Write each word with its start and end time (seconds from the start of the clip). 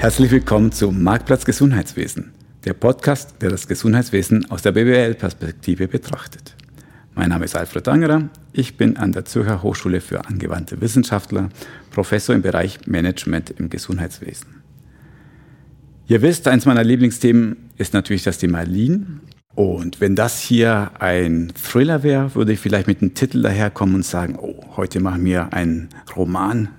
Herzlich 0.00 0.30
willkommen 0.30 0.72
zu 0.72 0.92
Marktplatz 0.92 1.44
Gesundheitswesen, 1.44 2.32
der 2.64 2.72
Podcast, 2.72 3.34
der 3.42 3.50
das 3.50 3.68
Gesundheitswesen 3.68 4.50
aus 4.50 4.62
der 4.62 4.72
BWL-Perspektive 4.72 5.88
betrachtet. 5.88 6.56
Mein 7.14 7.28
Name 7.28 7.44
ist 7.44 7.54
Alfred 7.54 7.86
Angerer, 7.86 8.30
ich 8.54 8.78
bin 8.78 8.96
an 8.96 9.12
der 9.12 9.26
Zürcher 9.26 9.62
Hochschule 9.62 10.00
für 10.00 10.24
angewandte 10.24 10.80
Wissenschaftler, 10.80 11.50
Professor 11.90 12.34
im 12.34 12.40
Bereich 12.40 12.86
Management 12.86 13.50
im 13.50 13.68
Gesundheitswesen. 13.68 14.62
Ihr 16.06 16.22
wisst, 16.22 16.48
eins 16.48 16.64
meiner 16.64 16.82
Lieblingsthemen 16.82 17.58
ist 17.76 17.92
natürlich 17.92 18.22
das 18.22 18.38
Thema 18.38 18.62
Lean. 18.62 19.20
Und 19.54 20.00
wenn 20.00 20.16
das 20.16 20.40
hier 20.40 20.92
ein 20.98 21.52
Thriller 21.54 22.02
wäre, 22.02 22.34
würde 22.34 22.54
ich 22.54 22.58
vielleicht 22.60 22.86
mit 22.86 23.02
einem 23.02 23.12
Titel 23.12 23.42
daherkommen 23.42 23.96
und 23.96 24.06
sagen, 24.06 24.38
oh, 24.40 24.64
heute 24.78 24.98
machen 25.00 25.26
wir 25.26 25.52
einen 25.52 25.90
Roman, 26.16 26.70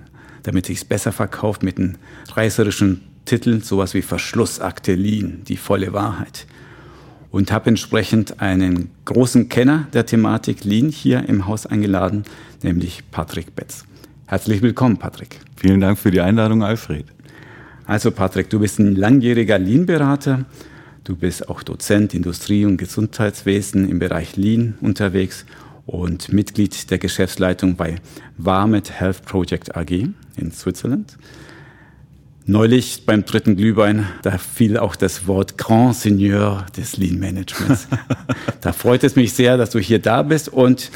damit 0.42 0.66
sich 0.66 0.78
es 0.78 0.84
besser 0.84 1.12
verkauft, 1.12 1.62
mit 1.62 1.78
einem 1.78 1.94
reißerischen 2.34 3.11
Titel, 3.24 3.62
sowas 3.62 3.94
wie 3.94 4.02
Verschlussakte 4.02 4.94
Lean, 4.94 5.42
die 5.46 5.56
volle 5.56 5.92
Wahrheit. 5.92 6.46
Und 7.30 7.50
habe 7.50 7.70
entsprechend 7.70 8.40
einen 8.40 8.90
großen 9.04 9.48
Kenner 9.48 9.86
der 9.92 10.04
Thematik 10.04 10.64
Lean 10.64 10.90
hier 10.90 11.28
im 11.28 11.46
Haus 11.46 11.66
eingeladen, 11.66 12.24
nämlich 12.62 13.04
Patrick 13.10 13.54
Betz. 13.56 13.84
Herzlich 14.26 14.62
willkommen, 14.62 14.98
Patrick. 14.98 15.40
Vielen 15.56 15.80
Dank 15.80 15.98
für 15.98 16.10
die 16.10 16.20
Einladung, 16.20 16.62
Alfred. 16.62 17.06
Also, 17.86 18.10
Patrick, 18.10 18.50
du 18.50 18.60
bist 18.60 18.78
ein 18.78 18.96
langjähriger 18.96 19.58
Lean-Berater. 19.58 20.44
Du 21.04 21.16
bist 21.16 21.48
auch 21.48 21.62
Dozent 21.62 22.14
Industrie- 22.14 22.64
und 22.64 22.76
Gesundheitswesen 22.76 23.88
im 23.88 23.98
Bereich 23.98 24.36
Lean 24.36 24.74
unterwegs 24.80 25.44
und 25.86 26.32
Mitglied 26.32 26.90
der 26.90 26.98
Geschäftsleitung 26.98 27.76
bei 27.76 27.96
Warmet 28.36 28.90
Health 28.90 29.24
Project 29.24 29.76
AG 29.76 29.90
in 30.36 30.52
Switzerland. 30.52 31.16
Neulich 32.44 33.06
beim 33.06 33.24
dritten 33.24 33.56
Glühwein, 33.56 34.08
da 34.22 34.36
fiel 34.36 34.76
auch 34.76 34.96
das 34.96 35.28
Wort 35.28 35.56
Grand 35.58 35.94
Seigneur 35.94 36.66
des 36.76 36.96
Lean 36.96 37.20
Managements. 37.20 37.86
da 38.60 38.72
freut 38.72 39.04
es 39.04 39.14
mich 39.14 39.32
sehr, 39.32 39.56
dass 39.56 39.70
du 39.70 39.78
hier 39.78 40.00
da 40.00 40.22
bist 40.22 40.48
und 40.48 40.90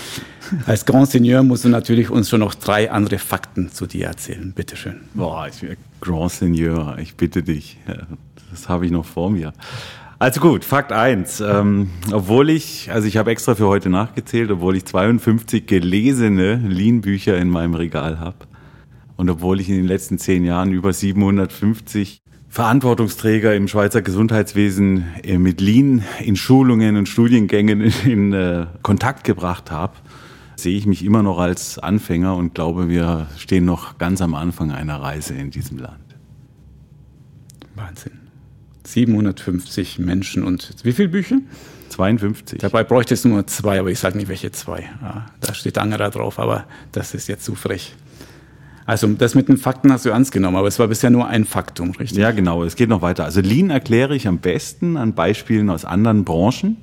als 0.66 0.86
Grand 0.86 1.08
Seigneur 1.08 1.44
musst 1.44 1.64
du 1.64 1.68
natürlich 1.68 2.10
uns 2.10 2.28
schon 2.30 2.40
noch 2.40 2.54
drei 2.54 2.90
andere 2.90 3.18
Fakten 3.18 3.70
zu 3.70 3.86
dir 3.86 4.06
erzählen. 4.06 4.52
Bitte 4.56 4.76
schön. 4.76 5.02
Boah, 5.14 5.46
ich 5.46 5.60
bin 5.60 5.76
Grand 6.00 6.32
Seigneur, 6.32 6.98
ich 7.00 7.14
bitte 7.14 7.44
dich. 7.44 7.78
Das 8.50 8.68
habe 8.68 8.86
ich 8.86 8.90
noch 8.90 9.04
vor 9.04 9.30
mir. 9.30 9.52
Also 10.18 10.40
gut, 10.40 10.64
Fakt 10.64 10.90
eins. 10.90 11.40
Ähm, 11.40 11.90
obwohl 12.10 12.50
ich, 12.50 12.90
also 12.90 13.06
ich 13.06 13.18
habe 13.18 13.30
extra 13.30 13.54
für 13.54 13.66
heute 13.66 13.88
nachgezählt, 13.88 14.50
obwohl 14.50 14.76
ich 14.76 14.84
52 14.84 15.66
gelesene 15.66 16.56
Lean-Bücher 16.56 17.36
in 17.36 17.50
meinem 17.50 17.74
Regal 17.74 18.18
habe, 18.18 18.36
und 19.16 19.30
obwohl 19.30 19.60
ich 19.60 19.68
in 19.68 19.76
den 19.76 19.86
letzten 19.86 20.18
zehn 20.18 20.44
Jahren 20.44 20.72
über 20.72 20.92
750 20.92 22.20
Verantwortungsträger 22.48 23.54
im 23.54 23.68
Schweizer 23.68 24.02
Gesundheitswesen 24.02 25.04
äh, 25.22 25.38
mit 25.38 25.60
Lean 25.60 26.02
in 26.20 26.36
Schulungen 26.36 26.96
und 26.96 27.08
Studiengängen 27.08 27.80
in 28.04 28.32
äh, 28.32 28.66
Kontakt 28.82 29.24
gebracht 29.24 29.70
habe, 29.70 29.94
sehe 30.56 30.76
ich 30.76 30.86
mich 30.86 31.04
immer 31.04 31.22
noch 31.22 31.38
als 31.38 31.78
Anfänger 31.78 32.34
und 32.36 32.54
glaube, 32.54 32.88
wir 32.88 33.26
stehen 33.36 33.64
noch 33.64 33.98
ganz 33.98 34.22
am 34.22 34.34
Anfang 34.34 34.70
einer 34.70 35.00
Reise 35.02 35.34
in 35.34 35.50
diesem 35.50 35.78
Land. 35.78 35.98
Wahnsinn. 37.74 38.12
750 38.84 39.98
Menschen 39.98 40.44
und 40.44 40.76
wie 40.82 40.92
viele 40.92 41.08
Bücher? 41.08 41.38
52. 41.90 42.58
Dabei 42.60 42.84
bräuchte 42.84 43.14
es 43.14 43.24
nur 43.24 43.46
zwei, 43.46 43.80
aber 43.80 43.90
ich 43.90 43.98
sage 43.98 44.16
nicht, 44.16 44.28
welche 44.28 44.50
zwei. 44.52 44.88
Ja, 45.02 45.26
da 45.40 45.54
steht 45.54 45.78
Angerer 45.78 46.10
drauf, 46.10 46.38
aber 46.38 46.66
das 46.92 47.14
ist 47.14 47.28
jetzt 47.28 47.44
zu 47.44 47.54
frech. 47.54 47.94
Also 48.86 49.08
das 49.08 49.34
mit 49.34 49.48
den 49.48 49.56
Fakten 49.56 49.92
hast 49.92 50.04
du 50.04 50.10
ernst 50.10 50.30
genommen, 50.30 50.56
aber 50.56 50.68
es 50.68 50.78
war 50.78 50.86
bisher 50.86 51.10
nur 51.10 51.26
ein 51.26 51.44
Faktum, 51.44 51.90
richtig? 51.90 52.18
Ja, 52.18 52.30
genau. 52.30 52.62
Es 52.62 52.76
geht 52.76 52.88
noch 52.88 53.02
weiter. 53.02 53.24
Also 53.24 53.40
Lean 53.40 53.70
erkläre 53.70 54.14
ich 54.14 54.28
am 54.28 54.38
besten 54.38 54.96
an 54.96 55.14
Beispielen 55.14 55.70
aus 55.70 55.84
anderen 55.84 56.24
Branchen 56.24 56.76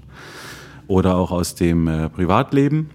oder 0.88 1.16
auch 1.16 1.32
aus 1.32 1.56
dem 1.56 1.88
äh, 1.88 2.10
Privatleben. 2.10 2.90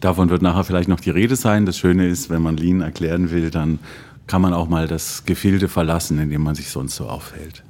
Davon 0.00 0.30
wird 0.30 0.42
nachher 0.42 0.64
vielleicht 0.64 0.88
noch 0.88 1.00
die 1.00 1.10
Rede 1.10 1.36
sein. 1.36 1.64
Das 1.64 1.78
Schöne 1.78 2.08
ist, 2.08 2.28
wenn 2.28 2.42
man 2.42 2.56
Lean 2.56 2.80
erklären 2.80 3.30
will, 3.30 3.50
dann 3.50 3.78
kann 4.26 4.42
man 4.42 4.52
auch 4.52 4.68
mal 4.68 4.88
das 4.88 5.24
Gefilde 5.24 5.68
verlassen, 5.68 6.18
in 6.18 6.28
dem 6.28 6.42
man 6.42 6.56
sich 6.56 6.70
sonst 6.70 6.96
so 6.96 7.06
aufhält. 7.06 7.62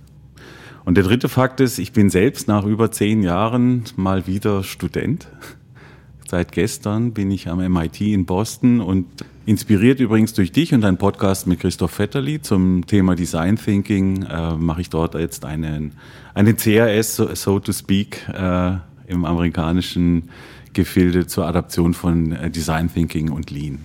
Und 0.84 0.96
der 0.96 1.04
dritte 1.04 1.28
Fakt 1.28 1.60
ist, 1.60 1.78
ich 1.78 1.92
bin 1.92 2.08
selbst 2.08 2.48
nach 2.48 2.64
über 2.64 2.90
zehn 2.90 3.22
Jahren 3.22 3.84
mal 3.96 4.26
wieder 4.26 4.64
Student. 4.64 5.28
Seit 6.26 6.52
gestern 6.52 7.12
bin 7.12 7.30
ich 7.30 7.48
am 7.48 7.58
MIT 7.58 8.00
in 8.00 8.24
Boston 8.24 8.80
und 8.80 9.06
inspiriert 9.48 9.98
übrigens 9.98 10.34
durch 10.34 10.52
dich 10.52 10.74
und 10.74 10.82
deinen 10.82 10.98
Podcast 10.98 11.46
mit 11.46 11.60
Christoph 11.60 11.98
Vetterli 11.98 12.42
zum 12.42 12.86
Thema 12.86 13.14
Design 13.14 13.56
Thinking 13.56 14.24
äh, 14.24 14.54
mache 14.54 14.82
ich 14.82 14.90
dort 14.90 15.14
jetzt 15.14 15.46
einen, 15.46 15.92
einen 16.34 16.58
CRS, 16.58 17.16
so, 17.16 17.34
so 17.34 17.58
to 17.58 17.72
speak, 17.72 18.28
äh, 18.28 18.72
im 19.06 19.24
amerikanischen 19.24 20.28
Gefilde 20.74 21.26
zur 21.26 21.46
Adaption 21.46 21.94
von 21.94 22.32
äh, 22.32 22.50
Design 22.50 22.92
Thinking 22.92 23.30
und 23.30 23.50
Lean 23.50 23.78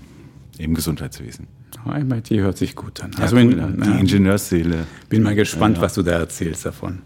im 0.57 0.73
Gesundheitswesen. 0.73 1.47
MIT 1.85 2.31
hört 2.31 2.57
sich 2.57 2.75
gut 2.75 3.01
an. 3.01 3.11
Also 3.17 3.37
ja, 3.37 3.43
cool, 3.45 3.51
in, 3.53 3.81
die 3.81 3.99
Ingenieursseele. 4.01 4.85
Bin 5.07 5.23
mal 5.23 5.33
gespannt, 5.33 5.77
ja, 5.77 5.81
ja. 5.81 5.85
was 5.85 5.93
du 5.93 6.01
da 6.01 6.11
erzählst 6.11 6.65
davon. 6.65 7.03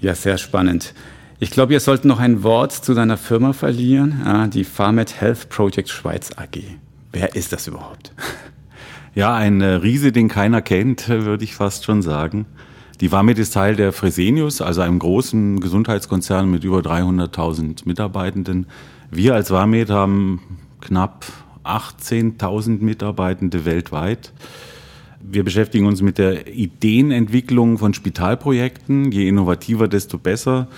Ja, 0.00 0.16
sehr 0.16 0.38
spannend. 0.38 0.92
Ich 1.38 1.52
glaube, 1.52 1.72
ihr 1.72 1.80
sollt 1.80 2.04
noch 2.04 2.18
ein 2.18 2.42
Wort 2.42 2.72
zu 2.72 2.94
deiner 2.94 3.16
Firma 3.16 3.52
verlieren, 3.52 4.50
die 4.52 4.64
Pharmet 4.64 5.20
Health 5.20 5.48
Project 5.48 5.88
Schweiz 5.88 6.30
AG. 6.36 6.78
Wer 7.12 7.36
ist 7.36 7.52
das 7.52 7.66
überhaupt? 7.66 8.12
Ja, 9.14 9.34
ein 9.34 9.60
äh, 9.60 9.66
Riese, 9.74 10.10
den 10.10 10.28
keiner 10.28 10.62
kennt, 10.62 11.06
würde 11.10 11.44
ich 11.44 11.54
fast 11.54 11.84
schon 11.84 12.00
sagen. 12.00 12.46
Die 13.02 13.12
Vamed 13.12 13.38
ist 13.38 13.52
Teil 13.52 13.76
der 13.76 13.92
Fresenius, 13.92 14.62
also 14.62 14.80
einem 14.80 14.98
großen 14.98 15.60
Gesundheitskonzern 15.60 16.50
mit 16.50 16.64
über 16.64 16.78
300.000 16.78 17.82
Mitarbeitenden. 17.84 18.64
Wir 19.10 19.34
als 19.34 19.50
Vamed 19.50 19.90
haben 19.90 20.40
knapp 20.80 21.26
18.000 21.64 22.82
Mitarbeitende 22.82 23.66
weltweit. 23.66 24.32
Wir 25.20 25.44
beschäftigen 25.44 25.84
uns 25.84 26.00
mit 26.00 26.16
der 26.16 26.48
Ideenentwicklung 26.48 27.76
von 27.76 27.92
Spitalprojekten. 27.92 29.12
Je 29.12 29.28
innovativer, 29.28 29.88
desto 29.88 30.16
besser 30.16 30.68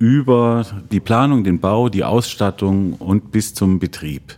über 0.00 0.66
die 0.90 1.00
Planung, 1.00 1.44
den 1.44 1.60
Bau, 1.60 1.88
die 1.88 2.02
Ausstattung 2.02 2.94
und 2.94 3.30
bis 3.30 3.54
zum 3.54 3.78
Betrieb. 3.78 4.36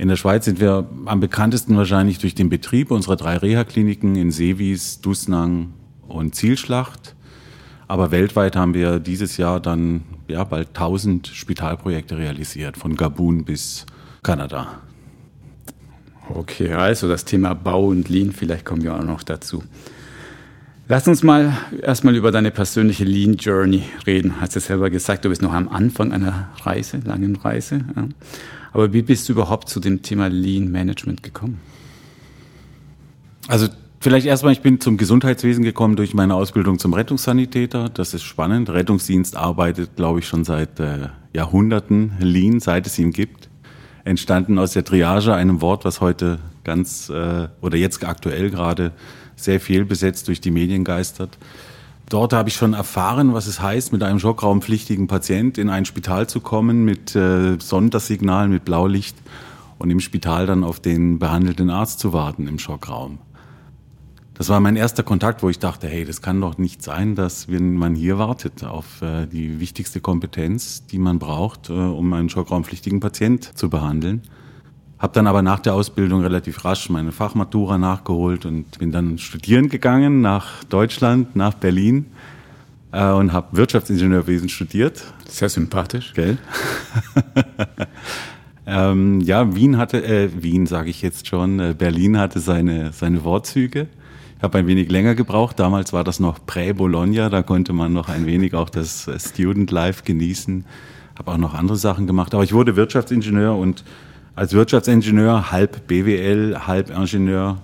In 0.00 0.08
der 0.08 0.16
Schweiz 0.16 0.46
sind 0.46 0.60
wir 0.60 0.88
am 1.04 1.20
bekanntesten 1.20 1.76
wahrscheinlich 1.76 2.18
durch 2.18 2.34
den 2.34 2.48
Betrieb 2.48 2.90
unserer 2.90 3.16
drei 3.16 3.36
Reha-Kliniken 3.36 4.16
in 4.16 4.30
Seewis, 4.30 5.02
Dusnang 5.02 5.74
und 6.08 6.34
Zielschlacht. 6.34 7.14
Aber 7.86 8.10
weltweit 8.10 8.56
haben 8.56 8.72
wir 8.72 8.98
dieses 8.98 9.36
Jahr 9.36 9.60
dann 9.60 10.04
ja, 10.26 10.42
bald 10.44 10.68
1000 10.68 11.26
Spitalprojekte 11.26 12.16
realisiert, 12.16 12.78
von 12.78 12.96
Gabun 12.96 13.44
bis 13.44 13.84
Kanada. 14.22 14.78
Okay, 16.30 16.72
also 16.72 17.06
das 17.06 17.26
Thema 17.26 17.52
Bau 17.52 17.88
und 17.88 18.08
Lean, 18.08 18.32
vielleicht 18.32 18.64
kommen 18.64 18.82
wir 18.82 18.94
auch 18.94 19.04
noch 19.04 19.22
dazu. 19.22 19.62
Lass 20.90 21.06
uns 21.06 21.22
mal 21.22 21.56
erstmal 21.82 22.16
über 22.16 22.32
deine 22.32 22.50
persönliche 22.50 23.04
Lean 23.04 23.36
Journey 23.36 23.84
reden. 24.08 24.40
Hast 24.40 24.56
du 24.56 24.60
selber 24.60 24.90
gesagt, 24.90 25.24
du 25.24 25.28
bist 25.28 25.40
noch 25.40 25.52
am 25.52 25.68
Anfang 25.68 26.10
einer 26.10 26.48
Reise, 26.64 26.98
langen 27.04 27.36
Reise. 27.36 27.84
Ja. 27.94 28.08
Aber 28.72 28.92
wie 28.92 29.02
bist 29.02 29.28
du 29.28 29.34
überhaupt 29.34 29.68
zu 29.68 29.78
dem 29.78 30.02
Thema 30.02 30.26
Lean 30.26 30.72
Management 30.72 31.22
gekommen? 31.22 31.60
Also 33.46 33.68
vielleicht 34.00 34.26
erstmal, 34.26 34.52
ich 34.52 34.62
bin 34.62 34.80
zum 34.80 34.96
Gesundheitswesen 34.96 35.62
gekommen 35.62 35.94
durch 35.94 36.12
meine 36.12 36.34
Ausbildung 36.34 36.80
zum 36.80 36.92
Rettungssanitäter. 36.92 37.88
Das 37.88 38.12
ist 38.12 38.24
spannend. 38.24 38.68
Rettungsdienst 38.68 39.36
arbeitet, 39.36 39.94
glaube 39.94 40.18
ich, 40.18 40.26
schon 40.26 40.42
seit 40.42 40.80
äh, 40.80 41.10
Jahrhunderten 41.32 42.14
Lean, 42.18 42.58
seit 42.58 42.88
es 42.88 42.98
ihn 42.98 43.12
gibt. 43.12 43.48
Entstanden 44.02 44.58
aus 44.58 44.72
der 44.72 44.84
Triage, 44.84 45.34
einem 45.34 45.60
Wort, 45.60 45.84
was 45.84 46.00
heute 46.00 46.40
ganz 46.64 47.10
äh, 47.10 47.46
oder 47.60 47.76
jetzt 47.76 48.04
aktuell 48.04 48.50
gerade 48.50 48.90
sehr 49.44 49.60
viel 49.60 49.84
besetzt 49.84 50.28
durch 50.28 50.40
die 50.40 50.50
Medien 50.50 50.84
geistert. 50.84 51.38
Dort 52.08 52.32
habe 52.32 52.48
ich 52.48 52.56
schon 52.56 52.74
erfahren, 52.74 53.34
was 53.34 53.46
es 53.46 53.60
heißt, 53.60 53.92
mit 53.92 54.02
einem 54.02 54.18
schockraumpflichtigen 54.18 55.06
Patient 55.06 55.58
in 55.58 55.70
ein 55.70 55.84
Spital 55.84 56.28
zu 56.28 56.40
kommen, 56.40 56.84
mit 56.84 57.14
äh, 57.14 57.56
Sondersignalen, 57.60 58.50
mit 58.50 58.64
Blaulicht 58.64 59.16
und 59.78 59.90
im 59.90 60.00
Spital 60.00 60.46
dann 60.46 60.64
auf 60.64 60.80
den 60.80 61.18
behandelten 61.18 61.70
Arzt 61.70 62.00
zu 62.00 62.12
warten 62.12 62.48
im 62.48 62.58
Schockraum. 62.58 63.18
Das 64.34 64.48
war 64.48 64.58
mein 64.58 64.74
erster 64.74 65.02
Kontakt, 65.02 65.42
wo 65.42 65.50
ich 65.50 65.58
dachte, 65.58 65.86
hey, 65.86 66.04
das 66.04 66.22
kann 66.22 66.40
doch 66.40 66.56
nicht 66.56 66.82
sein, 66.82 67.14
dass 67.14 67.48
wenn 67.48 67.76
man 67.76 67.94
hier 67.94 68.18
wartet 68.18 68.64
auf 68.64 69.02
äh, 69.02 69.26
die 69.26 69.60
wichtigste 69.60 70.00
Kompetenz, 70.00 70.86
die 70.86 70.98
man 70.98 71.18
braucht, 71.18 71.68
äh, 71.68 71.74
um 71.74 72.12
einen 72.12 72.30
schockraumpflichtigen 72.30 73.00
Patient 73.00 73.56
zu 73.56 73.68
behandeln. 73.68 74.22
Habe 75.00 75.14
dann 75.14 75.26
aber 75.26 75.40
nach 75.40 75.60
der 75.60 75.72
Ausbildung 75.72 76.20
relativ 76.20 76.62
rasch 76.62 76.90
meine 76.90 77.10
Fachmatura 77.10 77.78
nachgeholt 77.78 78.44
und 78.44 78.78
bin 78.78 78.92
dann 78.92 79.16
studieren 79.16 79.70
gegangen 79.70 80.20
nach 80.20 80.62
Deutschland, 80.64 81.34
nach 81.34 81.54
Berlin 81.54 82.04
äh, 82.92 83.10
und 83.10 83.32
habe 83.32 83.56
Wirtschaftsingenieurwesen 83.56 84.50
studiert. 84.50 85.02
Sehr 85.26 85.48
sympathisch. 85.48 86.12
Gell? 86.12 86.36
ähm, 88.66 89.22
ja, 89.22 89.54
Wien 89.54 89.78
hatte, 89.78 90.04
äh, 90.04 90.28
Wien 90.42 90.66
sage 90.66 90.90
ich 90.90 91.00
jetzt 91.00 91.26
schon, 91.26 91.60
äh, 91.60 91.74
Berlin 91.76 92.18
hatte 92.18 92.38
seine, 92.38 92.92
seine 92.92 93.20
Vorzüge. 93.20 93.88
habe 94.42 94.58
ein 94.58 94.66
wenig 94.66 94.90
länger 94.90 95.14
gebraucht. 95.14 95.58
Damals 95.58 95.94
war 95.94 96.04
das 96.04 96.20
noch 96.20 96.44
Prä-Bologna, 96.44 97.30
da 97.30 97.42
konnte 97.42 97.72
man 97.72 97.94
noch 97.94 98.10
ein 98.10 98.26
wenig 98.26 98.52
auch 98.52 98.68
das 98.68 99.08
Student 99.16 99.70
Life 99.70 100.02
genießen. 100.04 100.66
Habe 101.18 101.30
auch 101.30 101.38
noch 101.38 101.54
andere 101.54 101.78
Sachen 101.78 102.06
gemacht, 102.06 102.34
aber 102.34 102.44
ich 102.44 102.52
wurde 102.52 102.76
Wirtschaftsingenieur 102.76 103.56
und 103.56 103.82
als 104.34 104.52
Wirtschaftsingenieur, 104.52 105.50
halb 105.50 105.86
BWL, 105.86 106.66
halb 106.66 106.90
Ingenieur, 106.90 107.58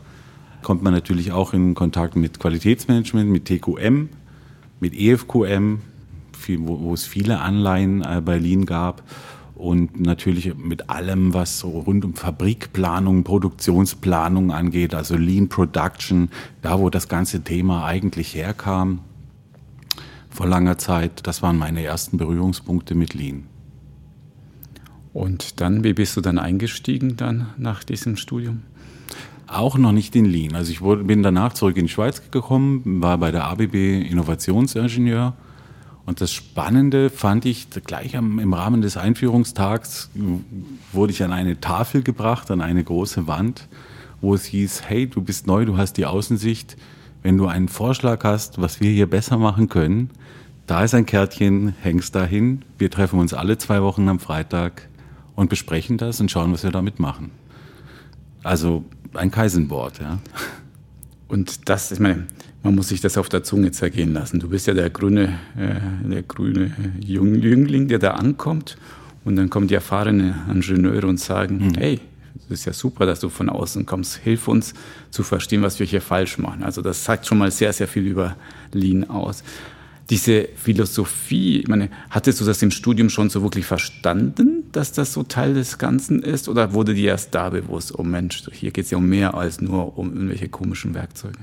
kommt 0.62 0.82
man 0.82 0.92
natürlich 0.92 1.32
auch 1.32 1.52
in 1.52 1.74
Kontakt 1.74 2.16
mit 2.16 2.40
Qualitätsmanagement, 2.40 3.30
mit 3.30 3.44
TQM, 3.44 4.08
mit 4.80 4.94
EFQM, 4.94 5.80
wo, 6.58 6.80
wo 6.80 6.94
es 6.94 7.06
viele 7.06 7.40
Anleihen 7.40 8.02
äh, 8.02 8.20
bei 8.24 8.38
Lean 8.38 8.66
gab 8.66 9.02
und 9.54 10.00
natürlich 10.00 10.54
mit 10.54 10.90
allem, 10.90 11.32
was 11.32 11.58
so 11.58 11.68
rund 11.68 12.04
um 12.04 12.14
Fabrikplanung, 12.14 13.24
Produktionsplanung 13.24 14.52
angeht, 14.52 14.94
also 14.94 15.16
Lean 15.16 15.48
Production, 15.48 16.28
da 16.62 16.78
wo 16.78 16.90
das 16.90 17.08
ganze 17.08 17.42
Thema 17.42 17.84
eigentlich 17.86 18.34
herkam 18.34 19.00
vor 20.30 20.46
langer 20.46 20.76
Zeit, 20.76 21.26
das 21.26 21.42
waren 21.42 21.56
meine 21.56 21.82
ersten 21.82 22.18
Berührungspunkte 22.18 22.94
mit 22.94 23.14
Lean. 23.14 23.44
Und 25.16 25.62
dann, 25.62 25.82
wie 25.82 25.94
bist 25.94 26.14
du 26.18 26.20
dann 26.20 26.38
eingestiegen 26.38 27.16
dann 27.16 27.46
nach 27.56 27.84
diesem 27.84 28.18
Studium? 28.18 28.64
Auch 29.46 29.78
noch 29.78 29.92
nicht 29.92 30.14
in 30.14 30.26
Lean. 30.26 30.54
Also 30.54 30.70
ich 30.70 30.82
wurde, 30.82 31.04
bin 31.04 31.22
danach 31.22 31.54
zurück 31.54 31.78
in 31.78 31.86
die 31.86 31.90
Schweiz 31.90 32.30
gekommen, 32.30 33.00
war 33.02 33.16
bei 33.16 33.30
der 33.30 33.44
ABB 33.44 33.74
Innovationsingenieur 34.10 35.32
und 36.04 36.20
das 36.20 36.34
Spannende 36.34 37.08
fand 37.08 37.46
ich 37.46 37.68
gleich 37.70 38.12
im 38.12 38.52
Rahmen 38.52 38.82
des 38.82 38.98
Einführungstags 38.98 40.10
wurde 40.92 41.14
ich 41.14 41.22
an 41.22 41.32
eine 41.32 41.62
Tafel 41.62 42.02
gebracht, 42.02 42.50
an 42.50 42.60
eine 42.60 42.84
große 42.84 43.26
Wand, 43.26 43.68
wo 44.20 44.34
es 44.34 44.44
hieß, 44.44 44.82
hey, 44.86 45.06
du 45.06 45.22
bist 45.22 45.46
neu, 45.46 45.64
du 45.64 45.78
hast 45.78 45.94
die 45.94 46.04
Außensicht. 46.04 46.76
Wenn 47.22 47.38
du 47.38 47.46
einen 47.46 47.68
Vorschlag 47.68 48.22
hast, 48.22 48.60
was 48.60 48.80
wir 48.80 48.90
hier 48.90 49.08
besser 49.08 49.38
machen 49.38 49.70
können, 49.70 50.10
da 50.66 50.84
ist 50.84 50.92
ein 50.92 51.06
Kärtchen, 51.06 51.74
hängst 51.80 52.14
dahin. 52.14 52.66
Wir 52.76 52.90
treffen 52.90 53.18
uns 53.18 53.32
alle 53.32 53.56
zwei 53.56 53.80
Wochen 53.80 54.10
am 54.10 54.20
Freitag 54.20 54.90
und 55.36 55.48
besprechen 55.48 55.98
das 55.98 56.20
und 56.20 56.30
schauen, 56.30 56.52
was 56.52 56.64
wir 56.64 56.72
damit 56.72 56.98
machen. 56.98 57.30
Also 58.42 58.84
ein 59.14 59.30
Kaisenwort, 59.30 60.00
ja. 60.00 60.18
Und 61.28 61.68
das, 61.68 61.92
ich 61.92 61.98
meine, 61.98 62.26
man 62.62 62.74
muss 62.74 62.88
sich 62.88 63.00
das 63.00 63.18
auf 63.18 63.28
der 63.28 63.42
Zunge 63.42 63.70
zergehen 63.72 64.12
lassen. 64.12 64.40
Du 64.40 64.48
bist 64.48 64.66
ja 64.66 64.74
der 64.74 64.90
grüne, 64.90 65.38
äh, 65.56 66.08
der 66.08 66.22
grüne 66.22 66.72
Jüngling, 67.00 67.88
der 67.88 67.98
da 67.98 68.12
ankommt. 68.12 68.76
Und 69.24 69.36
dann 69.36 69.50
kommen 69.50 69.66
die 69.66 69.74
erfahrenen 69.74 70.34
Ingenieure 70.50 71.06
und 71.06 71.18
sagen, 71.18 71.58
mhm. 71.58 71.74
hey, 71.74 72.00
das 72.48 72.60
ist 72.60 72.64
ja 72.64 72.72
super, 72.72 73.06
dass 73.06 73.20
du 73.20 73.28
von 73.28 73.48
außen 73.48 73.86
kommst. 73.86 74.16
Hilf 74.18 74.46
uns 74.46 74.74
zu 75.10 75.24
verstehen, 75.24 75.62
was 75.62 75.80
wir 75.80 75.86
hier 75.86 76.00
falsch 76.00 76.38
machen. 76.38 76.62
Also 76.62 76.80
das 76.80 77.04
sagt 77.04 77.26
schon 77.26 77.38
mal 77.38 77.50
sehr, 77.50 77.72
sehr 77.72 77.88
viel 77.88 78.06
über 78.06 78.36
Lean 78.72 79.08
aus. 79.10 79.42
Diese 80.10 80.48
Philosophie, 80.54 81.60
ich 81.60 81.68
meine, 81.68 81.90
hattest 82.10 82.40
du 82.40 82.44
das 82.44 82.62
im 82.62 82.70
Studium 82.70 83.10
schon 83.10 83.30
so 83.30 83.42
wirklich 83.42 83.66
verstanden, 83.66 84.65
dass 84.72 84.92
das 84.92 85.12
so 85.12 85.22
Teil 85.22 85.54
des 85.54 85.78
Ganzen 85.78 86.22
ist? 86.22 86.48
Oder 86.48 86.72
wurde 86.72 86.94
dir 86.94 87.10
erst 87.10 87.34
da 87.34 87.50
bewusst, 87.50 87.98
oh 87.98 88.02
Mensch, 88.02 88.44
hier 88.52 88.70
geht 88.70 88.84
es 88.84 88.90
ja 88.90 88.98
um 88.98 89.08
mehr 89.08 89.34
als 89.34 89.60
nur 89.60 89.98
um 89.98 90.12
irgendwelche 90.12 90.48
komischen 90.48 90.94
Werkzeuge? 90.94 91.38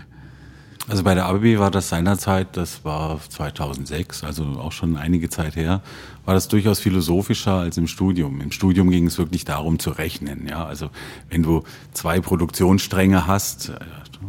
Also 0.90 1.04
bei 1.04 1.16
der 1.16 1.28
ABB 1.28 1.60
war 1.60 1.72
das 1.72 1.88
seinerzeit, 1.88 2.58
das 2.58 2.84
war 2.84 3.18
2006, 3.30 4.26
also 4.26 4.44
auch 4.44 4.74
schon 4.74 4.98
einige 4.98 5.30
Zeit 5.30 5.56
her, 5.56 5.82
war 6.26 6.34
das 6.34 6.50
durchaus 6.50 6.80
philosophischer 6.80 7.54
als 7.54 7.78
im 7.78 7.88
Studium. 7.88 8.42
Im 8.42 8.52
Studium 8.52 8.90
ging 8.90 9.08
es 9.08 9.18
wirklich 9.18 9.46
darum 9.46 9.80
zu 9.80 9.92
rechnen. 9.92 10.46
Ja, 10.46 10.66
also 10.66 10.90
wenn 11.30 11.42
du 11.42 11.64
zwei 11.94 12.20
Produktionsstränge 12.20 13.28
hast 13.28 13.70
äh, 13.70 13.76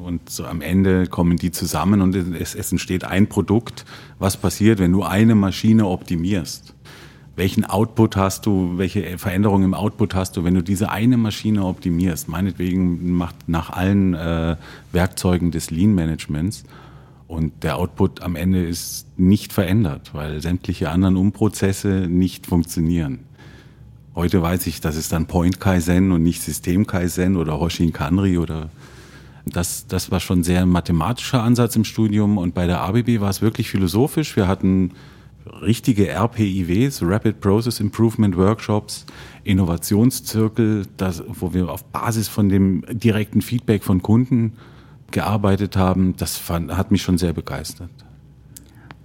und 0.01 0.31
so 0.31 0.45
am 0.45 0.61
Ende 0.61 1.09
kommen 1.09 1.39
die 1.39 1.51
zusammen 1.51 2.01
und 2.01 2.15
es, 2.15 2.55
es 2.55 2.71
entsteht 2.71 3.03
ein 3.03 3.29
Produkt, 3.29 3.85
was 4.21 4.37
passiert, 4.37 4.79
wenn 4.79 4.93
du 4.93 5.03
eine 5.03 5.35
Maschine 5.35 5.87
optimierst? 5.87 6.74
Welchen 7.37 7.65
Output 7.65 8.17
hast 8.17 8.47
du, 8.47 8.79
welche 8.79 9.19
Veränderungen 9.19 9.65
im 9.65 9.75
Output 9.75 10.15
hast 10.15 10.37
du, 10.37 10.45
wenn 10.45 10.55
du 10.55 10.63
diese 10.63 10.91
eine 10.91 11.17
Maschine 11.17 11.65
optimierst. 11.65 12.29
Meinetwegen 12.29 13.13
macht 13.13 13.49
nach 13.49 13.71
allen 13.71 14.15
äh, 14.15 14.57
Werkzeugen 14.93 15.51
des 15.51 15.71
Lean-Managements 15.71 16.65
und 17.27 17.65
der 17.65 17.77
Output 17.77 18.23
am 18.23 18.37
Ende 18.37 18.65
ist 18.65 19.07
nicht 19.19 19.53
verändert, 19.53 20.11
weil 20.15 20.41
sämtliche 20.41 20.91
anderen 20.91 21.17
Umprozesse 21.17 22.07
nicht 22.09 22.47
funktionieren. 22.47 23.21
Heute 24.15 24.41
weiß 24.41 24.69
ich, 24.69 24.81
das 24.81 24.95
ist 24.95 25.13
dann 25.13 25.27
Point 25.27 25.59
Kaizen 25.59 26.13
und 26.13 26.23
nicht 26.23 26.41
System 26.41 26.87
Kaizen 26.87 27.37
oder 27.37 27.59
Hoshin 27.59 27.93
Kanri 27.93 28.39
oder 28.39 28.71
das, 29.47 29.87
das 29.89 30.11
war 30.11 30.21
schon 30.21 30.43
sehr 30.45 30.65
mathematischer 30.67 31.43
Ansatz 31.43 31.77
im 31.77 31.85
Studium 31.85 32.39
und 32.39 32.55
bei 32.55 32.67
der 32.67 32.81
ABB 32.81 33.21
war 33.21 33.31
es 33.31 33.43
wirklich 33.43 33.69
philosophisch. 33.69 34.37
Wir 34.37 34.47
hatten 34.47 34.93
richtige 35.47 36.09
RPIWs, 36.09 37.03
Rapid 37.03 37.41
Process 37.41 37.81
Improvement 37.81 38.37
Workshops, 38.37 39.07
Innovationszirkel, 39.45 40.87
das, 40.97 41.23
wo 41.29 41.53
wir 41.53 41.69
auf 41.69 41.85
Basis 41.85 42.29
von 42.29 42.49
dem 42.49 42.85
direkten 42.89 43.43
Feedback 43.43 43.85
von 43.85 44.03
Kunden 44.03 44.55
gearbeitet 45.11 45.77
haben, 45.77 46.17
das 46.17 46.37
fand, 46.37 46.77
hat 46.77 46.91
mich 46.91 47.03
schon 47.03 47.19
sehr 47.19 47.33
begeistert. 47.33 47.91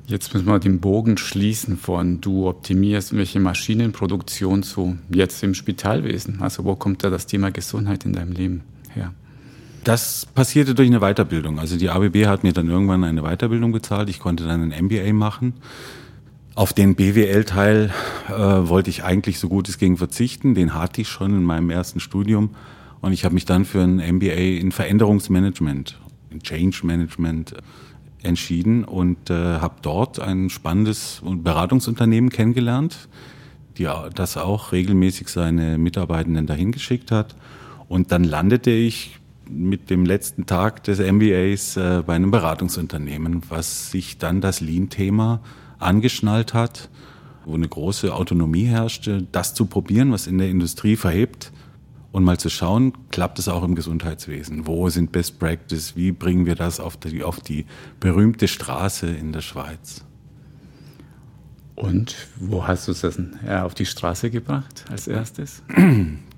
Jetzt 0.06 0.34
müssen 0.34 0.48
wir 0.48 0.58
den 0.58 0.80
Bogen 0.80 1.18
schließen 1.18 1.78
von 1.78 2.20
du 2.20 2.48
optimierst 2.48 3.16
welche 3.16 3.40
Maschinenproduktion 3.40 4.64
zu 4.64 4.98
jetzt 5.14 5.44
im 5.44 5.54
Spitalwesen. 5.54 6.42
Also 6.42 6.66
wo 6.66 6.76
kommt 6.76 7.04
da 7.04 7.12
das 7.12 7.28
Thema 7.28 7.52
Gesundheit 7.52 8.06
in 8.06 8.14
deinem 8.14 8.32
Leben 8.32 8.64
her? 8.92 9.14
Das 9.84 10.26
passierte 10.26 10.74
durch 10.74 10.88
eine 10.88 11.00
Weiterbildung. 11.00 11.60
Also 11.60 11.78
die 11.78 11.90
ABB 11.90 12.26
hat 12.26 12.44
mir 12.44 12.54
dann 12.54 12.70
irgendwann 12.70 13.04
eine 13.04 13.22
Weiterbildung 13.22 13.72
bezahlt. 13.72 14.10
Ich 14.10 14.20
konnte 14.20 14.48
dann 14.48 14.72
ein 14.72 14.86
MBA 14.86 15.14
machen 15.14 15.54
auf 16.56 16.74
den 16.74 16.96
BWL-Teil 16.96 17.92
äh, 18.28 18.32
wollte 18.32 18.90
ich 18.90 19.04
eigentlich 19.04 19.40
so 19.40 19.50
gut 19.50 19.70
es 19.70 19.78
ging 19.78 19.98
verzichten. 19.98 20.56
Den 20.56 20.74
hatte 20.74 21.02
ich 21.02 21.08
schon 21.08 21.34
in 21.34 21.44
meinem 21.44 21.70
ersten 21.70 22.00
Studium. 22.00 22.52
Und 23.02 23.14
ich 23.14 23.24
habe 23.24 23.34
mich 23.34 23.46
dann 23.46 23.66
für 23.66 23.82
ein 23.82 23.98
MBA 23.98 24.60
in 24.60 24.72
Veränderungsmanagement, 24.72 26.00
in 26.32 26.42
Change 26.42 26.82
Management 26.84 27.54
entschieden 28.24 28.84
und 28.84 29.30
äh, 29.30 29.34
habe 29.34 29.76
dort 29.82 30.20
ein 30.20 30.50
spannendes 30.50 31.22
Beratungsunternehmen 31.24 32.30
kennengelernt, 32.30 33.08
die, 33.78 33.88
das 34.14 34.36
auch 34.36 34.74
regelmäßig 34.74 35.30
seine 35.30 35.78
Mitarbeitenden 35.78 36.46
dahin 36.46 36.74
geschickt 36.74 37.12
hat. 37.12 37.36
Und 37.88 38.12
dann 38.12 38.26
landete 38.26 38.72
ich 38.72 39.20
mit 39.50 39.90
dem 39.90 40.06
letzten 40.06 40.46
Tag 40.46 40.84
des 40.84 41.00
MBAs 41.00 41.78
äh, 41.78 42.04
bei 42.06 42.16
einem 42.16 42.32
Beratungsunternehmen, 42.32 43.42
was 43.50 43.92
sich 43.92 44.18
dann 44.18 44.42
das 44.42 44.60
Lean-Thema 44.62 45.40
angeschnallt 45.80 46.54
hat, 46.54 46.90
wo 47.46 47.56
eine 47.56 47.68
große 47.68 48.14
Autonomie 48.14 48.66
herrschte, 48.66 49.26
das 49.32 49.54
zu 49.54 49.66
probieren, 49.66 50.12
was 50.12 50.28
in 50.28 50.38
der 50.38 50.50
Industrie 50.50 50.96
verhebt 50.96 51.52
und 52.12 52.24
mal 52.24 52.38
zu 52.38 52.50
schauen, 52.50 52.94
klappt 53.12 53.40
es 53.40 53.48
auch 53.48 53.64
im 53.64 53.76
Gesundheitswesen? 53.76 54.68
Wo 54.68 54.90
sind 54.90 55.12
Best 55.12 55.40
Practice? 55.40 55.96
Wie 55.96 56.12
bringen 56.12 56.46
wir 56.46 56.56
das 56.56 56.80
auf 56.80 56.98
die, 56.98 57.24
auf 57.24 57.40
die 57.40 57.66
berühmte 58.00 58.48
Straße 58.48 59.08
in 59.08 59.32
der 59.32 59.42
Schweiz? 59.42 60.04
Und 61.76 62.16
wo 62.38 62.68
hast 62.68 62.88
du 62.88 62.92
es 62.92 63.02
das 63.02 63.18
auf 63.48 63.74
die 63.74 63.86
Straße 63.86 64.30
gebracht 64.30 64.86
als 64.92 65.08
erstes? 65.08 65.64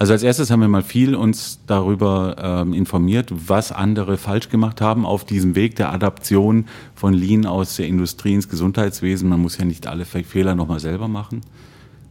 Also 0.00 0.14
als 0.14 0.22
erstes 0.22 0.50
haben 0.50 0.60
wir 0.60 0.68
mal 0.68 0.82
viel 0.82 1.14
uns 1.14 1.60
darüber 1.66 2.34
ähm, 2.42 2.72
informiert, 2.72 3.30
was 3.30 3.70
andere 3.70 4.16
falsch 4.16 4.48
gemacht 4.48 4.80
haben 4.80 5.04
auf 5.04 5.26
diesem 5.26 5.54
Weg 5.56 5.76
der 5.76 5.92
Adaption 5.92 6.64
von 6.94 7.12
Lean 7.12 7.44
aus 7.44 7.76
der 7.76 7.86
Industrie 7.86 8.32
ins 8.32 8.48
Gesundheitswesen. 8.48 9.28
Man 9.28 9.42
muss 9.42 9.58
ja 9.58 9.66
nicht 9.66 9.86
alle 9.86 10.06
Fehler 10.06 10.54
nochmal 10.54 10.80
selber 10.80 11.06
machen. 11.06 11.42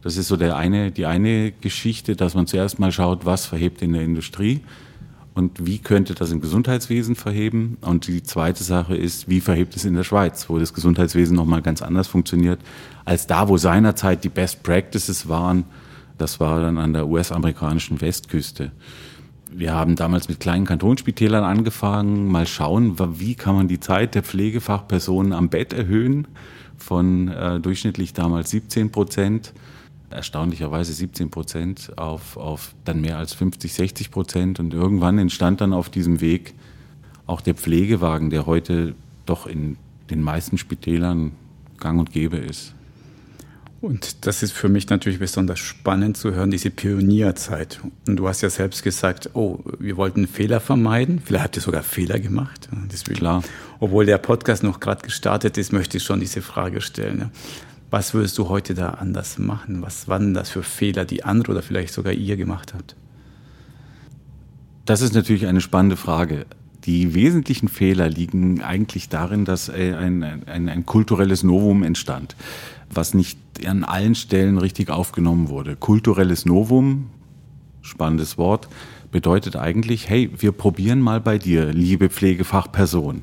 Das 0.02 0.16
ist 0.16 0.28
so 0.28 0.36
der 0.36 0.56
eine, 0.56 0.92
die 0.92 1.04
eine 1.04 1.50
Geschichte, 1.50 2.14
dass 2.14 2.36
man 2.36 2.46
zuerst 2.46 2.78
mal 2.78 2.92
schaut, 2.92 3.26
was 3.26 3.46
verhebt 3.46 3.82
in 3.82 3.92
der 3.92 4.02
Industrie 4.02 4.60
und 5.34 5.66
wie 5.66 5.78
könnte 5.78 6.14
das 6.14 6.30
im 6.30 6.40
Gesundheitswesen 6.40 7.16
verheben. 7.16 7.76
Und 7.80 8.06
die 8.06 8.22
zweite 8.22 8.62
Sache 8.62 8.94
ist, 8.94 9.28
wie 9.28 9.40
verhebt 9.40 9.74
es 9.74 9.84
in 9.84 9.94
der 9.94 10.04
Schweiz, 10.04 10.48
wo 10.48 10.60
das 10.60 10.74
Gesundheitswesen 10.74 11.34
nochmal 11.34 11.60
ganz 11.60 11.82
anders 11.82 12.06
funktioniert, 12.06 12.60
als 13.04 13.26
da, 13.26 13.48
wo 13.48 13.56
seinerzeit 13.56 14.22
die 14.22 14.28
Best 14.28 14.62
Practices 14.62 15.28
waren 15.28 15.64
das 16.20 16.40
war 16.40 16.60
dann 16.60 16.78
an 16.78 16.92
der 16.92 17.08
US-amerikanischen 17.08 18.00
Westküste. 18.00 18.72
Wir 19.50 19.74
haben 19.74 19.96
damals 19.96 20.28
mit 20.28 20.38
kleinen 20.38 20.64
Kantonsspitälern 20.64 21.42
angefangen, 21.42 22.28
mal 22.28 22.46
schauen, 22.46 22.96
wie 23.18 23.34
kann 23.34 23.56
man 23.56 23.68
die 23.68 23.80
Zeit 23.80 24.14
der 24.14 24.22
Pflegefachpersonen 24.22 25.32
am 25.32 25.48
Bett 25.48 25.72
erhöhen 25.72 26.28
von 26.76 27.28
äh, 27.28 27.58
durchschnittlich 27.58 28.12
damals 28.12 28.50
17 28.50 28.92
Prozent, 28.92 29.52
erstaunlicherweise 30.10 30.92
17 30.92 31.30
Prozent 31.30 31.92
auf, 31.96 32.36
auf 32.36 32.74
dann 32.84 33.00
mehr 33.00 33.18
als 33.18 33.32
50, 33.34 33.72
60 33.72 34.10
Prozent. 34.10 34.60
Und 34.60 34.72
irgendwann 34.72 35.18
entstand 35.18 35.60
dann 35.60 35.72
auf 35.72 35.88
diesem 35.88 36.20
Weg 36.20 36.54
auch 37.26 37.40
der 37.40 37.54
Pflegewagen, 37.54 38.30
der 38.30 38.46
heute 38.46 38.94
doch 39.26 39.46
in 39.46 39.76
den 40.10 40.22
meisten 40.22 40.58
Spitälern 40.58 41.32
gang 41.78 41.98
und 41.98 42.12
gäbe 42.12 42.36
ist. 42.36 42.74
Und 43.80 44.26
das 44.26 44.42
ist 44.42 44.52
für 44.52 44.68
mich 44.68 44.90
natürlich 44.90 45.18
besonders 45.18 45.58
spannend 45.58 46.18
zu 46.18 46.34
hören, 46.34 46.50
diese 46.50 46.70
Pionierzeit. 46.70 47.80
Und 48.06 48.16
du 48.16 48.28
hast 48.28 48.42
ja 48.42 48.50
selbst 48.50 48.82
gesagt, 48.82 49.30
oh, 49.32 49.60
wir 49.78 49.96
wollten 49.96 50.26
Fehler 50.26 50.60
vermeiden. 50.60 51.22
Vielleicht 51.24 51.44
habt 51.44 51.56
ihr 51.56 51.62
sogar 51.62 51.82
Fehler 51.82 52.18
gemacht. 52.18 52.68
Deswegen, 52.92 53.18
Klar. 53.18 53.42
Obwohl 53.78 54.04
der 54.04 54.18
Podcast 54.18 54.62
noch 54.62 54.80
gerade 54.80 55.02
gestartet 55.02 55.56
ist, 55.56 55.72
möchte 55.72 55.96
ich 55.96 56.02
schon 56.02 56.20
diese 56.20 56.42
Frage 56.42 56.82
stellen. 56.82 57.30
Was 57.90 58.12
würdest 58.12 58.36
du 58.36 58.50
heute 58.50 58.74
da 58.74 58.90
anders 58.90 59.38
machen? 59.38 59.80
Was 59.80 60.08
waren 60.08 60.34
das 60.34 60.50
für 60.50 60.62
Fehler, 60.62 61.06
die 61.06 61.24
andere 61.24 61.52
oder 61.52 61.62
vielleicht 61.62 61.94
sogar 61.94 62.12
ihr 62.12 62.36
gemacht 62.36 62.74
habt? 62.74 62.94
Das 64.84 65.00
ist 65.00 65.14
natürlich 65.14 65.46
eine 65.46 65.62
spannende 65.62 65.96
Frage. 65.96 66.44
Die 66.84 67.14
wesentlichen 67.14 67.68
Fehler 67.68 68.08
liegen 68.08 68.62
eigentlich 68.62 69.08
darin, 69.08 69.44
dass 69.44 69.68
äh, 69.68 69.94
ein, 69.94 70.22
ein, 70.22 70.68
ein 70.68 70.86
kulturelles 70.86 71.42
Novum 71.42 71.82
entstand, 71.82 72.36
was 72.92 73.14
nicht 73.14 73.38
an 73.66 73.84
allen 73.84 74.14
Stellen 74.14 74.58
richtig 74.58 74.90
aufgenommen 74.90 75.48
wurde. 75.48 75.76
Kulturelles 75.76 76.44
Novum, 76.44 77.06
spannendes 77.82 78.36
Wort, 78.36 78.68
bedeutet 79.10 79.56
eigentlich, 79.56 80.08
hey, 80.08 80.30
wir 80.36 80.52
probieren 80.52 81.00
mal 81.00 81.20
bei 81.20 81.38
dir, 81.38 81.72
liebe 81.72 82.10
Pflegefachperson. 82.10 83.22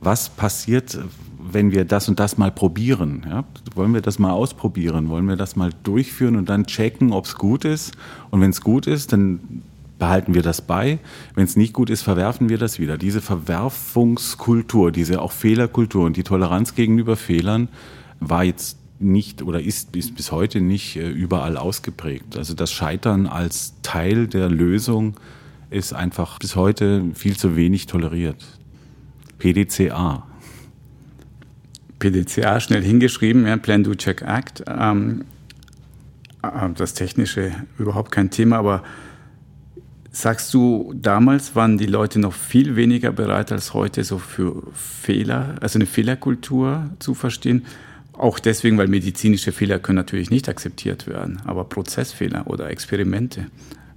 Was 0.00 0.28
passiert, 0.28 0.98
wenn 1.38 1.72
wir 1.72 1.84
das 1.84 2.08
und 2.08 2.20
das 2.20 2.36
mal 2.36 2.50
probieren? 2.50 3.24
Ja? 3.28 3.44
Wollen 3.74 3.94
wir 3.94 4.02
das 4.02 4.18
mal 4.18 4.32
ausprobieren? 4.32 5.08
Wollen 5.08 5.26
wir 5.28 5.36
das 5.36 5.56
mal 5.56 5.70
durchführen 5.82 6.36
und 6.36 6.48
dann 6.48 6.66
checken, 6.66 7.12
ob 7.12 7.24
es 7.24 7.36
gut 7.36 7.64
ist? 7.64 7.92
Und 8.30 8.40
wenn 8.40 8.50
es 8.50 8.60
gut 8.60 8.86
ist, 8.86 9.12
dann 9.12 9.62
behalten 9.98 10.34
wir 10.34 10.42
das 10.42 10.60
bei. 10.60 10.98
Wenn 11.34 11.44
es 11.44 11.56
nicht 11.56 11.72
gut 11.72 11.88
ist, 11.88 12.02
verwerfen 12.02 12.50
wir 12.50 12.58
das 12.58 12.78
wieder. 12.78 12.98
Diese 12.98 13.22
Verwerfungskultur, 13.22 14.92
diese 14.92 15.22
auch 15.22 15.32
Fehlerkultur 15.32 16.04
und 16.04 16.16
die 16.16 16.24
Toleranz 16.24 16.74
gegenüber 16.74 17.16
Fehlern 17.16 17.68
war 18.20 18.44
jetzt 18.44 18.78
nicht 18.98 19.42
oder 19.42 19.60
ist, 19.60 19.94
ist 19.96 20.14
bis 20.14 20.32
heute 20.32 20.60
nicht 20.60 20.96
äh, 20.96 21.08
überall 21.10 21.56
ausgeprägt. 21.56 22.36
Also 22.36 22.54
das 22.54 22.72
Scheitern 22.72 23.26
als 23.26 23.74
Teil 23.82 24.26
der 24.26 24.48
Lösung 24.48 25.14
ist 25.70 25.92
einfach 25.92 26.38
bis 26.38 26.56
heute 26.56 27.04
viel 27.14 27.36
zu 27.36 27.56
wenig 27.56 27.86
toleriert. 27.86 28.44
PDCA. 29.38 30.26
PDCA 31.98 32.60
schnell 32.60 32.82
hingeschrieben, 32.82 33.46
ja, 33.46 33.56
Plan, 33.56 33.82
Do, 33.82 33.94
Check, 33.94 34.22
Act. 34.22 34.62
Ähm, 34.68 35.24
äh, 36.42 36.70
das 36.76 36.94
Technische 36.94 37.52
überhaupt 37.78 38.12
kein 38.12 38.30
Thema, 38.30 38.58
aber 38.58 38.82
Sagst 40.14 40.54
du, 40.54 40.94
damals 40.94 41.56
waren 41.56 41.76
die 41.76 41.86
Leute 41.86 42.20
noch 42.20 42.34
viel 42.34 42.76
weniger 42.76 43.10
bereit 43.10 43.50
als 43.50 43.74
heute, 43.74 44.04
so 44.04 44.18
für 44.18 44.62
Fehler, 44.72 45.56
also 45.60 45.76
eine 45.76 45.86
Fehlerkultur 45.86 46.88
zu 47.00 47.14
verstehen? 47.14 47.64
Auch 48.16 48.38
deswegen, 48.38 48.78
weil 48.78 48.88
medizinische 48.88 49.52
Fehler 49.52 49.78
können 49.78 49.96
natürlich 49.96 50.30
nicht 50.30 50.48
akzeptiert 50.48 51.06
werden, 51.06 51.40
aber 51.44 51.64
Prozessfehler 51.64 52.46
oder 52.46 52.70
Experimente. 52.70 53.46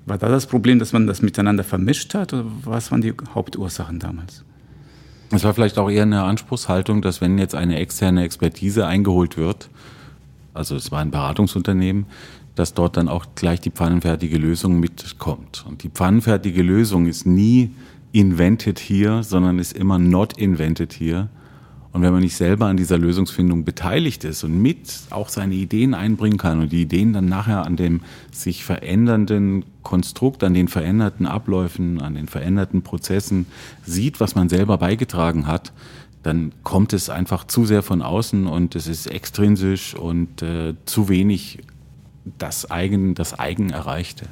War 0.06 0.18
da 0.18 0.30
das 0.30 0.48
Problem, 0.48 0.80
dass 0.80 0.94
man 0.94 1.06
das 1.06 1.22
miteinander 1.22 1.64
vermischt 1.64 2.14
hat 2.14 2.34
oder 2.34 2.46
was 2.64 2.92
waren 2.92 3.02
die 3.02 3.14
Hauptursachen 3.36 4.00
damals? 4.00 4.44
Es 5.32 5.44
war 5.44 5.54
vielleicht 5.54 5.78
auch 5.78 5.90
eher 5.90 6.04
eine 6.04 6.24
Anspruchshaltung, 6.24 7.02
dass 7.02 7.20
wenn 7.20 7.38
jetzt 7.38 7.54
eine 7.54 7.78
externe 7.78 8.24
Expertise 8.24 8.88
eingeholt 8.88 9.38
wird, 9.38 9.70
also 10.54 10.76
es 10.76 10.92
war 10.92 11.00
ein 11.00 11.12
Beratungsunternehmen, 11.12 12.06
dass 12.56 12.74
dort 12.74 12.98
dann 12.98 13.10
auch 13.10 13.26
gleich 13.36 13.62
die 13.62 13.70
pfannenfertige 13.70 14.38
Lösung 14.38 14.80
mitkommt. 14.80 15.66
Und 15.68 15.84
die 15.84 15.90
pfannenfertige 15.90 16.64
Lösung 16.64 17.06
ist 17.06 17.28
nie 17.28 17.72
invented 18.14 18.80
here, 18.80 19.22
sondern 19.24 19.60
ist 19.60 19.74
immer 19.74 20.00
not 20.00 20.38
invented 20.38 20.94
here. 20.94 21.30
Und 21.98 22.04
wenn 22.04 22.14
man 22.14 22.22
nicht 22.22 22.36
selber 22.36 22.68
an 22.68 22.78
dieser 22.78 23.00
Lösungsfindung 23.00 23.64
beteiligt 23.64 24.24
ist 24.24 24.44
und 24.44 24.62
mit 24.62 24.78
auch 25.10 25.30
seine 25.30 25.56
Ideen 25.56 25.96
einbringen 25.96 26.38
kann 26.38 26.60
und 26.60 26.72
die 26.72 26.84
Ideen 26.84 27.12
dann 27.12 27.26
nachher 27.26 27.66
an 27.66 27.76
dem 27.76 28.02
sich 28.32 28.64
verändernden 28.64 29.66
Konstrukt, 29.82 30.44
an 30.44 30.54
den 30.54 30.68
veränderten 30.68 31.26
Abläufen, 31.26 32.00
an 32.00 32.14
den 32.14 32.28
veränderten 32.28 32.84
Prozessen 32.84 33.48
sieht, 33.84 34.20
was 34.20 34.36
man 34.36 34.48
selber 34.48 34.78
beigetragen 34.78 35.48
hat, 35.48 35.74
dann 36.22 36.52
kommt 36.62 36.94
es 36.94 37.10
einfach 37.10 37.46
zu 37.46 37.66
sehr 37.66 37.82
von 37.82 38.04
außen 38.04 38.46
und 38.46 38.76
es 38.76 38.86
ist 38.86 39.08
extrinsisch 39.08 39.96
und 39.96 40.44
äh, 40.44 40.76
zu 40.86 41.10
wenig 41.10 41.64
das 42.38 42.70
Eigen, 42.70 43.16
das 43.16 43.40
Eigen 43.40 43.72
erreichte. 43.72 44.28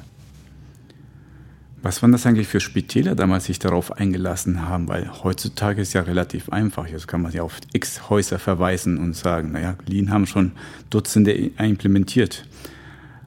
Was 1.86 2.02
waren 2.02 2.10
das 2.10 2.26
eigentlich 2.26 2.48
für 2.48 2.58
Spitäler 2.58 3.14
damals 3.14 3.44
sich 3.44 3.60
darauf 3.60 3.92
eingelassen 3.92 4.68
haben? 4.68 4.88
Weil 4.88 5.08
heutzutage 5.22 5.80
ist 5.80 5.92
ja 5.92 6.00
relativ 6.00 6.48
einfach. 6.48 6.88
Jetzt 6.88 7.06
kann 7.06 7.22
man 7.22 7.30
ja 7.30 7.44
auf 7.44 7.60
x 7.72 8.10
Häuser 8.10 8.40
verweisen 8.40 8.98
und 8.98 9.14
sagen, 9.14 9.52
naja, 9.52 9.76
Lean 9.86 10.10
haben 10.10 10.26
schon 10.26 10.50
Dutzende 10.90 11.30
implementiert. 11.30 12.44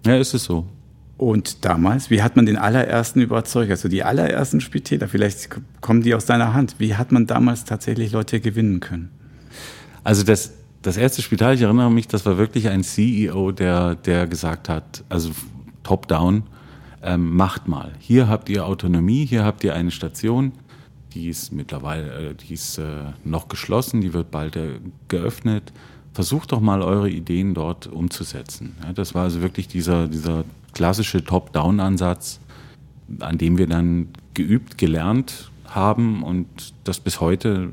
Ja, 0.05 0.17
ist 0.17 0.33
es 0.33 0.43
so. 0.43 0.67
Und 1.15 1.63
damals, 1.63 2.09
wie 2.09 2.21
hat 2.21 2.35
man 2.35 2.45
den 2.45 2.57
allerersten 2.57 3.21
überzeugt? 3.21 3.71
Also 3.71 3.87
die 3.87 4.03
allerersten 4.03 4.59
Spitäler, 4.59 5.07
vielleicht 5.07 5.47
kommen 5.79 6.01
die 6.01 6.13
aus 6.13 6.25
deiner 6.25 6.53
Hand. 6.53 6.75
Wie 6.79 6.95
hat 6.95 7.13
man 7.13 7.27
damals 7.27 7.63
tatsächlich 7.63 8.11
Leute 8.11 8.41
gewinnen 8.41 8.81
können? 8.81 9.09
Also 10.03 10.23
das, 10.23 10.51
das 10.81 10.97
erste 10.97 11.21
Spital, 11.21 11.55
ich 11.55 11.61
erinnere 11.61 11.89
mich, 11.89 12.09
das 12.09 12.25
war 12.25 12.37
wirklich 12.37 12.67
ein 12.67 12.83
CEO, 12.83 13.53
der, 13.53 13.95
der 13.95 14.27
gesagt 14.27 14.67
hat, 14.67 15.05
also 15.07 15.31
top-down, 15.83 16.43
ähm, 17.01 17.35
macht 17.35 17.67
mal. 17.67 17.93
Hier 17.99 18.27
habt 18.27 18.49
ihr 18.49 18.65
Autonomie, 18.65 19.25
hier 19.25 19.43
habt 19.43 19.63
ihr 19.63 19.73
eine 19.73 19.91
Station, 19.91 20.51
die 21.13 21.29
ist 21.29 21.51
mittlerweile, 21.51 22.29
äh, 22.29 22.35
die 22.35 22.53
ist 22.53 22.77
äh, 22.77 23.13
noch 23.23 23.47
geschlossen, 23.47 24.01
die 24.01 24.13
wird 24.13 24.31
bald 24.31 24.55
äh, 24.55 24.79
geöffnet. 25.07 25.71
Versucht 26.13 26.51
doch 26.51 26.59
mal 26.59 26.81
eure 26.81 27.09
Ideen 27.09 27.53
dort 27.53 27.87
umzusetzen. 27.87 28.75
Ja, 28.83 28.93
das 28.93 29.15
war 29.15 29.23
also 29.23 29.41
wirklich 29.41 29.67
dieser, 29.67 30.07
dieser 30.07 30.43
klassische 30.73 31.23
Top-Down-Ansatz, 31.23 32.39
an 33.19 33.37
dem 33.37 33.57
wir 33.57 33.67
dann 33.67 34.09
geübt, 34.33 34.77
gelernt 34.77 35.51
haben 35.65 36.23
und 36.23 36.47
das 36.83 36.99
bis 36.99 37.21
heute 37.21 37.71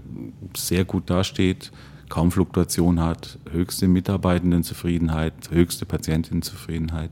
sehr 0.55 0.85
gut 0.85 1.09
dasteht 1.09 1.73
kaum 2.09 2.31
Fluktuation 2.31 3.01
hat, 3.01 3.39
höchste 3.51 3.89
Mitarbeitendenzufriedenheit, 3.89 5.35
höchste 5.51 5.87
Patientenzufriedenheit. 5.87 7.11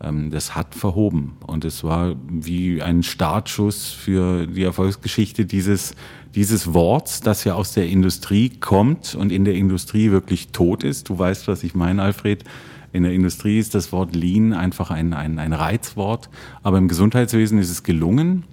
Ähm, 0.00 0.30
das 0.30 0.54
hat 0.54 0.74
verhoben 0.74 1.36
und 1.46 1.64
es 1.64 1.82
war 1.82 2.14
wie 2.28 2.82
ein 2.82 3.02
Startschuss 3.02 3.90
für 3.90 4.46
die 4.46 4.62
Erfolgsgeschichte 4.62 5.44
dieses, 5.44 5.94
dieses 6.34 6.72
Worts, 6.72 7.20
das 7.20 7.44
ja 7.44 7.54
aus 7.54 7.72
der 7.72 7.88
Industrie 7.88 8.50
kommt 8.50 9.14
und 9.14 9.32
in 9.32 9.44
der 9.44 9.54
Industrie 9.54 10.10
wirklich 10.10 10.48
tot 10.48 10.84
ist. 10.84 11.08
Du 11.08 11.18
weißt, 11.18 11.48
was 11.48 11.64
ich 11.64 11.74
meine, 11.74 12.02
Alfred. 12.02 12.44
In 12.92 13.02
der 13.02 13.12
Industrie 13.12 13.58
ist 13.58 13.74
das 13.74 13.92
Wort 13.92 14.16
Lean 14.16 14.54
einfach 14.54 14.90
ein, 14.90 15.12
ein, 15.12 15.38
ein 15.38 15.52
Reizwort, 15.52 16.30
aber 16.62 16.78
im 16.78 16.88
Gesundheitswesen 16.88 17.58
ist 17.58 17.70
es 17.70 17.82
gelungen, 17.82 18.44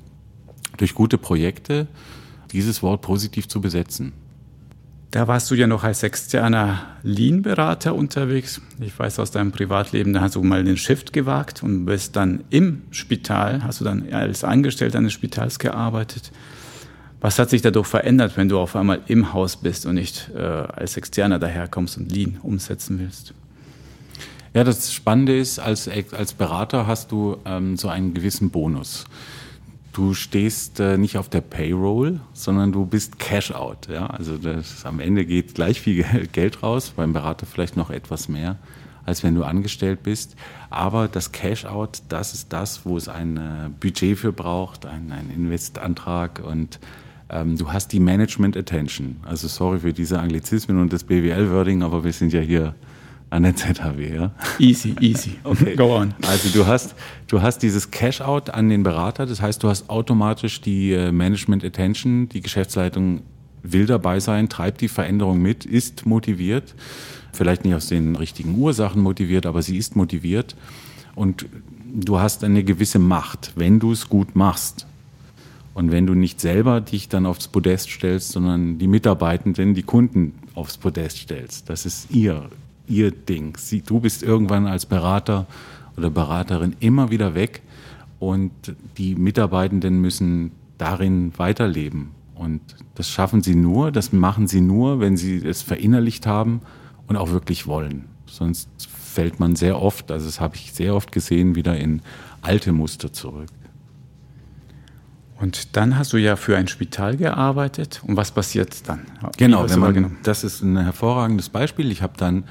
durch 0.77 0.93
gute 0.93 1.17
Projekte 1.17 1.87
dieses 2.51 2.83
Wort 2.83 3.01
positiv 3.01 3.47
zu 3.47 3.61
besetzen. 3.61 4.11
Da 5.15 5.29
warst 5.29 5.49
du 5.49 5.55
ja 5.55 5.65
noch 5.65 5.85
als 5.85 6.03
externer 6.03 6.87
Lean-Berater 7.01 7.95
unterwegs. 7.95 8.59
Ich 8.81 8.99
weiß 8.99 9.19
aus 9.19 9.31
deinem 9.31 9.53
Privatleben, 9.53 10.11
da 10.11 10.19
hast 10.19 10.35
du 10.35 10.43
mal 10.43 10.61
den 10.61 10.75
Shift 10.75 11.13
gewagt 11.13 11.63
und 11.63 11.85
bist 11.85 12.17
dann 12.17 12.43
im 12.49 12.81
Spital, 12.91 13.63
hast 13.63 13.79
du 13.79 13.85
dann 13.85 14.11
als 14.11 14.43
Angestellter 14.43 14.97
eines 14.97 15.13
Spitals 15.13 15.57
gearbeitet. 15.57 16.33
Was 17.21 17.39
hat 17.39 17.49
sich 17.49 17.61
dadurch 17.61 17.87
verändert, 17.87 18.35
wenn 18.35 18.49
du 18.49 18.59
auf 18.59 18.75
einmal 18.75 19.03
im 19.07 19.31
Haus 19.31 19.55
bist 19.55 19.85
und 19.85 19.95
nicht 19.95 20.31
äh, 20.35 20.41
als 20.41 20.97
Externer 20.97 21.39
daherkommst 21.39 21.97
und 21.97 22.11
Lean 22.11 22.37
umsetzen 22.43 22.99
willst? 22.99 23.33
Ja, 24.53 24.65
das 24.65 24.91
Spannende 24.91 25.39
ist, 25.39 25.59
als, 25.59 25.87
als 25.87 26.33
Berater 26.33 26.87
hast 26.87 27.13
du 27.13 27.37
ähm, 27.45 27.77
so 27.77 27.87
einen 27.87 28.13
gewissen 28.13 28.49
Bonus. 28.49 29.05
Du 29.95 30.13
stehst 30.13 30.81
äh, 30.81 30.97
nicht 30.97 31.17
auf 31.17 31.29
der 31.29 31.39
Payroll, 31.39 32.19
sondern 32.33 32.73
du 32.73 32.85
bist 32.85 33.17
Cash 33.17 33.53
Out. 33.53 33.87
Ja? 33.87 34.07
Also 34.07 34.37
das, 34.37 34.83
am 34.83 34.99
Ende 34.99 35.25
geht 35.25 35.55
gleich 35.55 35.79
viel 35.79 36.03
Geld 36.33 36.61
raus, 36.61 36.91
beim 36.93 37.13
Berater 37.13 37.45
vielleicht 37.45 37.77
noch 37.77 37.89
etwas 37.89 38.27
mehr, 38.27 38.57
als 39.05 39.23
wenn 39.23 39.35
du 39.35 39.45
angestellt 39.45 40.03
bist. 40.03 40.35
Aber 40.69 41.07
das 41.07 41.31
Cash 41.31 41.63
Out, 41.63 42.01
das 42.09 42.33
ist 42.33 42.51
das, 42.51 42.85
wo 42.85 42.97
es 42.97 43.07
ein 43.07 43.37
äh, 43.37 43.69
Budget 43.79 44.19
für 44.19 44.33
braucht, 44.33 44.85
ein, 44.85 45.13
ein 45.13 45.31
Investantrag 45.33 46.41
und 46.45 46.81
ähm, 47.29 47.57
du 47.57 47.71
hast 47.71 47.93
die 47.93 48.01
Management 48.01 48.57
Attention. 48.57 49.15
Also 49.23 49.47
sorry 49.47 49.79
für 49.79 49.93
diese 49.93 50.19
Anglizismen 50.19 50.77
und 50.77 50.91
das 50.91 51.05
BWL-Wording, 51.05 51.83
aber 51.83 52.03
wir 52.03 52.11
sind 52.11 52.33
ja 52.33 52.41
hier 52.41 52.75
an 53.29 53.43
der 53.43 53.55
ZHW, 53.55 54.15
ja? 54.15 54.31
Easy, 54.59 54.95
easy. 54.99 55.31
Okay. 55.43 55.75
Go 55.75 55.95
on. 55.95 56.13
Also 56.27 56.49
du 56.49 56.65
hast, 56.65 56.95
du 57.27 57.41
hast 57.41 57.59
dieses 57.59 57.91
Cash-out 57.91 58.49
an 58.49 58.69
den 58.69 58.83
Berater, 58.83 59.25
das 59.25 59.41
heißt, 59.41 59.61
du 59.63 59.69
hast 59.69 59.89
automatisch 59.89 60.61
die 60.61 60.93
äh, 60.93 61.11
Management 61.11 61.63
Attention, 61.63 62.29
die 62.29 62.41
Geschäftsleitung 62.41 63.21
will 63.63 63.85
dabei 63.85 64.19
sein, 64.19 64.49
treibt 64.49 64.81
die 64.81 64.87
Veränderung 64.87 65.41
mit, 65.41 65.65
ist 65.65 66.05
motiviert, 66.05 66.75
vielleicht 67.33 67.65
nicht 67.65 67.75
aus 67.75 67.87
den 67.87 68.15
richtigen 68.15 68.57
Ursachen 68.57 69.01
motiviert, 69.01 69.45
aber 69.45 69.61
sie 69.61 69.77
ist 69.77 69.95
motiviert 69.95 70.55
und 71.15 71.47
du 71.93 72.19
hast 72.19 72.43
eine 72.43 72.63
gewisse 72.63 72.99
Macht, 72.99 73.53
wenn 73.55 73.79
du 73.79 73.91
es 73.91 74.09
gut 74.09 74.35
machst. 74.35 74.85
Und 75.73 75.91
wenn 75.91 76.07
du 76.07 76.13
nicht 76.13 76.39
selber 76.39 76.79
dich 76.79 77.09
dann 77.09 77.25
aufs 77.25 77.49
Podest 77.49 77.89
stellst, 77.89 78.31
sondern 78.31 78.77
die 78.77 78.87
Mitarbeitenden, 78.87 79.73
die 79.73 79.83
Kunden 79.83 80.33
aufs 80.53 80.77
Podest 80.77 81.17
stellst, 81.17 81.69
das 81.69 81.85
ist 81.85 82.11
ihr 82.11 82.49
ihr 82.87 83.11
Ding. 83.11 83.57
Sie, 83.57 83.81
du 83.81 83.99
bist 83.99 84.23
irgendwann 84.23 84.67
als 84.67 84.85
Berater 84.85 85.47
oder 85.97 86.09
Beraterin 86.09 86.75
immer 86.79 87.11
wieder 87.11 87.35
weg 87.35 87.61
und 88.19 88.51
die 88.97 89.15
Mitarbeitenden 89.15 89.99
müssen 90.01 90.51
darin 90.77 91.33
weiterleben. 91.37 92.11
Und 92.35 92.61
das 92.95 93.09
schaffen 93.09 93.41
sie 93.41 93.55
nur, 93.55 93.91
das 93.91 94.11
machen 94.11 94.47
sie 94.47 94.61
nur, 94.61 94.99
wenn 94.99 95.15
sie 95.15 95.37
es 95.37 95.61
verinnerlicht 95.61 96.27
haben 96.27 96.61
und 97.07 97.15
auch 97.15 97.31
wirklich 97.31 97.65
wollen. 97.67 98.05
Sonst 98.25 98.69
fällt 98.87 99.39
man 99.39 99.55
sehr 99.55 99.81
oft, 99.81 100.11
also 100.11 100.25
das 100.25 100.41
habe 100.41 100.55
ich 100.55 100.73
sehr 100.73 100.95
oft 100.95 101.11
gesehen, 101.11 101.55
wieder 101.55 101.77
in 101.77 102.01
alte 102.41 102.73
Muster 102.73 103.13
zurück. 103.13 103.49
Und 105.39 105.75
dann 105.75 105.97
hast 105.97 106.13
du 106.13 106.17
ja 106.17 106.35
für 106.35 106.57
ein 106.57 106.67
Spital 106.67 107.17
gearbeitet. 107.17 108.01
Und 108.05 108.15
was 108.15 108.31
passiert 108.31 108.87
dann? 108.87 109.01
Genau, 109.37 109.67
man, 109.67 110.17
das 110.23 110.43
ist 110.43 110.61
ein 110.61 110.77
hervorragendes 110.77 111.49
Beispiel. 111.49 111.91
Ich 111.91 112.01
habe 112.01 112.13
dann 112.17 112.45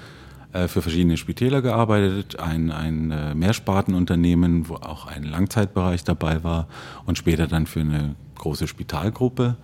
für 0.68 0.82
verschiedene 0.82 1.16
Spitäler 1.16 1.62
gearbeitet, 1.62 2.38
ein, 2.38 2.70
ein 2.70 3.10
äh, 3.10 3.34
Mehrspartenunternehmen, 3.34 4.68
wo 4.68 4.76
auch 4.76 5.06
ein 5.06 5.24
Langzeitbereich 5.24 6.04
dabei 6.04 6.44
war 6.44 6.68
und 7.06 7.18
später 7.18 7.46
dann 7.46 7.66
für 7.66 7.80
eine 7.80 8.14
große 8.36 8.68
Spitalgruppe. 8.68 9.56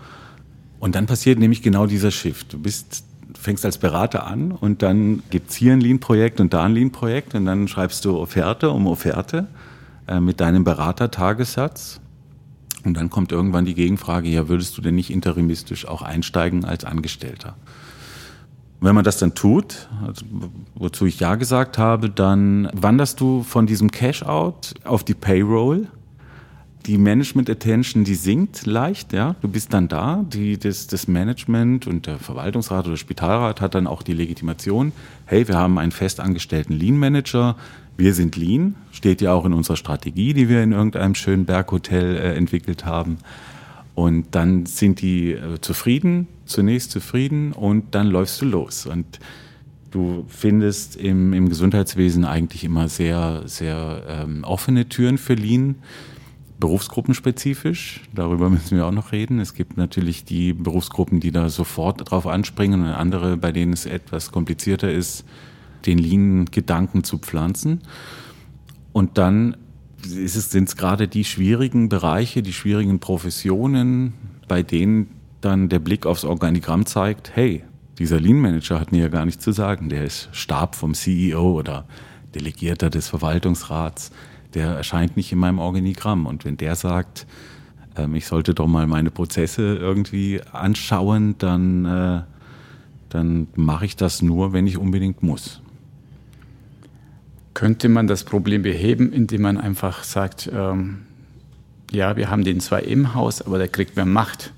Und 0.81 0.95
dann 0.95 1.07
passiert 1.07 1.39
nämlich 1.39 1.63
genau 1.63 1.87
dieser 1.87 2.11
Shift. 2.11 2.53
Du 2.53 2.59
bist 2.59 3.05
fängst 3.39 3.65
als 3.65 3.79
Berater 3.79 4.27
an 4.27 4.53
und 4.53 4.83
dann 4.83 5.23
gibt 5.31 5.51
es 5.51 5.57
hier 5.57 5.73
ein 5.73 5.81
Lean-Projekt 5.81 6.41
und 6.41 6.53
da 6.53 6.65
ein 6.65 6.75
Lean-Projekt 6.75 7.35
und 7.35 7.47
dann 7.47 7.69
schreibst 7.69 8.05
du 8.05 8.19
Offerte 8.19 8.71
um 8.71 8.87
Offerte 8.87 9.47
äh, 10.09 10.21
mit 10.21 10.41
deinem 10.41 10.65
Beratertagessatz. 10.65 12.01
Und 12.85 12.95
dann 12.95 13.11
kommt 13.11 13.31
irgendwann 13.31 13.67
die 13.67 13.75
Gegenfrage, 13.75 14.29
ja, 14.29 14.49
würdest 14.49 14.77
du 14.77 14.83
denn 14.83 14.95
nicht 14.95 15.11
interimistisch 15.11 15.87
auch 15.87 16.03
einsteigen 16.03 16.65
als 16.65 16.85
Angestellter? 16.85 17.57
Wenn 18.81 18.95
man 18.95 19.05
das 19.05 19.19
dann 19.19 19.35
tut, 19.35 19.89
also 20.07 20.25
wozu 20.75 21.05
ich 21.07 21.21
Ja 21.21 21.35
gesagt 21.35 21.77
habe, 21.77 22.09
dann 22.09 22.71
wanderst 22.73 23.21
du 23.21 23.43
von 23.43 23.67
diesem 23.67 23.91
Cash-out 23.91 24.75
auf 24.85 25.05
die 25.05 25.15
Payroll. 25.15 25.89
Die 26.87 26.97
Management-Attention, 26.97 28.05
die 28.05 28.15
sinkt 28.15 28.65
leicht, 28.65 29.13
ja. 29.13 29.37
Du 29.43 29.49
bist 29.49 29.75
dann 29.75 29.89
da. 29.89 30.25
Die, 30.27 30.59
das, 30.59 30.87
das 30.87 31.09
Management 31.09 31.87
und 31.87 32.07
der 32.07 32.19
Verwaltungsrat 32.19 32.87
oder 32.87 32.97
Spitalrat 32.97 33.61
hat 33.61 33.75
dann 33.75 33.87
auch 33.87 34.03
die 34.03 34.15
Legitimation. 34.15 34.93
Hey, 35.27 35.47
wir 35.47 35.59
haben 35.59 35.79
einen 35.79 35.93
festangestellten 35.93 36.75
Lean-Manager. 36.75 37.57
Wir 37.99 38.15
sind 38.15 38.35
Lean. 38.37 38.77
Steht 38.93 39.21
ja 39.21 39.35
auch 39.35 39.45
in 39.45 39.53
unserer 39.53 39.77
Strategie, 39.77 40.33
die 40.33 40.49
wir 40.49 40.63
in 40.63 40.73
irgendeinem 40.73 41.15
schönen 41.15 41.45
Berghotel 41.45 42.17
äh, 42.17 42.35
entwickelt 42.35 42.87
haben. 42.87 43.19
Und 43.95 44.35
dann 44.35 44.65
sind 44.65 45.03
die 45.03 45.33
äh, 45.33 45.61
zufrieden, 45.61 46.29
zunächst 46.51 46.91
zufrieden 46.91 47.53
und 47.53 47.95
dann 47.95 48.09
läufst 48.09 48.41
du 48.43 48.47
los. 48.47 48.87
Und 48.87 49.21
du 49.91 50.25
findest 50.29 50.97
im, 50.97 51.33
im 51.33 51.49
Gesundheitswesen 51.49 52.25
eigentlich 52.25 52.65
immer 52.65 52.89
sehr, 52.89 53.43
sehr 53.47 54.03
ähm, 54.09 54.45
offene 54.45 54.89
Türen 54.89 55.19
für 55.19 55.35
Lean, 55.35 55.77
berufsgruppenspezifisch. 56.59 58.03
Darüber 58.15 58.51
müssen 58.51 58.77
wir 58.77 58.87
auch 58.87 58.93
noch 58.93 59.13
reden. 59.13 59.41
Es 59.41 59.55
gibt 59.55 59.77
natürlich 59.77 60.25
die 60.25 60.53
Berufsgruppen, 60.53 61.21
die 61.21 61.33
da 61.33 61.49
sofort 61.49 62.11
drauf 62.11 62.27
anspringen 62.27 62.83
und 62.83 62.89
andere, 62.89 63.37
bei 63.37 63.53
denen 63.53 63.73
es 63.73 63.87
etwas 63.87 64.31
komplizierter 64.31 64.93
ist, 64.93 65.25
den 65.87 65.99
Lean-Gedanken 65.99 67.05
zu 67.05 67.19
pflanzen. 67.19 67.81
Und 68.93 69.19
dann 69.19 69.57
sind 70.03 70.69
es 70.69 70.77
gerade 70.77 71.09
die 71.09 71.25
schwierigen 71.25 71.89
Bereiche, 71.89 72.43
die 72.43 72.53
schwierigen 72.53 73.01
Professionen, 73.01 74.15
bei 74.49 74.63
denen 74.63 75.20
dann 75.41 75.69
der 75.69 75.79
Blick 75.79 76.07
aufs 76.07 76.25
Organigramm 76.25 76.87
zeigt, 76.87 77.35
hey, 77.35 77.65
dieser 77.99 78.19
Lean 78.21 78.39
Manager 78.39 78.81
hat 78.81 78.93
mir 78.93 79.03
ja 79.03 79.09
gar 79.09 79.27
nichts 79.27 79.45
zu 79.45 79.53
sagen. 79.53 79.89
Der 79.89 80.05
ist 80.05 80.29
Stab 80.33 80.75
vom 80.75 80.95
CEO 80.95 81.59
oder 81.59 81.85
Delegierter 82.35 82.91
des 82.91 83.09
Verwaltungsrats. 83.09 84.11
Der 84.55 84.69
erscheint 84.69 85.17
nicht 85.17 85.33
in 85.33 85.39
meinem 85.39 85.59
Organigramm. 85.59 86.27
Und 86.27 86.45
wenn 86.45 86.57
der 86.57 86.77
sagt, 86.77 87.27
ähm, 87.97 88.15
ich 88.15 88.27
sollte 88.27 88.55
doch 88.55 88.67
mal 88.67 88.87
meine 88.87 89.11
Prozesse 89.11 89.77
irgendwie 89.77 90.41
anschauen, 90.53 91.37
dann, 91.39 91.85
äh, 91.85 92.23
dann 93.11 93.49
mache 93.55 93.85
ich 93.85 93.97
das 93.97 94.23
nur, 94.23 94.53
wenn 94.53 94.67
ich 94.67 94.79
unbedingt 94.79 95.23
muss. 95.23 95.61
Könnte 97.53 97.89
man 97.89 98.07
das 98.07 98.25
Problem 98.25 98.63
beheben, 98.63 99.13
indem 99.13 99.43
man 99.43 99.59
einfach 99.59 100.05
sagt, 100.05 100.51
ähm, 100.53 101.03
ja, 101.91 102.17
wir 102.17 102.31
haben 102.31 102.45
den 102.45 102.61
zwar 102.61 102.83
im 102.85 103.15
Haus, 103.15 103.43
aber 103.43 103.59
der 103.59 103.69
kriegt 103.69 103.97
mehr 103.97 104.07
Macht. 104.07 104.53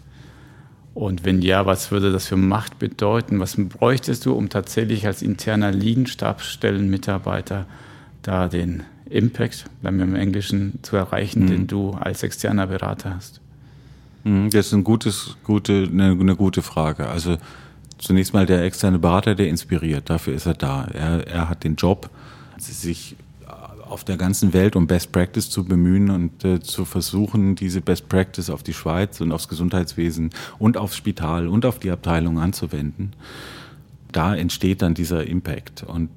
Und 0.94 1.24
wenn 1.24 1.40
ja, 1.40 1.64
was 1.64 1.90
würde 1.90 2.12
das 2.12 2.26
für 2.26 2.36
Macht 2.36 2.78
bedeuten? 2.78 3.40
Was 3.40 3.56
bräuchtest 3.56 4.26
du, 4.26 4.34
um 4.34 4.48
tatsächlich 4.50 5.06
als 5.06 5.22
interner 5.22 5.72
Lean-Stabsstellenmitarbeiter 5.72 7.66
da 8.20 8.48
den 8.48 8.82
Impact, 9.06 9.66
bleiben 9.80 9.98
wir 9.98 10.04
im 10.04 10.14
Englischen, 10.14 10.78
zu 10.82 10.96
erreichen, 10.96 11.44
mhm. 11.44 11.46
den 11.46 11.66
du 11.66 11.92
als 11.92 12.22
externer 12.22 12.66
Berater 12.66 13.14
hast? 13.14 13.40
Mhm, 14.24 14.50
das 14.50 14.66
ist 14.66 14.72
ein 14.74 14.84
gutes, 14.84 15.36
gute, 15.44 15.88
eine, 15.90 16.10
eine 16.10 16.36
gute 16.36 16.62
Frage. 16.62 17.08
Also 17.08 17.38
zunächst 17.98 18.34
mal 18.34 18.46
der 18.46 18.62
externe 18.62 18.98
Berater, 18.98 19.34
der 19.34 19.48
inspiriert, 19.48 20.10
dafür 20.10 20.34
ist 20.34 20.46
er 20.46 20.54
da. 20.54 20.84
Er, 20.92 21.26
er 21.26 21.48
hat 21.48 21.64
den 21.64 21.76
Job, 21.76 22.10
sich 22.58 23.16
auf 23.92 24.04
der 24.04 24.16
ganzen 24.16 24.52
Welt 24.52 24.74
um 24.74 24.86
Best 24.86 25.12
Practice 25.12 25.50
zu 25.50 25.64
bemühen 25.64 26.10
und 26.10 26.44
äh, 26.44 26.60
zu 26.60 26.84
versuchen, 26.84 27.54
diese 27.54 27.80
Best 27.80 28.08
Practice 28.08 28.50
auf 28.50 28.62
die 28.62 28.72
Schweiz 28.72 29.20
und 29.20 29.32
aufs 29.32 29.48
Gesundheitswesen 29.48 30.30
und 30.58 30.76
aufs 30.76 30.96
Spital 30.96 31.46
und 31.46 31.66
auf 31.66 31.78
die 31.78 31.90
Abteilung 31.90 32.38
anzuwenden. 32.38 33.12
Da 34.10 34.34
entsteht 34.34 34.82
dann 34.82 34.94
dieser 34.94 35.26
Impact. 35.26 35.84
Und 35.84 36.10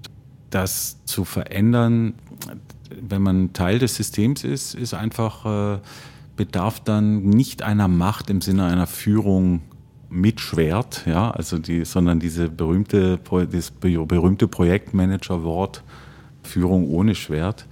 das 0.50 1.04
zu 1.06 1.26
verändern, 1.26 2.14
wenn 3.02 3.22
man 3.22 3.54
Teil 3.54 3.80
des 3.80 3.96
Systems 3.96 4.44
ist, 4.44 4.74
ist 4.74 4.94
einfach, 4.94 5.76
äh, 5.76 5.80
bedarf 6.36 6.80
dann 6.80 7.24
nicht 7.30 7.62
einer 7.62 7.88
Macht 7.88 8.30
im 8.30 8.42
Sinne 8.42 8.66
einer 8.66 8.88
Führung 8.88 9.62
mit 10.10 10.40
Schwert, 10.40 11.04
ja, 11.06 11.32
also 11.32 11.58
die, 11.58 11.84
sondern 11.84 12.20
diese 12.20 12.50
berühmte, 12.50 13.20
das 13.52 13.72
berühmte 13.72 14.48
Projektmanager-Wort, 14.48 15.84
Führung 16.46 16.90
ohne 16.90 17.16
Schwert. 17.16 17.68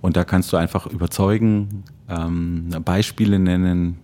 Und 0.00 0.16
da 0.16 0.24
kannst 0.24 0.52
du 0.52 0.56
einfach 0.56 0.86
überzeugen, 0.86 1.82
ähm, 2.08 2.68
Beispiele 2.84 3.38
nennen, 3.38 3.98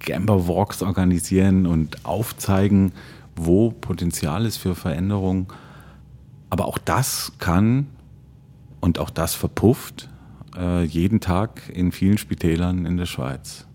Gamba 0.00 0.48
Walks 0.48 0.82
organisieren 0.82 1.66
und 1.66 2.04
aufzeigen, 2.04 2.92
wo 3.36 3.70
Potenzial 3.70 4.46
ist 4.46 4.56
für 4.56 4.74
Veränderung. 4.74 5.52
Aber 6.50 6.66
auch 6.66 6.78
das 6.78 7.32
kann 7.38 7.86
und 8.80 8.98
auch 8.98 9.10
das 9.10 9.34
verpufft 9.34 10.08
äh, 10.56 10.82
jeden 10.84 11.20
Tag 11.20 11.62
in 11.72 11.92
vielen 11.92 12.18
Spitälern 12.18 12.86
in 12.86 12.96
der 12.96 13.06
Schweiz. 13.06 13.66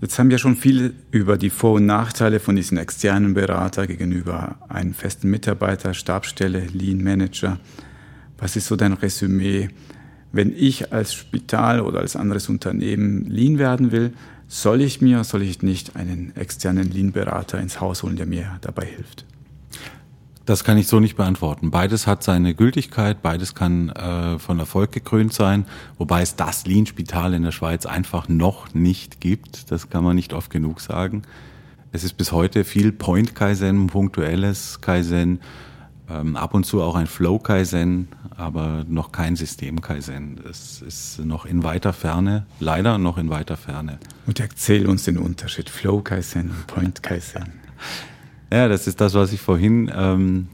Jetzt 0.00 0.18
haben 0.18 0.30
wir 0.30 0.38
schon 0.38 0.56
viel 0.56 0.94
über 1.10 1.38
die 1.38 1.50
Vor- 1.50 1.74
und 1.74 1.86
Nachteile 1.86 2.38
von 2.38 2.54
diesen 2.54 2.76
externen 2.76 3.34
Berater 3.34 3.86
gegenüber 3.86 4.56
einem 4.68 4.92
festen 4.92 5.30
Mitarbeiter, 5.30 5.94
Stabstelle, 5.94 6.66
Lean 6.66 7.02
Manager 7.02 7.58
was 8.38 8.56
ist 8.56 8.66
so 8.66 8.76
dein 8.76 8.92
Resümee? 8.92 9.68
Wenn 10.32 10.52
ich 10.54 10.92
als 10.92 11.14
Spital 11.14 11.80
oder 11.80 12.00
als 12.00 12.16
anderes 12.16 12.48
Unternehmen 12.48 13.24
Lean 13.26 13.58
werden 13.58 13.92
will, 13.92 14.12
soll 14.48 14.80
ich 14.80 15.00
mir, 15.00 15.24
soll 15.24 15.42
ich 15.42 15.62
nicht 15.62 15.96
einen 15.96 16.34
externen 16.36 16.90
Lean-Berater 16.90 17.58
ins 17.58 17.80
Haus 17.80 18.02
holen, 18.02 18.16
der 18.16 18.26
mir 18.26 18.58
dabei 18.60 18.86
hilft? 18.86 19.24
Das 20.44 20.62
kann 20.62 20.78
ich 20.78 20.86
so 20.86 21.00
nicht 21.00 21.16
beantworten. 21.16 21.72
Beides 21.72 22.06
hat 22.06 22.22
seine 22.22 22.54
Gültigkeit, 22.54 23.20
beides 23.20 23.56
kann 23.56 23.88
äh, 23.88 24.38
von 24.38 24.60
Erfolg 24.60 24.92
gekrönt 24.92 25.32
sein, 25.32 25.66
wobei 25.98 26.22
es 26.22 26.36
das 26.36 26.66
Lean-Spital 26.66 27.34
in 27.34 27.42
der 27.42 27.50
Schweiz 27.50 27.84
einfach 27.84 28.28
noch 28.28 28.72
nicht 28.72 29.20
gibt. 29.20 29.72
Das 29.72 29.90
kann 29.90 30.04
man 30.04 30.14
nicht 30.14 30.32
oft 30.32 30.50
genug 30.50 30.80
sagen. 30.80 31.22
Es 31.90 32.04
ist 32.04 32.12
bis 32.12 32.30
heute 32.30 32.62
viel 32.62 32.92
Point-Kaizen, 32.92 33.88
punktuelles 33.88 34.80
Kaizen, 34.80 35.40
ähm, 36.08 36.36
ab 36.36 36.54
und 36.54 36.64
zu 36.64 36.82
auch 36.82 36.94
ein 36.94 37.06
Flow-Kaizen, 37.06 38.08
aber 38.36 38.84
noch 38.88 39.12
kein 39.12 39.36
System-Kaizen. 39.36 40.40
Es 40.48 40.82
ist 40.82 41.24
noch 41.24 41.46
in 41.46 41.64
weiter 41.64 41.92
Ferne, 41.92 42.46
leider 42.60 42.98
noch 42.98 43.18
in 43.18 43.28
weiter 43.28 43.56
Ferne. 43.56 43.98
Und 44.26 44.40
erzähl 44.40 44.86
uns 44.86 45.04
den 45.04 45.18
Unterschied 45.18 45.68
Flow-Kaizen 45.70 46.50
und 46.50 46.66
Point-Kaizen. 46.66 47.44
ja, 48.52 48.68
das 48.68 48.86
ist 48.86 49.00
das, 49.00 49.14
was 49.14 49.32
ich 49.32 49.40
vorhin 49.40 49.90
ähm, 49.94 50.48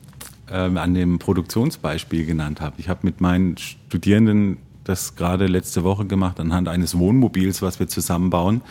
ähm, 0.50 0.76
an 0.76 0.94
dem 0.94 1.18
Produktionsbeispiel 1.18 2.24
genannt 2.24 2.60
habe. 2.60 2.76
Ich 2.78 2.88
habe 2.88 3.00
mit 3.02 3.20
meinen 3.20 3.56
Studierenden 3.58 4.58
das 4.84 5.16
gerade 5.16 5.46
letzte 5.46 5.84
Woche 5.84 6.06
gemacht 6.06 6.40
anhand 6.40 6.68
eines 6.68 6.98
Wohnmobils, 6.98 7.62
was 7.62 7.78
wir 7.78 7.88
zusammenbauen 7.88 8.62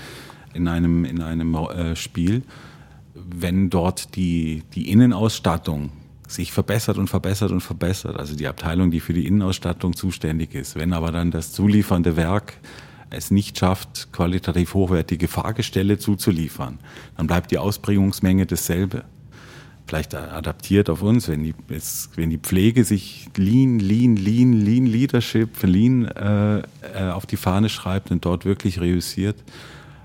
in 0.53 0.67
einem, 0.67 1.05
in 1.05 1.21
einem 1.21 1.55
äh, 1.55 1.95
Spiel. 1.95 2.43
Wenn 3.13 3.69
dort 3.69 4.15
die, 4.15 4.63
die 4.73 4.89
Innenausstattung 4.91 5.91
sich 6.33 6.51
verbessert 6.51 6.97
und 6.97 7.09
verbessert 7.09 7.51
und 7.51 7.61
verbessert. 7.61 8.17
Also 8.17 8.35
die 8.35 8.47
Abteilung, 8.47 8.91
die 8.91 8.99
für 8.99 9.13
die 9.13 9.27
Innenausstattung 9.27 9.95
zuständig 9.95 10.55
ist. 10.55 10.75
Wenn 10.75 10.93
aber 10.93 11.11
dann 11.11 11.31
das 11.31 11.51
zuliefernde 11.51 12.15
Werk 12.15 12.53
es 13.09 13.29
nicht 13.29 13.59
schafft, 13.59 14.11
qualitativ 14.11 14.73
hochwertige 14.73 15.27
Fahrgestelle 15.27 15.97
zuzuliefern, 15.97 16.79
dann 17.17 17.27
bleibt 17.27 17.51
die 17.51 17.57
Ausbringungsmenge 17.57 18.45
dasselbe. 18.45 19.03
vielleicht 19.85 20.15
adaptiert 20.15 20.89
auf 20.89 21.01
uns, 21.01 21.27
wenn 21.27 21.43
die, 21.43 21.53
wenn 22.15 22.29
die 22.29 22.37
Pflege 22.37 22.85
sich 22.85 23.27
Lean, 23.35 23.79
Lean, 23.79 24.15
Lean, 24.15 24.53
Lean 24.53 24.85
Leadership, 24.85 25.61
Lean 25.63 26.05
äh, 26.05 26.59
äh, 26.59 26.63
auf 27.11 27.25
die 27.25 27.35
Fahne 27.35 27.67
schreibt 27.67 28.09
und 28.09 28.23
dort 28.23 28.45
wirklich 28.45 28.79
reüssiert, 28.79 29.35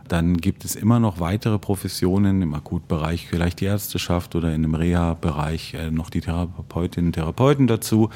dann 0.09 0.37
gibt 0.37 0.64
es 0.64 0.77
immer 0.77 1.01
noch 1.01 1.21
weitere 1.21 1.59
Professionen 1.59 2.42
im 2.42 2.55
Akutbereich, 2.55 3.27
vielleicht 3.27 3.61
die 3.61 3.66
Ärzteschaft 3.66 4.35
oder 4.35 4.49
in 4.49 4.64
einem 4.64 4.75
Reha-Bereich 4.75 5.75
äh, 5.75 5.90
noch 5.90 6.11
die 6.11 6.21
Therapeutinnen 6.21 7.09
und 7.09 7.12
Therapeuten 7.12 7.66
dazu. 7.66 8.11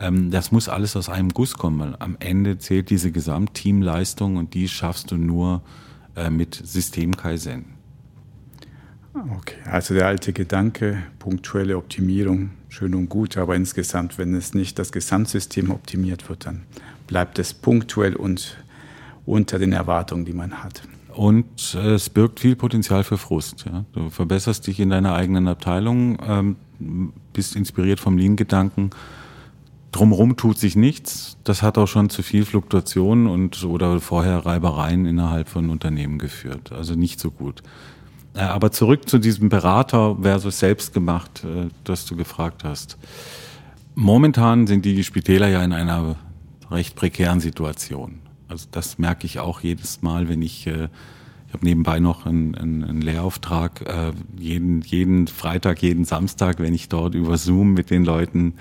Ähm, 0.00 0.30
das 0.30 0.52
muss 0.52 0.68
alles 0.68 0.96
aus 0.96 1.08
einem 1.08 1.30
Guss 1.30 1.54
kommen, 1.54 1.80
weil 1.80 1.96
am 1.98 2.16
Ende 2.20 2.58
zählt 2.58 2.90
diese 2.90 3.10
Gesamtteamleistung 3.10 4.36
und 4.36 4.54
die 4.54 4.68
schaffst 4.68 5.10
du 5.10 5.16
nur 5.16 5.62
äh, 6.16 6.30
mit 6.30 6.54
System 6.54 7.16
Kaizen. 7.16 7.66
Okay, 9.14 9.56
also 9.70 9.94
der 9.94 10.08
alte 10.08 10.32
Gedanke, 10.32 11.04
punktuelle 11.20 11.76
Optimierung, 11.76 12.50
schön 12.68 12.96
und 12.96 13.08
gut, 13.08 13.36
aber 13.36 13.54
insgesamt, 13.54 14.18
wenn 14.18 14.34
es 14.34 14.54
nicht 14.54 14.76
das 14.78 14.90
Gesamtsystem 14.90 15.70
optimiert 15.70 16.28
wird, 16.28 16.46
dann 16.46 16.62
bleibt 17.06 17.38
es 17.38 17.54
punktuell 17.54 18.16
und 18.16 18.56
unter 19.24 19.60
den 19.60 19.72
Erwartungen, 19.72 20.24
die 20.24 20.32
man 20.32 20.64
hat. 20.64 20.82
Und 21.14 21.76
äh, 21.76 21.94
es 21.94 22.10
birgt 22.10 22.40
viel 22.40 22.56
Potenzial 22.56 23.04
für 23.04 23.18
Frust. 23.18 23.64
Ja? 23.66 23.84
Du 23.92 24.10
verbesserst 24.10 24.66
dich 24.66 24.80
in 24.80 24.90
deiner 24.90 25.14
eigenen 25.14 25.48
Abteilung, 25.48 26.18
ähm, 26.26 26.56
bist 27.32 27.56
inspiriert 27.56 28.00
vom 28.00 28.18
Lean-Gedanken. 28.18 28.90
Drumherum 29.92 30.36
tut 30.36 30.58
sich 30.58 30.74
nichts. 30.74 31.36
Das 31.44 31.62
hat 31.62 31.78
auch 31.78 31.86
schon 31.86 32.10
zu 32.10 32.22
viel 32.22 32.44
Fluktuation 32.44 33.28
und 33.28 33.62
oder 33.64 34.00
vorher 34.00 34.44
Reibereien 34.44 35.06
innerhalb 35.06 35.48
von 35.48 35.70
Unternehmen 35.70 36.18
geführt. 36.18 36.72
Also 36.72 36.94
nicht 36.94 37.20
so 37.20 37.30
gut. 37.30 37.62
Äh, 38.34 38.40
aber 38.40 38.72
zurück 38.72 39.08
zu 39.08 39.18
diesem 39.18 39.48
Berater 39.48 40.16
versus 40.20 40.58
selbstgemacht, 40.58 41.44
äh, 41.44 41.68
das 41.84 42.06
du 42.06 42.16
gefragt 42.16 42.64
hast. 42.64 42.98
Momentan 43.94 44.66
sind 44.66 44.84
die 44.84 45.04
Spitäler 45.04 45.48
ja 45.48 45.62
in 45.62 45.72
einer 45.72 46.16
recht 46.70 46.96
prekären 46.96 47.38
Situation. 47.38 48.23
Also 48.54 48.68
das 48.70 48.98
merke 49.00 49.26
ich 49.26 49.40
auch 49.40 49.62
jedes 49.62 50.00
Mal, 50.02 50.28
wenn 50.28 50.40
ich, 50.40 50.68
äh, 50.68 50.84
ich 51.48 51.52
habe 51.52 51.64
nebenbei 51.64 51.98
noch 51.98 52.24
einen, 52.24 52.54
einen, 52.54 52.84
einen 52.84 53.00
Lehrauftrag, 53.00 53.80
äh, 53.80 54.12
jeden, 54.38 54.80
jeden 54.82 55.26
Freitag, 55.26 55.82
jeden 55.82 56.04
Samstag, 56.04 56.60
wenn 56.60 56.72
ich 56.72 56.88
dort 56.88 57.16
über 57.16 57.36
Zoom 57.36 57.74
mit 57.74 57.90
den 57.90 58.04
Leuten 58.04 58.54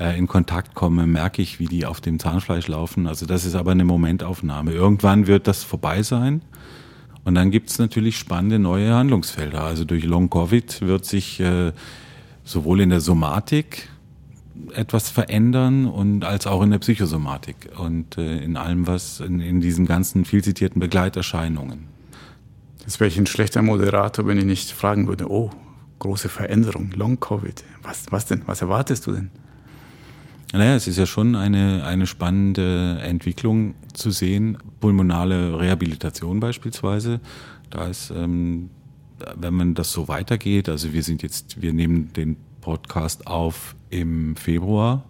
äh, 0.00 0.18
in 0.18 0.28
Kontakt 0.28 0.74
komme, 0.74 1.06
merke 1.06 1.42
ich, 1.42 1.58
wie 1.58 1.66
die 1.66 1.84
auf 1.84 2.00
dem 2.00 2.18
Zahnfleisch 2.18 2.68
laufen. 2.68 3.06
Also 3.06 3.26
das 3.26 3.44
ist 3.44 3.54
aber 3.54 3.72
eine 3.72 3.84
Momentaufnahme. 3.84 4.72
Irgendwann 4.72 5.26
wird 5.26 5.46
das 5.46 5.62
vorbei 5.62 6.02
sein. 6.02 6.40
Und 7.24 7.34
dann 7.34 7.50
gibt 7.50 7.68
es 7.68 7.78
natürlich 7.78 8.16
spannende 8.16 8.58
neue 8.58 8.94
Handlungsfelder. 8.94 9.62
Also 9.62 9.84
durch 9.84 10.04
Long 10.04 10.30
Covid 10.30 10.80
wird 10.80 11.04
sich 11.04 11.38
äh, 11.40 11.72
sowohl 12.44 12.80
in 12.80 12.88
der 12.88 13.02
Somatik 13.02 13.90
etwas 14.74 15.10
verändern 15.10 15.86
und 15.86 16.24
als 16.24 16.46
auch 16.46 16.62
in 16.62 16.70
der 16.70 16.78
Psychosomatik 16.78 17.70
und 17.76 18.18
äh, 18.18 18.38
in 18.38 18.56
allem, 18.56 18.86
was 18.86 19.20
in, 19.20 19.40
in 19.40 19.60
diesen 19.60 19.86
ganzen 19.86 20.24
viel 20.24 20.42
zitierten 20.42 20.80
Begleiterscheinungen. 20.80 21.86
Das 22.84 23.00
wäre 23.00 23.08
ich 23.08 23.18
ein 23.18 23.26
schlechter 23.26 23.62
Moderator, 23.62 24.26
wenn 24.26 24.38
ich 24.38 24.44
nicht 24.44 24.70
fragen 24.70 25.08
würde, 25.08 25.30
oh, 25.30 25.50
große 25.98 26.28
Veränderung, 26.28 26.90
Long-Covid. 26.94 27.64
Was, 27.82 28.06
was 28.10 28.26
denn? 28.26 28.42
Was 28.46 28.60
erwartest 28.62 29.06
du 29.06 29.12
denn? 29.12 29.30
Naja, 30.52 30.76
es 30.76 30.86
ist 30.86 30.98
ja 30.98 31.06
schon 31.06 31.34
eine, 31.34 31.84
eine 31.84 32.06
spannende 32.06 33.00
Entwicklung 33.02 33.74
zu 33.92 34.10
sehen. 34.10 34.58
Pulmonale 34.80 35.58
Rehabilitation 35.58 36.38
beispielsweise. 36.38 37.20
Da 37.70 37.88
ist, 37.88 38.10
ähm, 38.10 38.70
wenn 39.36 39.54
man 39.54 39.74
das 39.74 39.90
so 39.90 40.06
weitergeht, 40.06 40.68
also 40.68 40.92
wir 40.92 41.02
sind 41.02 41.22
jetzt, 41.22 41.60
wir 41.60 41.72
nehmen 41.72 42.12
den 42.12 42.36
Podcast 42.64 43.26
auf 43.26 43.76
im 43.90 44.36
Februar. 44.36 45.04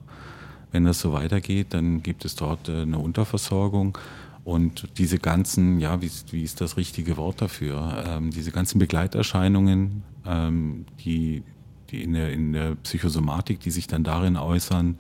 Wenn 0.72 0.84
das 0.84 0.98
so 0.98 1.12
weitergeht, 1.12 1.68
dann 1.70 2.02
gibt 2.02 2.24
es 2.24 2.34
dort 2.34 2.68
äh, 2.68 2.82
eine 2.82 2.98
Unterversorgung. 2.98 3.96
Und 4.42 4.88
diese 4.98 5.18
ganzen, 5.18 5.78
ja, 5.78 6.02
wie, 6.02 6.10
wie 6.32 6.42
ist 6.42 6.60
das 6.60 6.76
richtige 6.76 7.16
Wort 7.16 7.40
dafür? 7.40 8.04
Ähm, 8.06 8.30
diese 8.30 8.50
ganzen 8.50 8.78
Begleiterscheinungen, 8.80 10.02
ähm, 10.26 10.84
die, 11.04 11.44
die 11.90 12.02
in, 12.02 12.12
der, 12.12 12.32
in 12.32 12.52
der 12.52 12.74
Psychosomatik, 12.74 13.60
die 13.60 13.70
sich 13.70 13.86
dann 13.86 14.02
darin 14.02 14.36
äußern, 14.36 14.96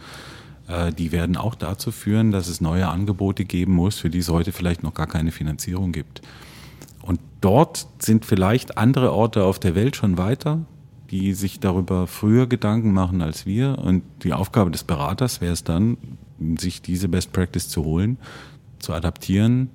äh, 0.68 0.92
die 0.92 1.10
werden 1.10 1.36
auch 1.36 1.56
dazu 1.56 1.90
führen, 1.90 2.30
dass 2.30 2.46
es 2.46 2.60
neue 2.60 2.88
Angebote 2.88 3.44
geben 3.44 3.74
muss, 3.74 3.98
für 3.98 4.10
die 4.10 4.18
es 4.18 4.28
heute 4.28 4.52
vielleicht 4.52 4.84
noch 4.84 4.94
gar 4.94 5.08
keine 5.08 5.32
Finanzierung 5.32 5.90
gibt. 5.90 6.22
Und 7.02 7.18
dort 7.40 7.88
sind 7.98 8.24
vielleicht 8.24 8.78
andere 8.78 9.12
Orte 9.12 9.42
auf 9.42 9.58
der 9.58 9.74
Welt 9.74 9.96
schon 9.96 10.16
weiter, 10.18 10.64
die 11.10 11.34
sich 11.34 11.60
darüber 11.60 12.06
früher 12.06 12.46
Gedanken 12.46 12.92
machen 12.92 13.22
als 13.22 13.46
wir. 13.46 13.78
Und 13.78 14.02
die 14.22 14.32
Aufgabe 14.32 14.70
des 14.70 14.84
Beraters 14.84 15.40
wäre 15.40 15.52
es 15.52 15.64
dann, 15.64 15.96
sich 16.58 16.82
diese 16.82 17.08
Best 17.08 17.32
Practice 17.32 17.68
zu 17.68 17.84
holen, 17.84 18.18
zu 18.78 18.92
adaptieren 18.92 19.70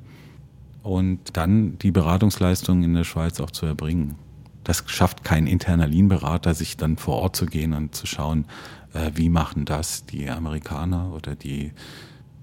und 0.83 1.19
dann 1.33 1.77
die 1.79 1.91
Beratungsleistung 1.91 2.83
in 2.83 2.93
der 2.93 3.03
Schweiz 3.03 3.39
auch 3.39 3.51
zu 3.51 3.65
erbringen. 3.65 4.15
Das 4.63 4.83
schafft 4.87 5.23
kein 5.23 5.47
interner 5.47 5.87
Lean-Berater, 5.87 6.53
sich 6.53 6.77
dann 6.77 6.97
vor 6.97 7.17
Ort 7.17 7.35
zu 7.35 7.45
gehen 7.45 7.73
und 7.73 7.95
zu 7.95 8.05
schauen, 8.05 8.45
äh, 8.93 9.11
wie 9.15 9.29
machen 9.29 9.65
das 9.65 10.05
die 10.05 10.29
Amerikaner 10.29 11.11
oder 11.13 11.35
die 11.35 11.71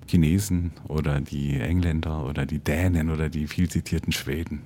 Chinesen 0.08 0.72
oder 0.88 1.20
die 1.20 1.60
Engländer 1.60 2.24
oder 2.24 2.46
die 2.46 2.58
Dänen 2.58 3.10
oder 3.10 3.28
die 3.28 3.46
viel 3.46 3.68
zitierten 3.68 4.12
Schweden. 4.12 4.62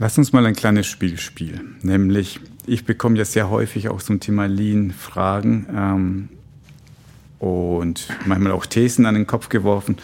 Lass 0.00 0.16
uns 0.16 0.32
mal 0.32 0.46
ein 0.46 0.56
kleines 0.56 0.86
Spiel 0.86 1.18
spielen. 1.18 1.76
Nämlich, 1.82 2.40
ich 2.66 2.86
bekomme 2.86 3.18
ja 3.18 3.26
sehr 3.26 3.50
häufig 3.50 3.90
auch 3.90 4.00
zum 4.00 4.18
Thema 4.18 4.46
Lean 4.46 4.92
Fragen 4.92 5.66
ähm, 5.76 6.28
und 7.38 8.08
manchmal 8.24 8.52
auch 8.52 8.64
Thesen 8.64 9.04
an 9.04 9.14
den 9.14 9.26
Kopf 9.26 9.50
geworfen. 9.50 9.98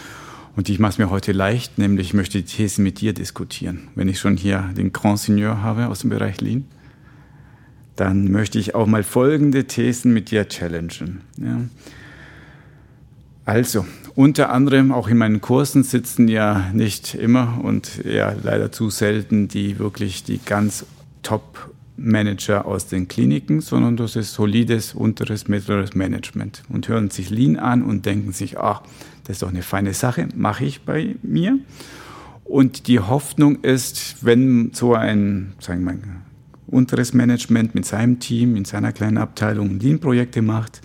Und 0.54 0.68
ich 0.68 0.78
mache 0.78 0.90
es 0.90 0.98
mir 0.98 1.08
heute 1.08 1.32
leicht, 1.32 1.78
nämlich 1.78 2.08
ich 2.08 2.14
möchte 2.14 2.36
die 2.36 2.44
Thesen 2.44 2.84
mit 2.84 3.00
dir 3.00 3.14
diskutieren. 3.14 3.88
Wenn 3.94 4.08
ich 4.08 4.18
schon 4.18 4.36
hier 4.36 4.68
den 4.76 4.92
Grand 4.92 5.18
Seigneur 5.18 5.62
habe 5.62 5.86
aus 5.86 6.00
dem 6.00 6.10
Bereich 6.10 6.42
Lean, 6.42 6.66
dann 7.96 8.30
möchte 8.30 8.58
ich 8.58 8.74
auch 8.74 8.86
mal 8.86 9.02
folgende 9.02 9.64
Thesen 9.64 10.12
mit 10.12 10.30
dir 10.30 10.46
challengen. 10.46 11.22
Ja. 11.38 11.60
Also, 13.46 13.86
unter 14.16 14.50
anderem 14.50 14.90
auch 14.90 15.08
in 15.08 15.18
meinen 15.18 15.40
Kursen 15.40 15.84
sitzen 15.84 16.26
ja 16.26 16.70
nicht 16.72 17.14
immer 17.14 17.60
und 17.62 18.02
ja 18.04 18.34
leider 18.42 18.72
zu 18.72 18.90
selten 18.90 19.46
die 19.46 19.78
wirklich 19.78 20.24
die 20.24 20.40
ganz 20.44 20.86
Top 21.22 21.70
Manager 21.98 22.66
aus 22.66 22.86
den 22.86 23.08
Kliniken, 23.08 23.60
sondern 23.60 23.96
das 23.96 24.16
ist 24.16 24.32
solides 24.32 24.94
unteres, 24.94 25.48
mittleres 25.48 25.94
Management 25.94 26.62
und 26.68 26.88
hören 26.88 27.10
sich 27.10 27.30
Lean 27.30 27.56
an 27.56 27.82
und 27.82 28.06
denken 28.06 28.32
sich, 28.32 28.58
ach, 28.58 28.82
das 29.24 29.36
ist 29.36 29.42
doch 29.42 29.48
eine 29.48 29.62
feine 29.62 29.92
Sache, 29.92 30.28
mache 30.34 30.64
ich 30.64 30.82
bei 30.82 31.16
mir. 31.22 31.58
Und 32.44 32.86
die 32.86 33.00
Hoffnung 33.00 33.62
ist, 33.62 34.24
wenn 34.24 34.70
so 34.72 34.94
ein, 34.94 35.54
sagen 35.58 35.84
wir 35.84 35.94
mal, 35.94 36.00
unteres 36.68 37.12
Management 37.12 37.74
mit 37.74 37.84
seinem 37.84 38.18
Team 38.18 38.56
in 38.56 38.64
seiner 38.64 38.92
kleinen 38.92 39.18
Abteilung 39.18 39.78
Lean-Projekte 39.78 40.42
macht, 40.42 40.80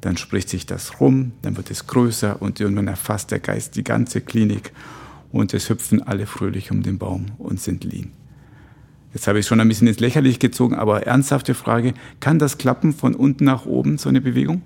dann 0.00 0.16
spricht 0.16 0.48
sich 0.48 0.66
das 0.66 1.00
rum, 1.00 1.32
dann 1.42 1.56
wird 1.56 1.70
es 1.70 1.86
größer 1.86 2.40
und 2.40 2.60
irgendwann 2.60 2.88
erfasst 2.88 3.30
der 3.30 3.40
Geist 3.40 3.76
die 3.76 3.84
ganze 3.84 4.20
Klinik 4.20 4.72
und 5.32 5.54
es 5.54 5.68
hüpfen 5.68 6.02
alle 6.02 6.26
fröhlich 6.26 6.70
um 6.70 6.82
den 6.82 6.98
Baum 6.98 7.26
und 7.38 7.60
sind 7.60 7.84
lean. 7.84 8.12
Jetzt 9.12 9.28
habe 9.28 9.38
ich 9.38 9.46
schon 9.46 9.60
ein 9.60 9.68
bisschen 9.68 9.88
ins 9.88 10.00
Lächerliche 10.00 10.38
gezogen, 10.38 10.74
aber 10.74 11.06
ernsthafte 11.06 11.54
Frage, 11.54 11.94
kann 12.20 12.38
das 12.38 12.58
klappen 12.58 12.92
von 12.92 13.14
unten 13.14 13.44
nach 13.44 13.64
oben, 13.64 13.98
so 13.98 14.08
eine 14.08 14.20
Bewegung? 14.20 14.62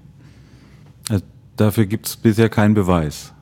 Äh, 1.08 1.20
dafür 1.56 1.86
gibt 1.86 2.06
es 2.06 2.16
bisher 2.16 2.48
keinen 2.48 2.74
Beweis. 2.74 3.32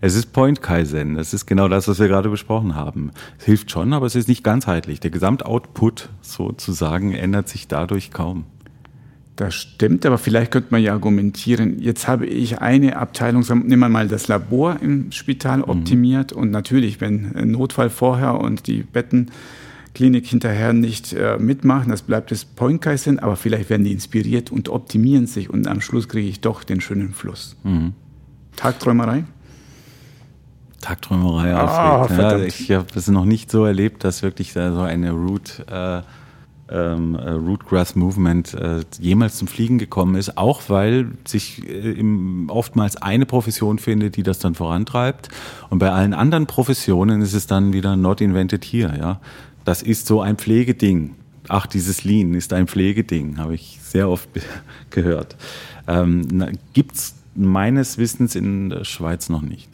Es 0.00 0.14
ist 0.14 0.32
Point 0.32 0.62
Kaizen, 0.62 1.16
das 1.16 1.34
ist 1.34 1.46
genau 1.46 1.68
das, 1.68 1.88
was 1.88 1.98
wir 1.98 2.08
gerade 2.08 2.28
besprochen 2.28 2.74
haben. 2.74 3.10
Es 3.38 3.44
hilft 3.44 3.70
schon, 3.70 3.92
aber 3.92 4.06
es 4.06 4.14
ist 4.14 4.28
nicht 4.28 4.44
ganzheitlich. 4.44 5.00
Der 5.00 5.10
Gesamtoutput 5.10 6.10
sozusagen 6.20 7.12
ändert 7.12 7.48
sich 7.48 7.66
dadurch 7.68 8.10
kaum. 8.10 8.44
Das 9.36 9.54
stimmt, 9.54 10.06
aber 10.06 10.16
vielleicht 10.16 10.50
könnte 10.50 10.68
man 10.70 10.82
ja 10.82 10.94
argumentieren, 10.94 11.78
jetzt 11.78 12.08
habe 12.08 12.24
ich 12.24 12.60
eine 12.60 12.96
Abteilung, 12.96 13.44
nehmen 13.64 13.80
wir 13.80 13.90
mal 13.90 14.08
das 14.08 14.28
Labor 14.28 14.78
im 14.80 15.12
Spital 15.12 15.58
mhm. 15.58 15.64
optimiert 15.64 16.34
mhm. 16.34 16.40
und 16.40 16.50
natürlich, 16.50 17.02
wenn 17.02 17.36
ein 17.36 17.50
Notfall 17.50 17.90
vorher 17.90 18.40
und 18.40 18.66
die 18.66 18.82
Bettenklinik 18.82 20.26
hinterher 20.26 20.72
nicht 20.72 21.12
äh, 21.12 21.36
mitmachen, 21.38 21.90
das 21.90 22.00
bleibt 22.00 22.30
das 22.30 22.46
Point 22.46 22.80
Kaizen, 22.80 23.18
aber 23.18 23.36
vielleicht 23.36 23.68
werden 23.68 23.84
die 23.84 23.92
inspiriert 23.92 24.50
und 24.50 24.70
optimieren 24.70 25.26
sich 25.26 25.50
und 25.50 25.68
am 25.68 25.82
Schluss 25.82 26.08
kriege 26.08 26.28
ich 26.28 26.40
doch 26.40 26.64
den 26.64 26.80
schönen 26.80 27.12
Fluss. 27.12 27.56
Mhm. 27.62 27.92
Tagträumerei? 28.56 29.24
Tagträumerei, 30.80 31.54
ah, 31.54 32.08
ja, 32.10 32.38
ich 32.38 32.70
habe 32.70 32.86
es 32.94 33.08
noch 33.08 33.26
nicht 33.26 33.50
so 33.50 33.66
erlebt, 33.66 34.02
dass 34.02 34.22
wirklich 34.22 34.54
da 34.54 34.72
so 34.72 34.80
eine 34.80 35.10
Root 35.10 35.62
äh, 35.70 36.00
ähm, 36.68 37.14
äh, 37.14 37.30
Rootgrass 37.30 37.94
Movement 37.94 38.54
äh, 38.54 38.80
jemals 38.98 39.36
zum 39.36 39.48
Fliegen 39.48 39.78
gekommen 39.78 40.16
ist, 40.16 40.36
auch 40.36 40.62
weil 40.68 41.08
sich 41.26 41.66
äh, 41.68 41.92
im, 41.92 42.50
oftmals 42.50 42.96
eine 42.96 43.26
Profession 43.26 43.78
findet, 43.78 44.16
die 44.16 44.22
das 44.22 44.38
dann 44.38 44.54
vorantreibt. 44.54 45.28
Und 45.70 45.78
bei 45.78 45.90
allen 45.90 46.14
anderen 46.14 46.46
Professionen 46.46 47.20
ist 47.20 47.34
es 47.34 47.46
dann 47.46 47.72
wieder 47.72 47.96
not 47.96 48.20
invented 48.20 48.64
here. 48.64 48.96
Ja, 48.98 49.20
das 49.64 49.82
ist 49.82 50.06
so 50.06 50.20
ein 50.20 50.36
Pflegeding. 50.36 51.14
ach, 51.48 51.66
dieses 51.66 52.04
Lean 52.04 52.34
ist 52.34 52.52
ein 52.52 52.66
Pflegeding, 52.66 53.38
habe 53.38 53.54
ich 53.54 53.78
sehr 53.82 54.08
oft 54.08 54.28
gehört. 54.90 55.36
Ähm, 55.86 56.26
Gibt 56.72 56.96
es 56.96 57.14
meines 57.36 57.98
Wissens 57.98 58.34
in 58.34 58.70
der 58.70 58.84
Schweiz 58.84 59.28
noch 59.28 59.42
nicht. 59.42 59.68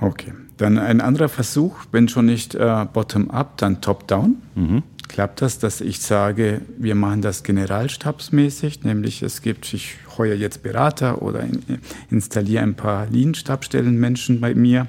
Okay, 0.00 0.32
dann 0.56 0.78
ein 0.78 1.00
anderer 1.00 1.28
Versuch, 1.28 1.76
wenn 1.92 2.08
schon 2.08 2.26
nicht 2.26 2.54
äh, 2.54 2.86
bottom-up, 2.92 3.56
dann 3.58 3.80
top-down. 3.80 4.36
Mhm. 4.54 4.82
Klappt 5.08 5.42
das, 5.42 5.58
dass 5.58 5.80
ich 5.80 6.00
sage, 6.00 6.62
wir 6.78 6.94
machen 6.94 7.22
das 7.22 7.42
generalstabsmäßig, 7.42 8.84
nämlich 8.84 9.22
es 9.22 9.42
gibt, 9.42 9.72
ich 9.72 9.96
heuer 10.16 10.34
jetzt 10.34 10.62
Berater 10.62 11.22
oder 11.22 11.40
in, 11.40 11.62
installiere 12.10 12.62
ein 12.62 12.74
paar 12.74 13.06
Lean-Stabstellenmenschen 13.06 14.40
bei 14.40 14.54
mir. 14.54 14.86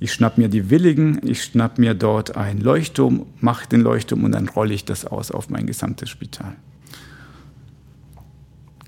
Ich 0.00 0.12
schnapp 0.12 0.38
mir 0.38 0.48
die 0.48 0.70
Willigen, 0.70 1.20
ich 1.26 1.44
schnapp 1.44 1.78
mir 1.78 1.94
dort 1.94 2.36
ein 2.36 2.60
Leuchtturm, 2.60 3.26
mache 3.40 3.68
den 3.68 3.80
Leuchtturm 3.80 4.24
und 4.24 4.32
dann 4.32 4.48
rolle 4.48 4.74
ich 4.74 4.84
das 4.84 5.04
aus 5.04 5.30
auf 5.30 5.50
mein 5.50 5.66
gesamtes 5.66 6.10
Spital. 6.10 6.56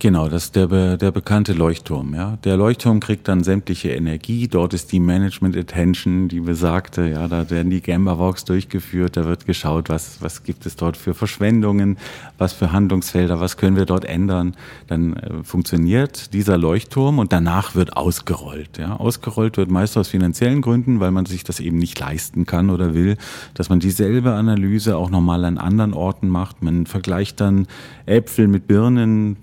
Genau, 0.07 0.29
das 0.29 0.45
ist 0.45 0.55
der, 0.55 0.97
der 0.97 1.11
bekannte 1.11 1.53
Leuchtturm. 1.53 2.15
Ja. 2.15 2.39
Der 2.45 2.57
Leuchtturm 2.57 3.01
kriegt 3.01 3.27
dann 3.27 3.43
sämtliche 3.43 3.89
Energie. 3.89 4.47
Dort 4.47 4.73
ist 4.73 4.93
die 4.93 5.01
Management 5.01 5.57
Attention, 5.57 6.29
die 6.29 6.39
besagte, 6.39 7.09
ja, 7.09 7.27
da 7.27 7.51
werden 7.51 7.71
die 7.71 7.81
Gamba 7.81 8.17
Walks 8.17 8.45
durchgeführt, 8.45 9.17
da 9.17 9.25
wird 9.25 9.47
geschaut, 9.47 9.89
was, 9.89 10.23
was 10.23 10.45
gibt 10.45 10.65
es 10.65 10.77
dort 10.77 10.97
für 10.97 11.13
Verschwendungen, 11.13 11.99
was 12.39 12.53
für 12.53 12.71
Handlungsfelder, 12.71 13.41
was 13.41 13.57
können 13.57 13.75
wir 13.75 13.85
dort 13.85 14.05
ändern. 14.05 14.55
Dann 14.87 15.15
äh, 15.17 15.43
funktioniert 15.43 16.33
dieser 16.33 16.57
Leuchtturm 16.57 17.19
und 17.19 17.33
danach 17.33 17.75
wird 17.75 17.97
ausgerollt. 17.97 18.79
Ja. 18.79 18.95
Ausgerollt 18.99 19.57
wird 19.57 19.73
meist 19.73 19.99
aus 19.99 20.07
finanziellen 20.07 20.61
Gründen, 20.61 21.01
weil 21.01 21.11
man 21.11 21.27
sich 21.27 21.43
das 21.43 21.59
eben 21.59 21.79
nicht 21.79 21.99
leisten 21.99 22.47
kann 22.47 22.71
oder 22.71 22.95
will, 22.95 23.17
dass 23.55 23.71
man 23.71 23.81
dieselbe 23.81 24.35
Analyse 24.35 24.97
auch 24.97 25.11
nochmal 25.11 25.45
an 25.45 25.59
anderen 25.59 25.95
Orten 25.95 26.29
macht. 26.29 26.63
Man 26.63 26.87
vergleicht 26.87 27.41
dann 27.41 27.67
Äpfel 28.07 28.47
mit 28.47 28.69
Birnen, 28.69 29.39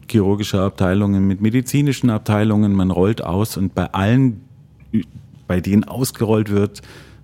chirurgische 0.53 0.61
Abteilungen 0.61 1.27
mit 1.27 1.41
medizinischen 1.41 2.09
Abteilungen. 2.09 2.73
Man 2.73 2.91
rollt 2.91 3.23
aus 3.23 3.57
und 3.57 3.73
bei 3.73 3.91
allen, 3.93 4.41
bei 5.47 5.59
denen 5.61 5.83
ausgerollt 5.83 6.49
wird, 6.49 6.81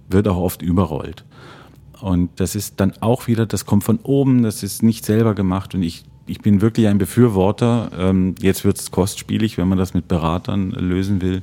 wird 0.10 0.28
auch 0.28 0.38
oft 0.38 0.62
überrollt. 0.62 1.24
Und 2.02 2.30
das 2.38 2.56
ist 2.56 2.80
dann 2.80 2.94
auch 3.02 3.28
wieder, 3.28 3.46
das 3.46 3.66
kommt 3.66 3.84
von 3.84 4.00
oben, 4.04 4.44
das 4.44 4.64
ist 4.64 4.84
nicht 4.84 5.06
selber 5.06 5.36
gemacht 5.36 5.76
und 5.76 5.84
ich, 5.84 6.06
ich 6.28 6.40
bin 6.40 6.62
wirklich 6.62 6.88
ein 6.88 6.98
Befürworter. 6.98 7.92
Ähm, 7.98 8.36
jetzt 8.42 8.64
wird 8.64 8.80
es 8.80 8.92
kostspielig, 8.92 9.58
wenn 9.58 9.68
man 9.68 9.78
das 9.78 9.94
mit 9.94 10.08
Beratern 10.08 10.72
lösen 10.72 11.22
will, 11.22 11.42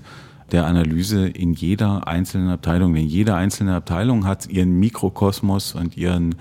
der 0.52 0.66
Analyse 0.66 1.28
in 1.28 1.52
jeder 1.52 2.06
einzelnen 2.06 2.48
Abteilung. 2.48 2.94
Denn 2.94 3.06
jede 3.06 3.34
einzelne 3.34 3.74
Abteilung 3.74 4.26
hat 4.26 4.48
ihren 4.48 4.78
Mikrokosmos 4.80 5.74
und 5.74 5.96
ihren, 5.96 6.36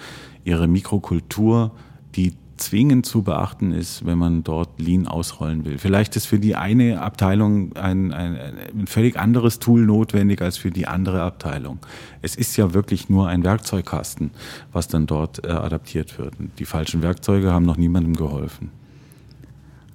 ihre 0.46 0.68
Mikrokultur, 0.68 1.72
die 2.16 2.34
zwingend 2.58 3.06
zu 3.06 3.22
beachten 3.24 3.72
ist, 3.72 4.06
wenn 4.06 4.18
man 4.18 4.44
dort 4.44 4.80
Lean 4.80 5.08
ausrollen 5.08 5.66
will. 5.66 5.78
Vielleicht 5.78 6.16
ist 6.16 6.26
für 6.26 6.40
die 6.40 6.56
eine 6.56 7.02
Abteilung 7.02 7.76
ein, 7.76 8.14
ein, 8.14 8.38
ein, 8.38 8.88
völlig 8.88 9.18
anderes 9.18 9.60
Tool 9.60 9.86
notwendig 9.86 10.42
als 10.42 10.58
für 10.58 10.72
die 10.72 10.88
andere 10.88 11.22
Abteilung. 11.22 11.80
Es 12.22 12.36
ist 12.36 12.56
ja 12.58 12.74
wirklich 12.74 13.10
nur 13.10 13.28
ein 13.28 13.44
Werkzeugkasten, 13.44 14.32
was 14.72 14.88
dann 14.88 15.06
dort 15.08 15.46
äh, 15.46 15.50
adaptiert 15.50 16.18
wird. 16.18 16.40
Und 16.40 16.58
die 16.60 16.66
falschen 16.66 17.02
Werkzeuge 17.02 17.52
haben 17.52 17.66
noch 17.66 17.78
niemandem 17.78 18.16
geholfen. 18.16 18.72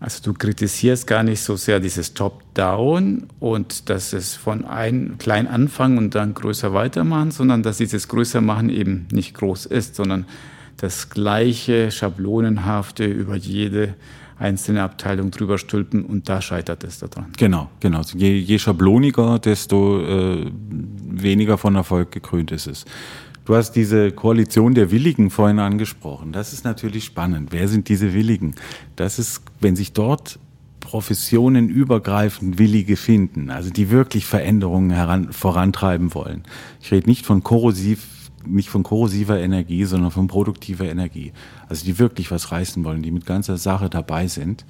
Also 0.00 0.22
du 0.22 0.32
kritisierst 0.32 1.06
gar 1.06 1.22
nicht 1.22 1.42
so 1.42 1.56
sehr 1.56 1.78
dieses 1.78 2.14
Top-Down 2.14 3.26
und 3.38 3.90
dass 3.90 4.14
es 4.14 4.34
von 4.34 4.64
ein 4.64 5.16
klein 5.18 5.46
anfangen 5.46 5.98
und 5.98 6.14
dann 6.14 6.32
größer 6.32 6.72
weitermachen, 6.72 7.30
sondern 7.30 7.62
dass 7.62 7.76
dieses 7.76 8.08
größer 8.08 8.40
machen 8.40 8.70
eben 8.70 9.08
nicht 9.12 9.34
groß 9.34 9.66
ist, 9.66 9.96
sondern 9.96 10.24
das 10.80 11.10
gleiche 11.10 11.90
Schablonenhafte 11.90 13.04
über 13.04 13.36
jede 13.36 13.94
einzelne 14.38 14.82
Abteilung 14.82 15.30
drüber 15.30 15.58
stülpen 15.58 16.04
und 16.04 16.28
da 16.30 16.40
scheitert 16.40 16.82
es 16.84 16.98
daran. 16.98 17.26
Genau, 17.36 17.68
genau. 17.80 18.00
Je, 18.14 18.38
je 18.38 18.58
schabloniger, 18.58 19.38
desto 19.38 20.00
äh, 20.00 20.50
weniger 20.70 21.58
von 21.58 21.74
Erfolg 21.76 22.10
gekrönt 22.10 22.50
ist 22.50 22.66
es. 22.66 22.86
Du 23.44 23.54
hast 23.54 23.72
diese 23.72 24.12
Koalition 24.12 24.74
der 24.74 24.90
Willigen 24.90 25.28
vorhin 25.28 25.58
angesprochen. 25.58 26.32
Das 26.32 26.54
ist 26.54 26.64
natürlich 26.64 27.04
spannend. 27.04 27.52
Wer 27.52 27.68
sind 27.68 27.88
diese 27.88 28.14
Willigen? 28.14 28.54
Das 28.96 29.18
ist, 29.18 29.42
wenn 29.60 29.76
sich 29.76 29.92
dort 29.92 30.38
professionenübergreifend 30.80 32.58
Willige 32.58 32.96
finden, 32.96 33.50
also 33.50 33.68
die 33.70 33.90
wirklich 33.90 34.24
Veränderungen 34.24 34.90
heran, 34.90 35.32
vorantreiben 35.32 36.14
wollen. 36.14 36.44
Ich 36.80 36.90
rede 36.90 37.08
nicht 37.08 37.26
von 37.26 37.42
korrosiv 37.42 38.06
nicht 38.46 38.70
von 38.70 38.82
korrosiver 38.82 39.38
Energie, 39.38 39.84
sondern 39.84 40.10
von 40.10 40.26
produktiver 40.26 40.86
Energie. 40.86 41.32
Also 41.68 41.84
die 41.84 41.98
wirklich 41.98 42.30
was 42.30 42.52
reißen 42.52 42.84
wollen, 42.84 43.02
die 43.02 43.10
mit 43.10 43.26
ganzer 43.26 43.56
Sache 43.56 43.90
dabei 43.90 44.28
sind. 44.28 44.64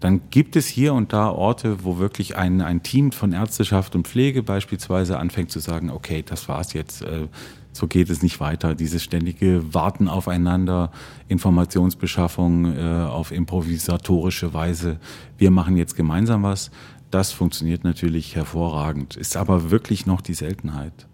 Dann 0.00 0.20
gibt 0.30 0.54
es 0.54 0.68
hier 0.68 0.94
und 0.94 1.12
da 1.12 1.30
Orte, 1.30 1.84
wo 1.84 1.98
wirklich 1.98 2.36
ein, 2.36 2.60
ein 2.60 2.82
Team 2.82 3.10
von 3.10 3.32
Ärzteschaft 3.32 3.96
und 3.96 4.06
Pflege 4.06 4.42
beispielsweise 4.42 5.18
anfängt 5.18 5.50
zu 5.50 5.58
sagen, 5.58 5.90
okay, 5.90 6.22
das 6.24 6.48
war's 6.48 6.72
jetzt, 6.72 7.02
äh, 7.02 7.26
so 7.72 7.88
geht 7.88 8.08
es 8.08 8.22
nicht 8.22 8.38
weiter. 8.38 8.76
Dieses 8.76 9.02
ständige 9.02 9.74
Warten 9.74 10.08
aufeinander, 10.08 10.92
Informationsbeschaffung 11.26 12.76
äh, 12.76 13.06
auf 13.08 13.32
improvisatorische 13.32 14.54
Weise, 14.54 15.00
wir 15.36 15.50
machen 15.50 15.76
jetzt 15.76 15.96
gemeinsam 15.96 16.44
was, 16.44 16.70
das 17.10 17.32
funktioniert 17.32 17.82
natürlich 17.82 18.36
hervorragend, 18.36 19.16
ist 19.16 19.36
aber 19.36 19.70
wirklich 19.70 20.06
noch 20.06 20.20
die 20.20 20.34
Seltenheit. 20.34 21.08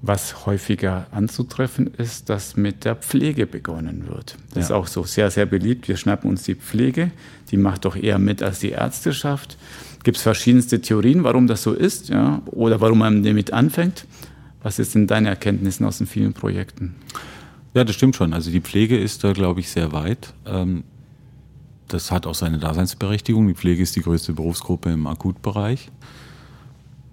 Was 0.00 0.46
häufiger 0.46 1.08
anzutreffen 1.10 1.92
ist, 1.98 2.30
dass 2.30 2.56
mit 2.56 2.84
der 2.84 2.94
Pflege 2.94 3.46
begonnen 3.46 4.06
wird. 4.08 4.36
Das 4.50 4.56
ja. 4.56 4.60
ist 4.62 4.70
auch 4.70 4.86
so 4.86 5.02
sehr, 5.02 5.30
sehr 5.30 5.46
beliebt. 5.46 5.88
Wir 5.88 5.96
schnappen 5.96 6.30
uns 6.30 6.44
die 6.44 6.54
Pflege, 6.54 7.10
die 7.50 7.56
macht 7.56 7.84
doch 7.84 7.96
eher 7.96 8.18
mit 8.18 8.42
als 8.42 8.60
die 8.60 8.70
Ärzteschaft. 8.70 9.58
Gibt 10.04 10.16
es 10.16 10.22
verschiedenste 10.22 10.80
Theorien, 10.80 11.24
warum 11.24 11.48
das 11.48 11.62
so 11.64 11.72
ist 11.72 12.10
ja, 12.10 12.40
oder 12.46 12.80
warum 12.80 12.98
man 12.98 13.24
damit 13.24 13.52
anfängt. 13.52 14.06
Was 14.62 14.78
ist 14.78 14.94
denn 14.94 15.06
deine 15.06 15.28
Erkenntnissen 15.28 15.84
aus 15.84 15.98
den 15.98 16.06
vielen 16.06 16.32
Projekten? 16.32 16.94
Ja, 17.74 17.84
das 17.84 17.96
stimmt 17.96 18.16
schon. 18.16 18.32
Also 18.32 18.50
die 18.50 18.60
Pflege 18.60 18.98
ist 18.98 19.24
da, 19.24 19.32
glaube 19.32 19.60
ich, 19.60 19.68
sehr 19.68 19.92
weit. 19.92 20.32
Ähm, 20.46 20.84
das 21.88 22.10
hat 22.10 22.26
auch 22.26 22.34
seine 22.34 22.58
Daseinsberechtigung. 22.58 23.48
Die 23.48 23.54
Pflege 23.54 23.82
ist 23.82 23.96
die 23.96 24.02
größte 24.02 24.32
Berufsgruppe 24.32 24.90
im 24.90 25.06
Akutbereich. 25.06 25.90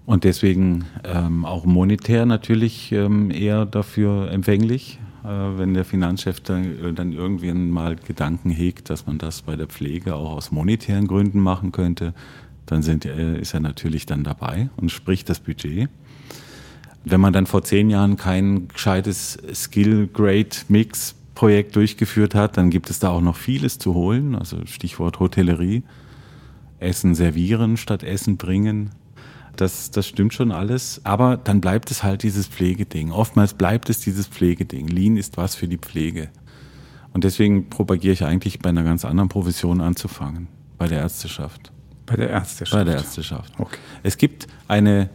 Und 0.06 0.24
deswegen 0.24 0.86
ähm, 1.04 1.44
auch 1.44 1.66
monetär 1.66 2.24
natürlich 2.26 2.92
ähm, 2.92 3.32
eher 3.32 3.66
dafür 3.66 4.30
empfänglich, 4.30 5.00
äh, 5.24 5.28
wenn 5.28 5.74
der 5.74 5.84
Finanzchef 5.84 6.38
dann, 6.40 6.64
äh, 6.64 6.92
dann 6.92 7.12
irgendwann 7.12 7.70
mal 7.70 7.96
Gedanken 7.96 8.50
hegt, 8.50 8.88
dass 8.88 9.06
man 9.06 9.18
das 9.18 9.42
bei 9.42 9.56
der 9.56 9.66
Pflege 9.66 10.14
auch 10.14 10.30
aus 10.30 10.52
monetären 10.52 11.08
Gründen 11.08 11.40
machen 11.40 11.72
könnte, 11.72 12.14
dann 12.66 12.82
sind, 12.82 13.04
äh, 13.04 13.40
ist 13.40 13.52
er 13.52 13.58
natürlich 13.60 14.06
dann 14.06 14.22
dabei 14.22 14.70
und 14.76 14.92
spricht 14.92 15.28
das 15.28 15.40
Budget. 15.40 15.88
Wenn 17.04 17.20
man 17.20 17.32
dann 17.32 17.46
vor 17.46 17.64
zehn 17.64 17.90
Jahren 17.90 18.16
kein 18.16 18.68
gescheites 18.68 19.38
Skill-Grade-Mix-Projekt 19.52 21.74
durchgeführt 21.74 22.36
hat, 22.36 22.56
dann 22.56 22.70
gibt 22.70 22.90
es 22.90 23.00
da 23.00 23.08
auch 23.10 23.20
noch 23.20 23.34
vieles 23.36 23.80
zu 23.80 23.94
holen. 23.94 24.36
Also 24.36 24.64
Stichwort 24.66 25.18
Hotellerie. 25.18 25.82
Essen 26.78 27.16
servieren 27.16 27.76
statt 27.76 28.02
Essen 28.02 28.36
bringen, 28.36 28.90
das, 29.60 29.90
das 29.90 30.06
stimmt 30.06 30.34
schon 30.34 30.52
alles. 30.52 31.00
Aber 31.04 31.36
dann 31.36 31.60
bleibt 31.60 31.90
es 31.90 32.02
halt 32.02 32.22
dieses 32.22 32.46
Pflegeding. 32.46 33.10
Oftmals 33.10 33.54
bleibt 33.54 33.90
es 33.90 34.00
dieses 34.00 34.26
Pflegeding. 34.26 34.88
Lean 34.88 35.16
ist 35.16 35.36
was 35.36 35.54
für 35.54 35.68
die 35.68 35.78
Pflege. 35.78 36.28
Und 37.12 37.24
deswegen 37.24 37.70
propagiere 37.70 38.12
ich 38.12 38.24
eigentlich 38.24 38.58
bei 38.58 38.68
einer 38.68 38.84
ganz 38.84 39.04
anderen 39.04 39.28
Profession 39.28 39.80
anzufangen. 39.80 40.48
Bei 40.78 40.86
der 40.86 41.00
Ärzteschaft. 41.00 41.72
Bei 42.04 42.16
der 42.16 42.30
Ärzteschaft. 42.30 42.78
Bei 42.78 42.84
der 42.84 42.96
Ärzteschaft. 42.96 43.52
Okay. 43.58 43.78
Es 44.02 44.18
gibt 44.18 44.46
eine, 44.68 45.08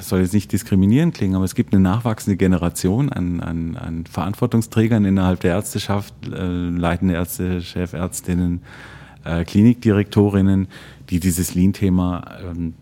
soll 0.00 0.20
jetzt 0.20 0.32
nicht 0.32 0.50
diskriminierend 0.52 1.14
klingen, 1.14 1.36
aber 1.36 1.44
es 1.44 1.54
gibt 1.54 1.74
eine 1.74 1.82
nachwachsende 1.82 2.36
Generation 2.36 3.12
an, 3.12 3.40
an, 3.40 3.76
an 3.76 4.06
Verantwortungsträgern 4.06 5.04
innerhalb 5.04 5.40
der 5.40 5.52
Ärzteschaft, 5.52 6.14
äh, 6.26 6.70
leitende 6.70 7.14
Ärzte, 7.14 7.60
Chefärztinnen, 7.60 8.62
äh, 9.24 9.44
Klinikdirektorinnen, 9.44 10.68
die 11.10 11.20
dieses 11.20 11.54
Lean-Thema 11.54 12.38
ähm, 12.42 12.74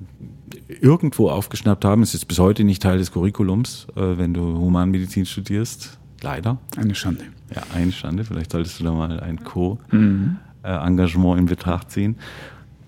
irgendwo 0.69 1.31
aufgeschnappt 1.31 1.85
haben. 1.85 2.03
Es 2.03 2.15
ist 2.15 2.27
bis 2.27 2.39
heute 2.39 2.65
nicht 2.65 2.83
Teil 2.83 2.99
des 2.99 3.13
Curriculums, 3.13 3.87
äh, 3.97 4.19
wenn 4.19 4.35
du 4.35 4.59
Humanmedizin 4.59 5.27
studierst. 5.27 5.99
Leider. 6.23 6.59
Eine 6.77 6.95
Schande. 6.95 7.25
Ja, 7.55 7.63
eine 7.75 7.93
Schande. 7.93 8.25
Vielleicht 8.25 8.53
solltest 8.53 8.81
du 8.81 8.85
da 8.85 8.93
mal 8.93 9.21
ein 9.21 9.45
Co-Engagement 9.45 11.35
mhm. 11.35 11.39
in 11.39 11.47
Betracht 11.47 11.91
ziehen. 11.91 12.17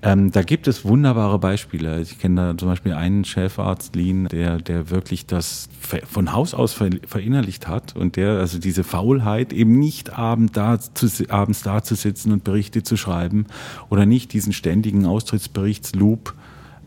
Ähm, 0.06 0.30
da 0.30 0.42
gibt 0.42 0.68
es 0.68 0.84
wunderbare 0.84 1.40
Beispiele. 1.40 2.00
Ich 2.00 2.20
kenne 2.20 2.52
da 2.52 2.56
zum 2.56 2.68
Beispiel 2.68 2.92
einen 2.92 3.24
Chefarzt, 3.24 3.96
Lean, 3.96 4.28
der, 4.28 4.58
der 4.58 4.88
wirklich 4.88 5.26
das 5.26 5.68
von 5.80 6.32
Haus 6.32 6.54
aus 6.54 6.74
verinnerlicht 6.74 7.66
hat 7.66 7.96
und 7.96 8.14
der 8.14 8.38
also 8.38 8.60
diese 8.60 8.84
Faulheit 8.84 9.52
eben 9.52 9.80
nicht 9.80 10.16
abend 10.16 10.56
da 10.56 10.78
zu, 10.78 11.08
abends 11.28 11.62
da 11.62 11.82
zu 11.82 11.96
sitzen 11.96 12.30
und 12.30 12.44
Berichte 12.44 12.84
zu 12.84 12.96
schreiben 12.96 13.46
oder 13.90 14.06
nicht 14.06 14.32
diesen 14.32 14.52
ständigen 14.52 15.06
Austrittsberichtsloop 15.06 16.34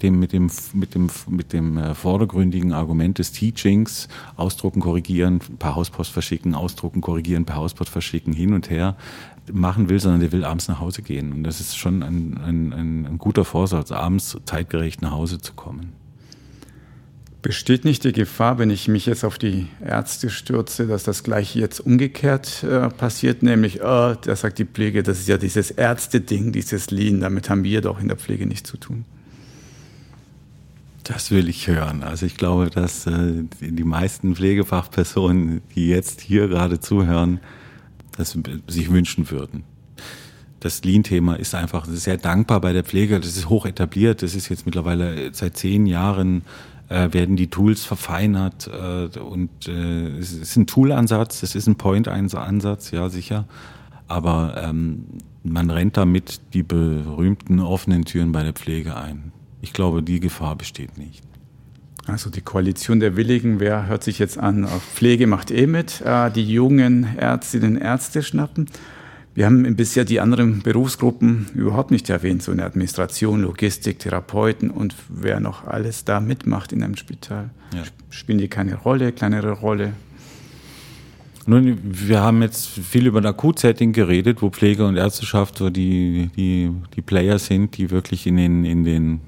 dem, 0.01 0.19
mit 0.19 0.34
dem, 0.34 0.49
mit 0.73 0.95
dem, 0.95 1.10
mit 1.27 1.53
dem 1.53 1.77
äh, 1.77 1.93
vordergründigen 1.93 2.73
Argument 2.73 3.17
des 3.17 3.32
Teachings, 3.32 4.08
ausdrucken, 4.36 4.82
korrigieren, 4.82 5.39
per 5.60 5.75
Hauspost 5.75 6.12
verschicken, 6.12 6.55
ausdrucken, 6.55 7.01
korrigieren, 7.01 7.45
per 7.45 7.58
Hauspost 7.58 7.89
verschicken, 7.89 8.34
hin 8.34 8.53
und 8.53 8.69
her 8.69 8.95
machen 9.51 9.89
will, 9.89 9.99
sondern 9.99 10.21
der 10.21 10.31
will 10.31 10.45
abends 10.45 10.67
nach 10.67 10.79
Hause 10.79 11.01
gehen. 11.01 11.31
Und 11.31 11.43
das 11.43 11.59
ist 11.59 11.77
schon 11.77 12.03
ein, 12.03 12.38
ein, 12.43 12.73
ein, 12.73 13.17
guter 13.17 13.45
Vorsatz, 13.45 13.91
abends 13.91 14.38
zeitgerecht 14.45 15.01
nach 15.01 15.12
Hause 15.12 15.39
zu 15.39 15.53
kommen. 15.53 15.93
Besteht 17.41 17.85
nicht 17.85 18.03
die 18.03 18.12
Gefahr, 18.12 18.59
wenn 18.59 18.69
ich 18.69 18.89
mich 18.89 19.05
jetzt 19.05 19.23
auf 19.23 19.38
die 19.38 19.67
Ärzte 19.85 20.29
stürze, 20.29 20.88
dass 20.88 21.03
das 21.03 21.23
gleich 21.23 21.55
jetzt 21.55 21.79
umgekehrt 21.79 22.63
äh, 22.63 22.89
passiert, 22.89 23.43
nämlich, 23.43 23.81
oh, 23.81 24.13
da 24.13 24.35
sagt 24.35 24.59
die 24.59 24.65
Pflege, 24.65 25.03
das 25.03 25.19
ist 25.19 25.29
ja 25.29 25.38
dieses 25.38 25.71
Ärzte-Ding, 25.71 26.51
dieses 26.51 26.91
Lean, 26.91 27.21
damit 27.21 27.49
haben 27.49 27.63
wir 27.63 27.79
doch 27.79 28.01
in 28.01 28.09
der 28.09 28.17
Pflege 28.17 28.45
nichts 28.45 28.69
zu 28.69 28.77
tun. 28.77 29.05
Das 31.05 31.31
will 31.31 31.49
ich 31.49 31.67
hören. 31.67 32.03
Also 32.03 32.25
ich 32.27 32.35
glaube, 32.35 32.69
dass 32.69 33.07
äh, 33.07 33.43
die 33.62 33.83
meisten 33.83 34.35
Pflegefachpersonen, 34.35 35.62
die 35.73 35.88
jetzt 35.88 36.21
hier 36.21 36.49
gerade 36.49 36.79
zuhören, 36.79 37.39
das 38.19 38.38
sich 38.67 38.91
wünschen 38.91 39.32
würden. 39.32 39.63
Das 40.60 40.84
Lean-Thema 40.84 41.36
ist 41.36 41.55
einfach 41.55 41.86
sehr 41.86 42.17
dankbar 42.17 42.60
bei 42.60 42.73
der 42.73 42.84
Pflege. 42.84 43.19
Das 43.19 43.38
ist 43.38 43.49
hoch 43.49 43.65
etabliert. 43.65 44.21
Das 44.21 44.36
ist 44.36 44.49
jetzt 44.49 44.65
mittlerweile 44.65 45.34
seit 45.34 45.55
zehn 45.55 45.86
Jahren 45.86 46.43
äh, 46.89 47.13
werden 47.13 47.36
die 47.36 47.47
Tools 47.47 47.86
verfeinert 47.86 48.67
äh, 48.67 49.17
und 49.19 49.67
äh, 49.67 50.17
es 50.17 50.34
ist 50.34 50.55
ein 50.58 50.67
Tool-Ansatz, 50.67 51.43
es 51.43 51.55
ist 51.55 51.67
ein 51.67 51.75
Point-Ansatz, 51.75 52.91
ja 52.91 53.10
sicher, 53.10 53.45
aber 54.08 54.55
ähm, 54.58 55.05
man 55.43 55.69
rennt 55.69 55.97
damit 55.97 56.41
die 56.53 56.63
berühmten 56.63 57.60
offenen 57.60 58.05
Türen 58.05 58.32
bei 58.32 58.43
der 58.43 58.53
Pflege 58.53 58.97
ein. 58.97 59.32
Ich 59.62 59.71
glaube, 59.71 60.01
die 60.01 60.19
Gefahr 60.19 60.55
besteht 60.55 60.97
nicht. 60.97 61.28
Also 62.12 62.30
die 62.30 62.41
Koalition 62.41 63.00
der 63.00 63.15
Willigen, 63.15 63.60
wer 63.60 63.88
hört 63.88 64.04
sich 64.04 64.19
jetzt 64.19 64.38
an? 64.38 64.67
Pflege 64.93 65.28
macht 65.28 65.52
eh 65.52 65.67
mit, 65.67 66.02
äh, 66.02 66.32
die 66.32 66.45
jungen 66.45 67.17
Ärztinnen 67.17 67.76
und 67.76 67.82
Ärzte 67.82 68.24
schnappen. 68.24 68.67
Wir 69.36 69.45
haben 69.45 69.76
bisher 69.76 70.06
die 70.06 70.19
anderen 70.19 70.62
Berufsgruppen 70.62 71.48
überhaupt 71.54 71.91
nicht 71.91 72.10
erwähnt, 72.10 72.43
so 72.43 72.52
eine 72.52 72.65
Administration, 72.65 73.41
Logistik, 73.41 74.00
Therapeuten 74.00 74.69
und 74.69 74.95
wer 75.08 75.39
noch 75.39 75.65
alles 75.65 76.04
da 76.04 76.19
mitmacht 76.19 76.74
in 76.74 76.84
einem 76.84 76.98
Spital. 76.98 77.50
Ja. 77.74 77.84
Spielen 78.10 78.39
die 78.39 78.48
keine 78.48 78.76
Rolle, 78.76 79.12
kleinere 79.12 79.52
Rolle? 79.52 79.93
Nun, 81.45 81.80
wir 81.84 82.19
haben 82.19 82.41
jetzt 82.41 82.67
viel 82.67 83.08
über 83.08 83.19
ein 83.19 83.26
Akutsetting 83.26 83.93
geredet, 83.93 84.41
wo 84.41 84.50
Pflege 84.50 84.86
und 84.86 84.98
Ärzteschaft 84.98 85.58
so 85.58 85.69
die, 85.69 86.30
die, 86.36 86.72
die 86.95 87.02
Player 87.02 87.39
sind, 87.39 87.78
die 87.78 87.91
wirklich 87.91 88.28
in 88.28 88.36
den, 88.36 88.65
in 88.65 88.84
den 88.84 89.22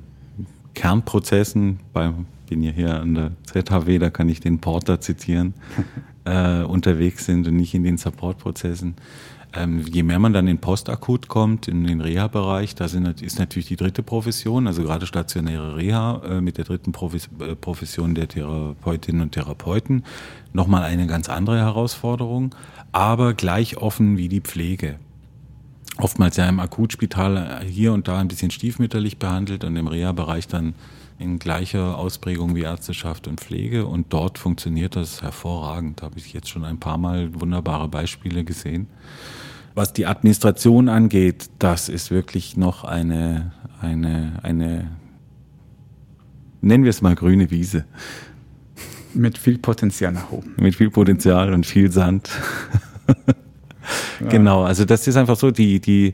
Kernprozessen, 0.73 1.79
beim 1.93 2.25
bin 2.51 2.63
ja 2.63 2.71
hier 2.71 2.99
an 2.99 3.15
der 3.15 3.31
ZHW, 3.45 3.97
da 3.97 4.09
kann 4.09 4.27
ich 4.27 4.41
den 4.41 4.59
Porter 4.59 4.99
zitieren, 4.99 5.53
äh, 6.25 6.63
unterwegs 6.63 7.25
sind 7.25 7.47
und 7.47 7.55
nicht 7.55 7.73
in 7.73 7.85
den 7.85 7.97
Supportprozessen. 7.97 8.95
Ähm, 9.53 9.85
je 9.89 10.03
mehr 10.03 10.19
man 10.19 10.33
dann 10.33 10.49
in 10.49 10.57
Postakut 10.57 11.29
kommt, 11.29 11.69
in 11.69 11.85
den 11.85 12.01
Reha-Bereich, 12.01 12.75
da 12.75 12.89
sind, 12.89 13.21
ist 13.21 13.39
natürlich 13.39 13.67
die 13.67 13.77
dritte 13.77 14.03
Profession, 14.03 14.67
also 14.67 14.83
gerade 14.83 15.05
stationäre 15.05 15.77
Reha 15.77 16.21
äh, 16.25 16.41
mit 16.41 16.57
der 16.57 16.65
dritten 16.65 16.91
Profis, 16.91 17.29
äh, 17.39 17.55
Profession 17.55 18.15
der 18.15 18.27
Therapeutinnen 18.27 19.21
und 19.21 19.31
Therapeuten, 19.31 20.03
nochmal 20.51 20.83
eine 20.83 21.07
ganz 21.07 21.29
andere 21.29 21.57
Herausforderung, 21.57 22.53
aber 22.91 23.33
gleich 23.33 23.77
offen 23.77 24.17
wie 24.17 24.27
die 24.27 24.41
Pflege. 24.41 24.99
Oftmals 26.01 26.35
ja 26.37 26.49
im 26.49 26.59
Akutspital 26.59 27.61
hier 27.63 27.93
und 27.93 28.07
da 28.07 28.17
ein 28.17 28.27
bisschen 28.27 28.49
stiefmütterlich 28.49 29.19
behandelt 29.19 29.63
und 29.63 29.75
im 29.75 29.85
Reha-Bereich 29.85 30.47
dann 30.47 30.73
in 31.19 31.37
gleicher 31.37 31.95
Ausprägung 31.99 32.55
wie 32.55 32.61
Ärzteschaft 32.61 33.27
und 33.27 33.39
Pflege 33.39 33.85
und 33.85 34.11
dort 34.11 34.39
funktioniert 34.39 34.95
das 34.95 35.21
hervorragend. 35.21 36.01
Da 36.01 36.07
habe 36.07 36.17
ich 36.17 36.33
jetzt 36.33 36.49
schon 36.49 36.65
ein 36.65 36.79
paar 36.79 36.97
Mal 36.97 37.39
wunderbare 37.39 37.87
Beispiele 37.87 38.43
gesehen. 38.43 38.87
Was 39.75 39.93
die 39.93 40.07
Administration 40.07 40.89
angeht, 40.89 41.51
das 41.59 41.87
ist 41.87 42.09
wirklich 42.09 42.57
noch 42.57 42.83
eine, 42.83 43.51
eine, 43.79 44.39
eine, 44.41 44.89
nennen 46.61 46.83
wir 46.83 46.89
es 46.89 47.03
mal 47.03 47.13
grüne 47.13 47.51
Wiese. 47.51 47.85
Mit 49.13 49.37
viel 49.37 49.59
Potenzial 49.59 50.13
nach 50.13 50.31
oben. 50.31 50.55
Mit 50.57 50.73
viel 50.73 50.89
Potenzial 50.89 51.53
und 51.53 51.67
viel 51.67 51.91
Sand. 51.91 52.31
Genau, 54.29 54.63
also 54.63 54.85
das 54.85 55.07
ist 55.07 55.15
einfach 55.15 55.35
so, 55.35 55.51
die, 55.51 55.79
die, 55.79 56.13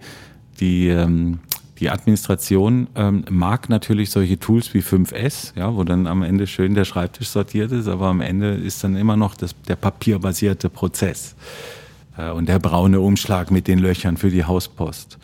die, 0.60 0.88
ähm, 0.88 1.40
die 1.80 1.90
Administration 1.90 2.88
ähm, 2.96 3.24
mag 3.30 3.70
natürlich 3.70 4.10
solche 4.10 4.40
Tools 4.40 4.74
wie 4.74 4.80
5S, 4.80 5.54
ja, 5.56 5.76
wo 5.76 5.84
dann 5.84 6.08
am 6.08 6.24
Ende 6.24 6.48
schön 6.48 6.74
der 6.74 6.86
Schreibtisch 6.86 7.30
sortiert 7.30 7.72
ist, 7.72 7.88
aber 7.88 8.08
am 8.08 8.22
Ende 8.22 8.56
ist 8.56 8.84
dann 8.84 8.96
immer 8.96 9.16
noch 9.16 9.36
das, 9.36 9.56
der 9.68 9.76
papierbasierte 9.76 10.70
Prozess 10.70 11.36
äh, 12.18 12.32
und 12.32 12.50
der 12.50 12.60
braune 12.60 13.00
Umschlag 13.00 13.52
mit 13.52 13.68
den 13.68 13.80
Löchern 13.80 14.18
für 14.18 14.32
die 14.32 14.46
Hauspost. 14.46 15.18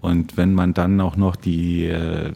Und 0.00 0.36
wenn 0.36 0.54
man 0.54 0.74
dann 0.74 1.00
auch 1.00 1.16
noch 1.16 1.36
die, 1.36 1.86
äh, 1.86 2.32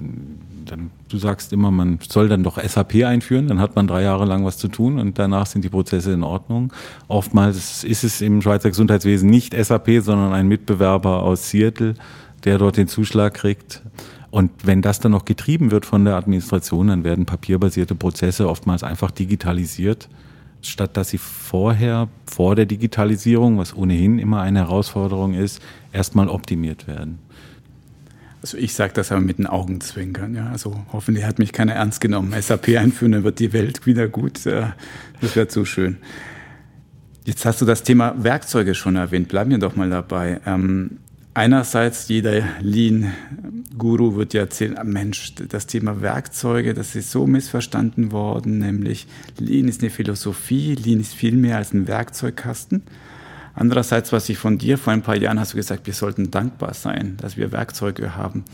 dann, 0.67 0.91
du 1.11 1.19
sagst 1.19 1.53
immer, 1.53 1.71
man 1.71 1.99
soll 2.09 2.29
dann 2.29 2.43
doch 2.43 2.63
SAP 2.63 3.05
einführen, 3.05 3.49
dann 3.49 3.61
hat 3.61 3.77
man 3.77 3.87
drei 3.87 4.03
Jahre 4.03 4.25
lang 4.25 4.45
was 4.45 4.59
zu 4.59 4.69
tun 4.69 4.99
und 4.99 5.19
danach 5.19 5.47
sind 5.47 5.65
die 5.65 5.69
Prozesse 5.69 6.13
in 6.13 6.23
Ordnung. 6.23 6.73
Oftmals 7.09 7.85
ist 7.85 8.05
es 8.05 8.21
im 8.21 8.41
Schweizer 8.41 8.71
Gesundheitswesen 8.71 9.29
nicht 9.29 9.55
SAP, 9.55 10.03
sondern 10.03 10.33
ein 10.33 10.49
Mitbewerber 10.49 11.23
aus 11.23 11.51
Seattle, 11.51 11.95
der 12.45 12.59
dort 12.59 12.77
den 12.77 12.89
Zuschlag 12.89 13.35
kriegt. 13.35 13.83
Und 14.31 14.53
wenn 14.65 14.81
das 14.81 15.01
dann 15.01 15.13
noch 15.13 15.25
getrieben 15.25 15.73
wird 15.73 15.85
von 15.85 16.05
der 16.05 16.15
Administration, 16.15 16.87
dann 16.87 17.05
werden 17.05 17.27
papierbasierte 17.27 17.97
Prozesse 17.97 18.49
oftmals 18.49 18.85
einfach 18.85 19.11
digitalisiert 19.11 20.09
statt 20.63 20.97
dass 20.97 21.11
sie 21.11 21.19
vorher, 21.19 22.09
vor 22.27 22.55
der 22.55 22.67
Digitalisierung, 22.67 23.59
was 23.59 23.75
ohnehin 23.77 24.19
immer 24.19 24.41
eine 24.41 24.61
Herausforderung 24.61 25.35
ist, 25.35 25.61
erstmal 25.93 26.29
optimiert 26.29 26.87
werden. 26.87 27.19
Also 28.43 28.57
ich 28.57 28.75
sage 28.75 28.93
das 28.95 29.13
aber 29.13 29.21
mit 29.21 29.39
den 29.39 29.47
Augenzwinkern. 29.47 30.35
Ja. 30.35 30.49
Also 30.51 30.85
hoffentlich 30.93 31.25
hat 31.25 31.39
mich 31.39 31.53
keiner 31.53 31.75
ernst 31.75 32.01
genommen. 32.01 32.35
SAP 32.41 32.69
einführen, 32.77 33.13
dann 33.13 33.25
wird 33.25 33.39
die 33.39 33.53
Welt 33.53 33.87
wieder 33.87 34.09
gut. 34.09 34.47
Das 34.47 35.37
wäre 35.37 35.49
zu 35.49 35.65
schön. 35.65 35.99
Jetzt 37.25 37.45
hast 37.45 37.61
du 37.61 37.67
das 37.67 37.83
Thema 37.83 38.15
Werkzeuge 38.17 38.75
schon 38.75 38.97
erwähnt. 38.97 39.29
Bleiben 39.29 39.51
wir 39.51 39.59
doch 39.59 39.77
mal 39.77 39.91
dabei. 39.91 40.41
Ähm, 40.47 40.99
einerseits 41.35 42.09
jeder 42.09 42.43
Lean-Guru 42.61 44.17
wird 44.17 44.33
ja 44.33 44.41
erzählen, 44.41 44.79
ah, 44.79 44.85
Mensch, 44.85 45.35
das 45.35 45.67
Thema 45.67 46.01
Werkzeuge, 46.01 46.75
das 46.75 46.97
ist 46.97 47.11
so 47.11 47.27
missverstanden 47.27 48.11
worden, 48.11 48.59
nämlich 48.59 49.07
Lean 49.39 49.69
ist 49.69 49.83
eine 49.83 49.91
Philosophie, 49.91 50.75
Lean 50.75 51.01
ist 51.01 51.15
viel 51.15 51.37
mehr 51.37 51.59
als 51.59 51.73
ein 51.73 51.87
Werkzeugkasten. 51.87 52.83
Andererseits, 53.55 54.13
was 54.13 54.29
ich 54.29 54.39
von 54.39 54.59
dir 54.59 54.79
vor 54.79 54.93
ein 54.93 55.03
paar 55.03 55.17
Jahren 55.17 55.41
hast 55.41 55.53
du 55.53 55.57
gesagt, 55.57 55.87
wir 55.87 55.95
sollten 55.95 56.31
dankbar 56.31 56.75
sein, 56.75 57.17
dass 57.19 57.37
wir 57.37 57.53
Werkzeuge 57.53 58.17
haben, 58.17 58.45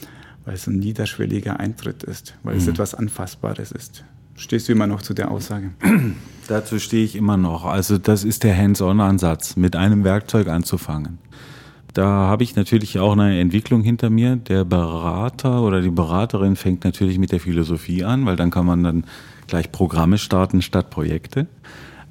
weil 0.45 0.55
es 0.55 0.67
ein 0.67 0.79
niederschwelliger 0.79 1.61
Eintritt 1.61 2.03
ist, 2.03 2.35
weil 2.43 2.55
mhm. 2.55 2.61
es 2.61 2.67
etwas 2.69 2.95
Anfassbares 2.95 3.73
ist. 3.73 4.05
Stehst 4.37 4.69
du 4.69 4.73
immer 4.73 4.87
noch 4.87 5.03
zu 5.03 5.15
der 5.15 5.31
Aussage? 5.31 5.71
Dazu 6.49 6.79
stehe 6.79 7.05
ich 7.05 7.17
immer 7.17 7.37
noch. 7.37 7.65
Also 7.65 7.99
das 7.99 8.23
ist 8.23 8.45
der 8.45 8.57
Hands-on-Ansatz, 8.57 9.57
mit 9.57 9.77
einem 9.77 10.05
Werkzeug 10.05 10.49
anzufangen. 10.49 11.19
Da 11.95 12.05
habe 12.05 12.45
ich 12.45 12.55
natürlich 12.57 12.99
auch 12.99 13.13
eine 13.13 13.41
Entwicklung 13.41 13.83
hinter 13.83 14.11
mir. 14.11 14.37
Der 14.37 14.65
Berater 14.65 15.63
oder 15.63 15.81
die 15.81 15.91
Beraterin 15.91 16.55
fängt 16.55 16.85
natürlich 16.85 17.19
mit 17.19 17.33
der 17.33 17.41
Philosophie 17.41 18.05
an, 18.05 18.27
weil 18.27 18.37
dann 18.37 18.51
kann 18.51 18.67
man 18.67 18.85
dann 18.85 19.05
gleich 19.47 19.73
Programme 19.73 20.19
starten 20.19 20.61
statt 20.61 20.91
Projekte. 20.91 21.47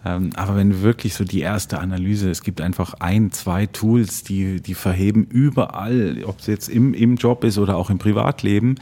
Ähm, 0.05 0.29
aber 0.35 0.55
wenn 0.55 0.83
wirklich 0.83 1.15
so 1.15 1.23
die 1.23 1.39
erste 1.39 1.79
Analyse, 1.79 2.29
es 2.29 2.43
gibt 2.43 2.61
einfach 2.61 2.93
ein, 2.99 3.31
zwei 3.31 3.65
Tools, 3.65 4.23
die, 4.23 4.61
die 4.61 4.75
verheben 4.75 5.25
überall, 5.25 6.23
ob 6.25 6.39
es 6.39 6.45
jetzt 6.45 6.69
im, 6.69 6.93
im 6.93 7.15
Job 7.15 7.43
ist 7.43 7.57
oder 7.57 7.75
auch 7.75 7.89
im 7.89 7.97
Privatleben, 7.97 8.75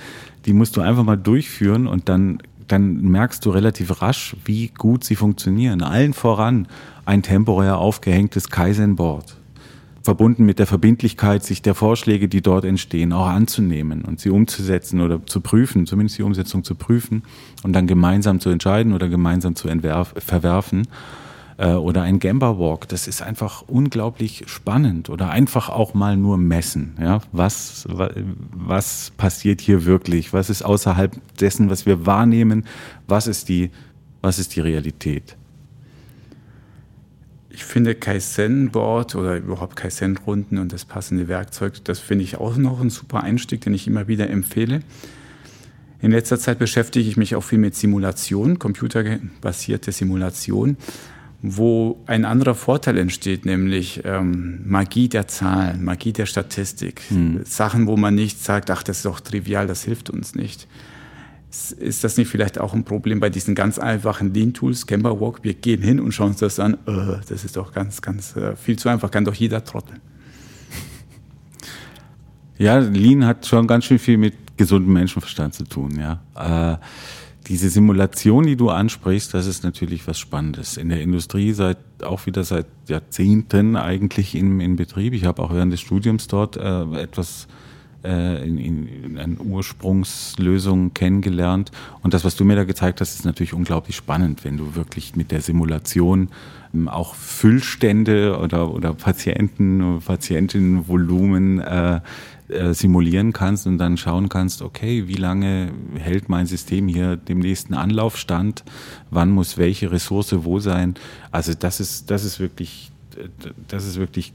die 0.45 0.53
musst 0.53 0.75
du 0.75 0.81
einfach 0.81 1.03
mal 1.03 1.15
durchführen 1.15 1.87
und 1.87 2.09
dann, 2.09 2.39
dann 2.67 3.01
merkst 3.01 3.45
du 3.45 3.51
relativ 3.51 4.01
rasch, 4.01 4.35
wie 4.43 4.67
gut 4.67 5.05
sie 5.05 5.15
funktionieren. 5.15 5.81
Allen 5.81 6.13
voran 6.13 6.67
ein 7.05 7.23
temporär 7.23 7.77
aufgehängtes 7.77 8.49
Kaizen-Board 8.49 9.37
verbunden 10.03 10.45
mit 10.45 10.59
der 10.59 10.67
Verbindlichkeit, 10.67 11.43
sich 11.43 11.61
der 11.61 11.75
Vorschläge, 11.75 12.27
die 12.27 12.41
dort 12.41 12.65
entstehen, 12.65 13.13
auch 13.13 13.27
anzunehmen 13.27 14.03
und 14.03 14.19
sie 14.19 14.29
umzusetzen 14.29 14.99
oder 14.99 15.25
zu 15.25 15.39
prüfen, 15.39 15.85
zumindest 15.85 16.17
die 16.17 16.23
Umsetzung 16.23 16.63
zu 16.63 16.75
prüfen 16.75 17.23
und 17.63 17.73
dann 17.73 17.87
gemeinsam 17.87 18.41
zu 18.41 18.49
entscheiden 18.49 18.93
oder 18.93 19.07
gemeinsam 19.07 19.55
zu 19.55 19.69
verwerfen. 20.17 20.87
Äh, 21.63 21.75
oder 21.75 22.01
ein 22.01 22.19
Gamba 22.19 22.59
Walk, 22.59 22.89
das 22.89 23.07
ist 23.07 23.21
einfach 23.21 23.63
unglaublich 23.67 24.43
spannend 24.47 25.09
oder 25.09 25.29
einfach 25.29 25.69
auch 25.69 25.93
mal 25.93 26.17
nur 26.17 26.37
messen. 26.37 26.97
Ja? 26.99 27.21
Was, 27.31 27.87
was 27.87 29.13
passiert 29.15 29.61
hier 29.61 29.85
wirklich? 29.85 30.33
Was 30.33 30.49
ist 30.49 30.63
außerhalb 30.63 31.15
dessen, 31.39 31.69
was 31.69 31.85
wir 31.85 32.05
wahrnehmen? 32.05 32.65
Was 33.07 33.27
ist 33.27 33.47
die, 33.47 33.71
was 34.21 34.39
ist 34.39 34.55
die 34.55 34.59
Realität? 34.59 35.37
ich 37.55 37.63
finde 37.63 37.93
Kaizen-Board 37.93 39.13
oder 39.13 39.37
überhaupt 39.37 39.75
Kaizen-Runden 39.75 40.57
und 40.57 40.73
das 40.73 40.85
passende 40.85 41.27
Werkzeug, 41.27 41.83
das 41.83 41.99
finde 41.99 42.23
ich 42.23 42.37
auch 42.37 42.57
noch 42.57 42.81
ein 42.81 42.89
super 42.89 43.21
Einstieg, 43.21 43.61
den 43.61 43.75
ich 43.75 43.85
immer 43.85 44.07
wieder 44.07 44.27
empfehle. 44.27 44.79
In 46.01 46.11
letzter 46.11 46.39
Zeit 46.39 46.57
beschäftige 46.57 47.07
ich 47.07 47.15
mich 47.15 47.35
auch 47.35 47.43
viel 47.43 47.59
mit 47.59 47.75
Simulation, 47.75 48.57
computerbasierte 48.57 49.91
Simulation, 49.91 50.77
wo 51.45 52.01
ein 52.07 52.23
anderer 52.23 52.55
Vorteil 52.55 52.97
entsteht, 52.97 53.45
nämlich 53.45 54.01
ähm, 54.05 54.61
Magie 54.65 55.09
der 55.09 55.27
Zahlen, 55.27 55.83
Magie 55.83 56.13
der 56.13 56.25
Statistik. 56.25 57.01
Hm. 57.09 57.41
Sachen, 57.43 57.85
wo 57.85 57.97
man 57.97 58.15
nicht 58.15 58.41
sagt, 58.41 58.71
ach, 58.71 58.81
das 58.81 58.97
ist 58.97 59.05
doch 59.05 59.19
trivial, 59.19 59.67
das 59.67 59.83
hilft 59.83 60.09
uns 60.09 60.35
nicht. 60.35 60.69
Ist 61.77 62.05
das 62.05 62.15
nicht 62.17 62.29
vielleicht 62.29 62.59
auch 62.59 62.73
ein 62.73 62.85
Problem 62.85 63.19
bei 63.19 63.29
diesen 63.29 63.55
ganz 63.55 63.77
einfachen 63.77 64.33
Lean-Tools, 64.33 64.87
Camberwalk? 64.87 65.43
Wir 65.43 65.53
gehen 65.53 65.81
hin 65.81 65.99
und 65.99 66.13
schauen 66.13 66.29
uns 66.29 66.39
das 66.39 66.59
an. 66.59 66.77
Uh, 66.87 67.17
das 67.27 67.43
ist 67.43 67.57
doch 67.57 67.73
ganz, 67.73 68.01
ganz 68.01 68.35
uh, 68.37 68.55
viel 68.55 68.79
zu 68.79 68.87
einfach, 68.87 69.11
kann 69.11 69.25
doch 69.25 69.35
jeder 69.35 69.65
trotteln. 69.65 69.99
Ja, 72.57 72.79
Lean 72.79 73.25
hat 73.25 73.45
schon 73.45 73.67
ganz 73.67 73.83
schön 73.83 73.99
viel 73.99 74.17
mit 74.17 74.35
gesundem 74.55 74.93
Menschenverstand 74.93 75.53
zu 75.53 75.65
tun, 75.65 75.99
ja. 75.99 76.21
Äh, 76.73 76.77
diese 77.47 77.69
Simulation, 77.69 78.45
die 78.45 78.55
du 78.55 78.69
ansprichst, 78.69 79.33
das 79.33 79.47
ist 79.47 79.63
natürlich 79.63 80.07
was 80.07 80.17
Spannendes. 80.17 80.77
In 80.77 80.89
der 80.89 81.01
Industrie 81.01 81.51
seit 81.53 81.77
auch 82.01 82.25
wieder 82.25 82.43
seit 82.43 82.67
Jahrzehnten 82.87 83.75
eigentlich 83.75 84.35
in, 84.35 84.59
in 84.59 84.75
Betrieb. 84.75 85.13
Ich 85.13 85.25
habe 85.25 85.41
auch 85.41 85.53
während 85.53 85.73
des 85.73 85.81
Studiums 85.81 86.27
dort 86.27 86.57
äh, 86.57 86.83
etwas 87.01 87.47
äh, 88.03 88.47
in, 88.47 88.57
in, 88.57 88.87
in 88.87 89.17
eine 89.17 89.37
Ursprungslösung 89.37 90.93
kennengelernt. 90.93 91.71
Und 92.01 92.13
das, 92.13 92.25
was 92.25 92.35
du 92.35 92.45
mir 92.45 92.55
da 92.55 92.63
gezeigt 92.63 93.01
hast, 93.01 93.15
ist 93.15 93.25
natürlich 93.25 93.53
unglaublich 93.53 93.95
spannend, 93.95 94.43
wenn 94.43 94.57
du 94.57 94.75
wirklich 94.75 95.15
mit 95.15 95.31
der 95.31 95.41
Simulation 95.41 96.29
ähm, 96.73 96.87
auch 96.87 97.15
Füllstände 97.15 98.37
oder, 98.37 98.71
oder 98.71 98.93
Patienten, 98.93 100.01
Patientinnenvolumen 100.05 101.59
äh, 101.59 102.01
äh, 102.49 102.73
simulieren 102.73 103.31
kannst 103.31 103.67
und 103.67 103.77
dann 103.77 103.97
schauen 103.97 104.27
kannst, 104.27 104.61
okay, 104.61 105.07
wie 105.07 105.15
lange 105.15 105.71
hält 105.95 106.27
mein 106.27 106.45
System 106.45 106.87
hier 106.87 107.15
dem 107.15 107.39
nächsten 107.39 107.73
Anlaufstand, 107.73 108.63
wann 109.11 109.31
muss 109.31 109.57
welche 109.57 109.91
Ressource 109.91 110.35
wo 110.43 110.59
sein. 110.59 110.95
Also 111.31 111.53
das 111.53 111.79
ist, 111.79 112.11
das 112.11 112.25
ist 112.25 112.39
wirklich, 112.39 112.91
das 113.67 113.87
ist 113.87 113.97
wirklich 113.97 114.33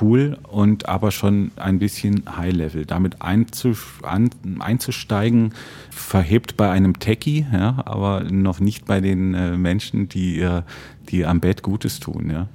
cool 0.00 0.38
und 0.48 0.88
aber 0.88 1.10
schon 1.10 1.50
ein 1.56 1.78
bisschen 1.78 2.22
High-Level. 2.36 2.86
Damit 2.86 3.16
einzusteigen, 3.20 5.52
verhebt 5.90 6.56
bei 6.56 6.70
einem 6.70 6.98
Techie, 6.98 7.46
ja, 7.52 7.82
aber 7.84 8.24
noch 8.24 8.60
nicht 8.60 8.86
bei 8.86 9.00
den 9.00 9.34
äh, 9.34 9.56
Menschen, 9.56 10.08
die, 10.08 10.46
die 11.10 11.26
am 11.26 11.40
Bett 11.40 11.62
Gutes 11.62 12.00
tun. 12.00 12.30
Ja. 12.30 12.48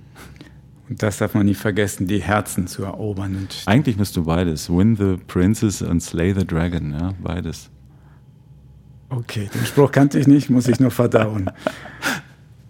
Und 0.87 1.01
das 1.01 1.17
darf 1.17 1.33
man 1.33 1.45
nie 1.45 1.55
vergessen, 1.55 2.07
die 2.07 2.21
Herzen 2.21 2.67
zu 2.67 2.83
erobern. 2.83 3.35
Und 3.35 3.63
Eigentlich 3.65 3.97
musst 3.97 4.15
du 4.15 4.25
beides. 4.25 4.69
Win 4.69 4.95
the 4.95 5.17
Princess 5.27 5.81
und 5.81 6.01
Slay 6.01 6.33
the 6.33 6.45
Dragon, 6.45 6.91
ja, 6.91 7.13
beides. 7.21 7.69
Okay, 9.09 9.49
den 9.53 9.65
Spruch 9.65 9.91
kannte 9.91 10.19
ich 10.19 10.27
nicht, 10.27 10.49
muss 10.49 10.67
ich 10.67 10.79
nur 10.79 10.91
verdauen. 10.91 11.49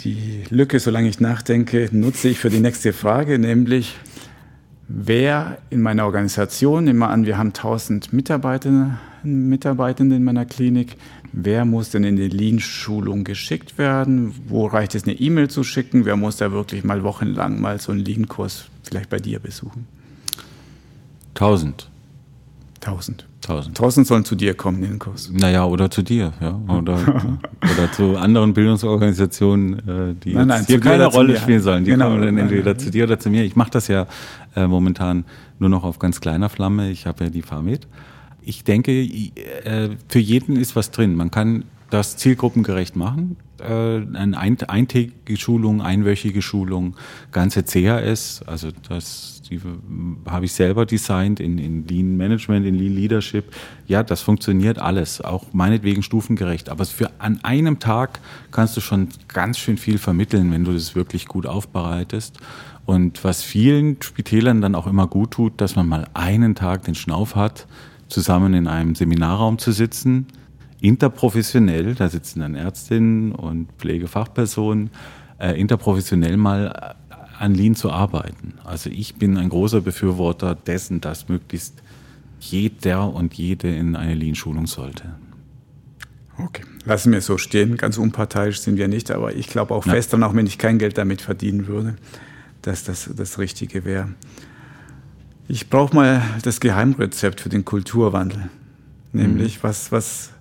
Die 0.02 0.44
Lücke, 0.50 0.80
solange 0.80 1.10
ich 1.10 1.20
nachdenke, 1.20 1.90
nutze 1.92 2.30
ich 2.30 2.40
für 2.40 2.50
die 2.50 2.60
nächste 2.60 2.94
Frage, 2.94 3.40
nämlich 3.40 3.98
wer 4.88 5.58
in 5.70 5.82
meiner 5.82 6.06
Organisation, 6.06 6.84
nehmen 6.84 7.00
wir 7.00 7.10
an, 7.10 7.26
wir 7.26 7.38
haben 7.38 7.48
1000 7.48 8.14
Mitarbeiter, 8.14 9.00
Mitarbeitende 9.24 10.16
in 10.16 10.24
meiner 10.24 10.46
Klinik, 10.46 10.98
wer 11.36 11.66
muss 11.66 11.90
denn 11.92 12.04
in 12.04 12.16
die 12.16 12.30
Lean-Schulung 12.30 13.24
geschickt 13.24 13.78
werden? 13.78 14.34
Wo 14.48 14.68
reicht 14.68 14.96
es, 14.96 15.04
eine 15.04 15.14
E-Mail 15.14 15.50
zu 15.50 15.64
schicken? 15.64 16.06
Wer 16.06 16.16
muss 16.16 16.38
da 16.38 16.52
wirklich 16.52 16.84
mal 16.84 17.04
wochenlang 17.04 17.60
mal 17.60 17.80
so 17.80 17.92
einen 17.92 18.06
Lean-Kurs 18.06 18.66
vielleicht 18.84 19.10
bei 19.10 19.20
dir 19.20 19.40
besuchen? 19.40 19.88
1000. 21.36 21.90
1000. 22.76 23.26
1000. 23.42 23.78
1000 23.78 24.08
sollen 24.08 24.26
zu 24.26 24.36
dir 24.36 24.54
kommen 24.54 24.82
in 24.84 24.92
den 24.92 25.00
Kurs. 25.00 25.30
Naja, 25.32 25.66
oder 25.66 25.92
zu 25.92 26.02
dir, 26.02 26.34
ja. 26.40 26.60
Oder, 26.68 26.98
oder 27.62 27.92
zu 27.92 28.18
anderen 28.18 28.54
Bildungsorganisationen, 28.54 29.80
äh, 29.88 30.16
die 30.24 30.34
nein, 30.34 30.48
nein, 30.48 30.66
hier 30.66 30.80
keine 30.80 31.06
Rolle 31.08 31.38
spielen 31.38 31.62
sollen. 31.62 31.84
Die 31.84 31.92
genau. 31.92 32.10
kommen 32.10 32.22
dann 32.22 32.38
entweder 32.38 32.78
zu 32.78 32.90
dir 32.90 33.04
oder 33.04 33.20
zu 33.20 33.30
mir. 33.30 33.44
Ich 33.44 33.56
mache 33.56 33.72
das 33.72 33.88
ja 33.88 34.08
äh, 34.56 34.66
momentan 34.66 35.26
nur 35.60 35.70
noch 35.70 35.84
auf 35.84 36.00
ganz 36.00 36.22
kleiner 36.22 36.50
Flamme. 36.50 36.90
Ich 36.90 37.06
habe 37.06 37.26
ja 37.26 37.30
die 37.30 37.42
Farmed. 37.42 37.88
Ich 38.46 38.64
denke, 38.64 38.92
äh, 38.92 39.90
für 40.08 40.20
jeden 40.20 40.56
ist 40.56 40.76
was 40.76 40.92
drin. 40.92 41.16
Man 41.16 41.32
kann 41.32 41.66
das 41.90 42.18
zielgruppengerecht 42.18 42.96
machen. 42.96 43.38
Äh, 43.60 44.02
eine 44.16 44.38
eintägige 44.38 45.38
Schulung, 45.38 45.82
einwöchige 45.82 46.42
Schulung, 46.42 46.96
ganze 47.32 47.64
CHS, 47.64 48.44
also 48.46 48.70
das 48.88 49.36
die 49.50 49.62
habe 50.28 50.46
ich 50.46 50.54
selber 50.54 50.86
designt 50.86 51.40
in, 51.40 51.58
in 51.58 51.88
Lean 51.88 52.18
Management, 52.18 52.66
in 52.66 52.76
Lean 52.76 52.96
Leadership. 52.96 53.54
Ja, 53.88 54.04
das 54.04 54.22
funktioniert 54.22 54.80
alles, 54.80 55.22
auch 55.22 55.54
meinetwegen 55.54 56.04
stufengerecht. 56.04 56.70
Aber 56.70 56.86
für 56.86 57.12
an 57.20 57.44
einem 57.44 57.80
Tag 57.80 58.20
kannst 58.52 58.76
du 58.76 58.82
schon 58.82 59.10
ganz 59.28 59.58
schön 59.58 59.78
viel 59.78 59.98
vermitteln, 59.98 60.52
wenn 60.52 60.64
du 60.64 60.74
das 60.74 60.96
wirklich 60.96 61.28
gut 61.28 61.46
aufbereitest. 61.46 62.40
Und 62.86 63.24
was 63.24 63.42
vielen 63.42 64.02
Spitälern 64.02 64.62
dann 64.62 64.76
auch 64.76 64.88
immer 64.88 65.08
gut 65.08 65.32
tut, 65.32 65.62
dass 65.62 65.76
man 65.76 65.88
mal 65.88 66.08
einen 66.14 66.56
Tag 66.56 66.84
den 66.84 66.96
Schnauf 66.96 67.36
hat, 67.36 67.68
zusammen 68.08 68.54
in 68.54 68.68
einem 68.68 68.96
Seminarraum 68.96 69.58
zu 69.58 69.72
sitzen, 69.72 70.28
interprofessionell, 70.82 71.96
da 71.96 72.10
sitzen 72.10 72.42
dann 72.42 72.56
Ärztinnen 72.56 73.32
und 73.32 73.72
Pflegefachpersonen, 73.78 74.92
äh, 75.40 75.60
interprofessionell 75.60 76.38
mal 76.38 76.96
an 77.40 77.54
Lean 77.54 77.76
zu 77.76 77.92
arbeiten. 77.92 78.56
Also 78.64 78.90
ich 78.90 79.16
bin 79.16 79.38
ein 79.38 79.50
großer 79.50 79.82
Befürworter 79.82 80.56
dessen, 80.56 81.02
dass 81.02 81.28
möglichst 81.28 81.82
jeder 82.40 83.14
und 83.14 83.34
jede 83.34 83.74
in 83.74 83.96
eine 83.96 84.14
Lean-Schulung 84.14 84.68
sollte. 84.68 85.16
Okay, 86.38 86.64
lassen 86.86 87.12
wir 87.12 87.20
es 87.20 87.26
so 87.26 87.38
stehen. 87.38 87.78
Ganz 87.78 87.98
unparteiisch 87.98 88.60
sind 88.60 88.78
wir 88.78 88.88
nicht, 88.88 89.10
aber 89.12 89.36
ich 89.36 89.48
glaube 89.48 89.74
auch 89.74 89.84
fest 89.84 90.12
ja. 90.12 90.18
daran, 90.18 90.32
auch 90.32 90.36
wenn 90.36 90.46
ich 90.46 90.58
kein 90.58 90.78
Geld 90.78 90.98
damit 90.98 91.22
verdienen 91.22 91.68
würde, 91.68 91.96
dass 92.62 92.84
das 92.84 93.10
das 93.16 93.40
Richtige 93.40 93.86
wäre. 93.86 94.10
Ich 95.48 95.70
brauche 95.70 95.96
mal 95.96 96.24
das 96.42 96.60
Geheimrezept 96.60 97.42
für 97.42 97.50
den 97.50 97.66
Kulturwandel. 97.66 98.50
Nämlich, 99.14 99.58
mhm. 99.58 99.64
was, 99.64 99.92
was 99.92 100.32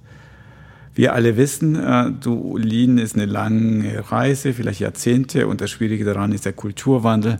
wir 0.95 1.13
alle 1.13 1.37
wissen, 1.37 1.77
äh, 1.77 2.11
du, 2.11 2.57
Lean 2.57 2.97
ist 2.99 3.15
eine 3.15 3.27
lange 3.27 4.11
Reise, 4.11 4.55
vielleicht 4.55 4.81
Jahrzehnte 4.81 5.47
und 5.47 5.61
das 5.61 5.71
Schwierige 5.71 6.05
daran 6.05 6.33
ist 6.33 6.47
der 6.47 6.55
Kulturwandel. 6.55 7.39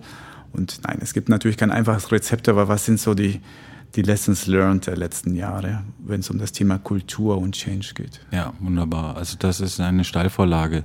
Und 0.53 0.81
nein, 0.87 0.99
es 1.01 1.15
gibt 1.15 1.29
natürlich 1.29 1.57
kein 1.57 1.71
einfaches 1.71 2.13
Rezept, 2.13 2.49
aber 2.49 2.69
was 2.69 2.85
sind 2.85 3.01
so 3.01 3.15
die, 3.15 3.41
die 3.97 4.03
Lessons 4.03 4.47
learned 4.47 4.87
der 4.87 4.97
letzten 4.97 5.35
Jahre, 5.35 5.83
wenn 5.99 6.21
es 6.21 6.31
um 6.31 6.39
das 6.39 6.53
Thema 6.53 6.79
Kultur 6.79 7.39
und 7.39 7.55
Change 7.55 7.93
geht? 7.95 8.21
Ja, 8.33 8.53
wunderbar. 8.61 9.17
Also 9.17 9.37
das 9.39 9.61
ist 9.61 9.81
eine 9.81 10.05
Steilvorlage. 10.05 10.85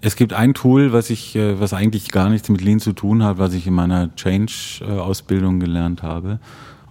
Es 0.00 0.16
gibt 0.16 0.32
ein 0.32 0.54
Tool, 0.54 0.92
was 0.92 1.10
ich, 1.10 1.36
äh, 1.36 1.60
was 1.60 1.72
eigentlich 1.72 2.10
gar 2.10 2.28
nichts 2.28 2.48
mit 2.48 2.60
Lean 2.60 2.80
zu 2.80 2.92
tun 2.92 3.22
hat, 3.22 3.38
was 3.38 3.54
ich 3.54 3.66
in 3.66 3.74
meiner 3.74 4.14
Change-Ausbildung 4.14 5.60
gelernt 5.60 6.02
habe. 6.02 6.40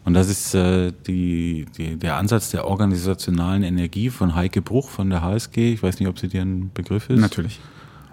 Und 0.05 0.13
das 0.13 0.29
ist 0.29 0.55
äh, 0.55 0.91
die, 1.07 1.65
die, 1.77 1.97
der 1.97 2.17
Ansatz 2.17 2.51
der 2.51 2.65
organisationalen 2.65 3.63
Energie 3.63 4.09
von 4.09 4.35
Heike 4.35 4.61
Bruch 4.61 4.89
von 4.89 5.09
der 5.09 5.21
HSG. 5.21 5.73
Ich 5.73 5.83
weiß 5.83 5.99
nicht, 5.99 6.07
ob 6.07 6.17
sie 6.19 6.29
dir 6.29 6.41
ein 6.41 6.71
Begriff 6.73 7.09
ist. 7.09 7.19
Natürlich. 7.19 7.59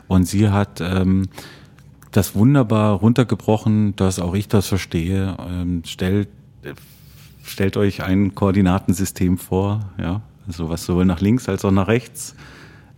Und 0.09 0.25
sie 0.25 0.51
hat 0.51 0.81
ähm, 0.81 1.27
das 2.11 2.35
wunderbar 2.35 2.95
runtergebrochen, 2.95 3.95
dass 3.97 4.19
auch 4.19 4.35
ich 4.35 4.49
das 4.49 4.67
verstehe. 4.67 5.37
Ähm, 5.49 5.83
stellt, 5.85 6.29
stellt 7.47 7.77
euch 7.77 8.03
ein 8.03 8.35
Koordinatensystem 8.35 9.39
vor, 9.39 9.89
ja, 9.99 10.23
also 10.47 10.69
was 10.69 10.85
sowohl 10.85 11.05
nach 11.05 11.21
links 11.21 11.49
als 11.49 11.65
auch 11.65 11.71
nach 11.71 11.89
rechts 11.89 12.35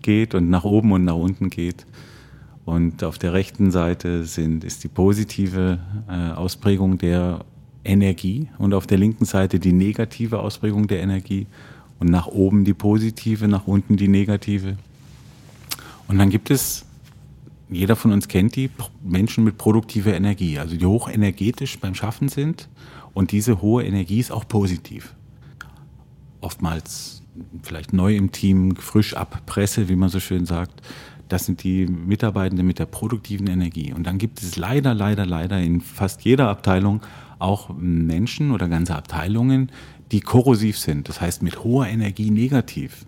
geht 0.02 0.34
und 0.34 0.50
nach 0.50 0.64
oben 0.64 0.92
und 0.92 1.04
nach 1.04 1.14
unten 1.14 1.50
geht. 1.50 1.86
Und 2.64 3.02
auf 3.02 3.18
der 3.18 3.32
rechten 3.32 3.70
Seite 3.70 4.24
sind, 4.24 4.64
ist 4.64 4.84
die 4.84 4.88
positive 4.88 5.78
äh, 6.08 6.32
Ausprägung 6.32 6.98
der 6.98 7.44
Energie 7.84 8.48
und 8.58 8.74
auf 8.74 8.86
der 8.86 8.98
linken 8.98 9.24
Seite 9.24 9.58
die 9.58 9.72
negative 9.72 10.40
Ausprägung 10.40 10.86
der 10.86 11.00
Energie 11.00 11.46
und 11.98 12.10
nach 12.10 12.26
oben 12.26 12.64
die 12.64 12.74
positive, 12.74 13.48
nach 13.48 13.66
unten 13.66 13.96
die 13.96 14.08
negative. 14.08 14.76
Und 16.08 16.18
dann 16.18 16.30
gibt 16.30 16.50
es, 16.50 16.84
jeder 17.70 17.96
von 17.96 18.12
uns 18.12 18.28
kennt 18.28 18.56
die, 18.56 18.70
Menschen 19.02 19.44
mit 19.44 19.56
produktiver 19.56 20.14
Energie, 20.14 20.58
also 20.58 20.76
die 20.76 20.86
hochenergetisch 20.86 21.78
beim 21.78 21.94
Schaffen 21.94 22.28
sind 22.28 22.68
und 23.14 23.32
diese 23.32 23.62
hohe 23.62 23.84
Energie 23.84 24.20
ist 24.20 24.30
auch 24.30 24.46
positiv. 24.46 25.14
Oftmals 26.40 27.22
vielleicht 27.62 27.92
neu 27.92 28.16
im 28.16 28.32
Team, 28.32 28.76
frisch 28.76 29.14
ab 29.14 29.42
Presse, 29.46 29.88
wie 29.88 29.96
man 29.96 30.08
so 30.08 30.20
schön 30.20 30.46
sagt. 30.46 30.82
Das 31.28 31.46
sind 31.46 31.62
die 31.62 31.86
Mitarbeitenden 31.86 32.66
mit 32.66 32.78
der 32.78 32.86
produktiven 32.86 33.48
Energie. 33.48 33.92
Und 33.92 34.06
dann 34.06 34.18
gibt 34.18 34.42
es 34.42 34.56
leider, 34.56 34.94
leider, 34.94 35.26
leider 35.26 35.60
in 35.60 35.80
fast 35.80 36.22
jeder 36.22 36.48
Abteilung 36.48 37.02
auch 37.38 37.70
Menschen 37.76 38.50
oder 38.50 38.68
ganze 38.68 38.96
Abteilungen, 38.96 39.70
die 40.10 40.20
korrosiv 40.20 40.78
sind, 40.78 41.08
das 41.08 41.20
heißt 41.20 41.42
mit 41.42 41.64
hoher 41.64 41.86
Energie 41.86 42.30
negativ. 42.30 43.04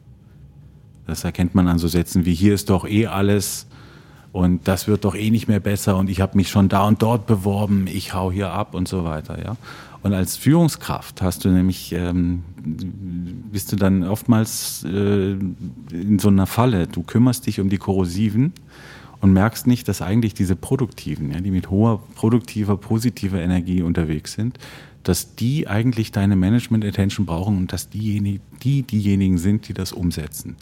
Das 1.06 1.24
erkennt 1.24 1.54
man 1.54 1.66
an 1.66 1.78
so 1.78 1.88
Sätzen 1.88 2.24
wie 2.26 2.34
hier 2.34 2.54
ist 2.54 2.70
doch 2.70 2.86
eh 2.86 3.06
alles 3.06 3.66
und 4.32 4.68
das 4.68 4.86
wird 4.86 5.04
doch 5.04 5.16
eh 5.16 5.30
nicht 5.30 5.48
mehr 5.48 5.60
besser 5.60 5.96
und 5.96 6.10
ich 6.10 6.20
habe 6.20 6.36
mich 6.36 6.48
schon 6.48 6.68
da 6.68 6.86
und 6.86 7.02
dort 7.02 7.26
beworben, 7.26 7.86
ich 7.86 8.14
hau 8.14 8.30
hier 8.30 8.50
ab 8.50 8.74
und 8.74 8.86
so 8.86 9.04
weiter, 9.04 9.42
ja. 9.42 9.56
Und 10.02 10.14
als 10.14 10.36
Führungskraft 10.36 11.20
hast 11.20 11.44
du 11.44 11.50
nämlich, 11.50 11.92
ähm, 11.92 12.42
bist 13.52 13.70
du 13.72 13.76
dann 13.76 14.02
oftmals 14.04 14.84
äh, 14.84 15.32
in 15.32 16.18
so 16.18 16.28
einer 16.28 16.46
Falle. 16.46 16.86
Du 16.86 17.02
kümmerst 17.02 17.46
dich 17.46 17.60
um 17.60 17.68
die 17.68 17.76
Korrosiven 17.76 18.52
und 19.20 19.32
merkst 19.32 19.66
nicht, 19.66 19.88
dass 19.88 20.00
eigentlich 20.00 20.32
diese 20.32 20.56
Produktiven, 20.56 21.32
ja, 21.32 21.40
die 21.40 21.50
mit 21.50 21.70
hoher 21.70 22.02
produktiver, 22.14 22.78
positiver 22.78 23.40
Energie 23.40 23.82
unterwegs 23.82 24.32
sind, 24.32 24.58
dass 25.02 25.34
die 25.34 25.68
eigentlich 25.68 26.12
deine 26.12 26.36
Management-Attention 26.36 27.26
brauchen 27.26 27.56
und 27.56 27.72
dass 27.72 27.90
diejenigen, 27.90 28.42
die 28.62 28.82
diejenigen 28.82 29.38
sind, 29.38 29.68
die 29.68 29.74
das 29.74 29.92
umsetzen. 29.92 30.56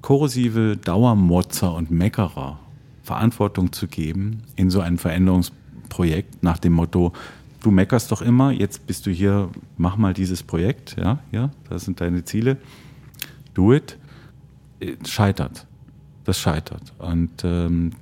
Korrosive 0.00 0.78
Dauermotzer 0.78 1.74
und 1.74 1.90
Meckerer 1.90 2.58
Verantwortung 3.02 3.72
zu 3.72 3.86
geben 3.86 4.42
in 4.56 4.70
so 4.70 4.80
ein 4.80 4.98
Veränderungsprojekt 4.98 6.42
nach 6.42 6.58
dem 6.58 6.74
Motto, 6.74 7.12
du 7.60 7.70
meckerst 7.70 8.10
doch 8.10 8.22
immer, 8.22 8.50
jetzt 8.50 8.86
bist 8.86 9.06
du 9.06 9.10
hier, 9.10 9.50
mach 9.76 9.96
mal 9.96 10.14
dieses 10.14 10.42
Projekt, 10.42 10.96
ja, 10.98 11.18
ja, 11.32 11.50
das 11.68 11.84
sind 11.84 12.00
deine 12.00 12.24
Ziele, 12.24 12.56
do 13.54 13.72
it, 13.72 13.96
scheitert. 15.06 15.66
Das 16.24 16.38
scheitert. 16.38 16.92
Und 16.98 17.44
ähm, 17.44 17.92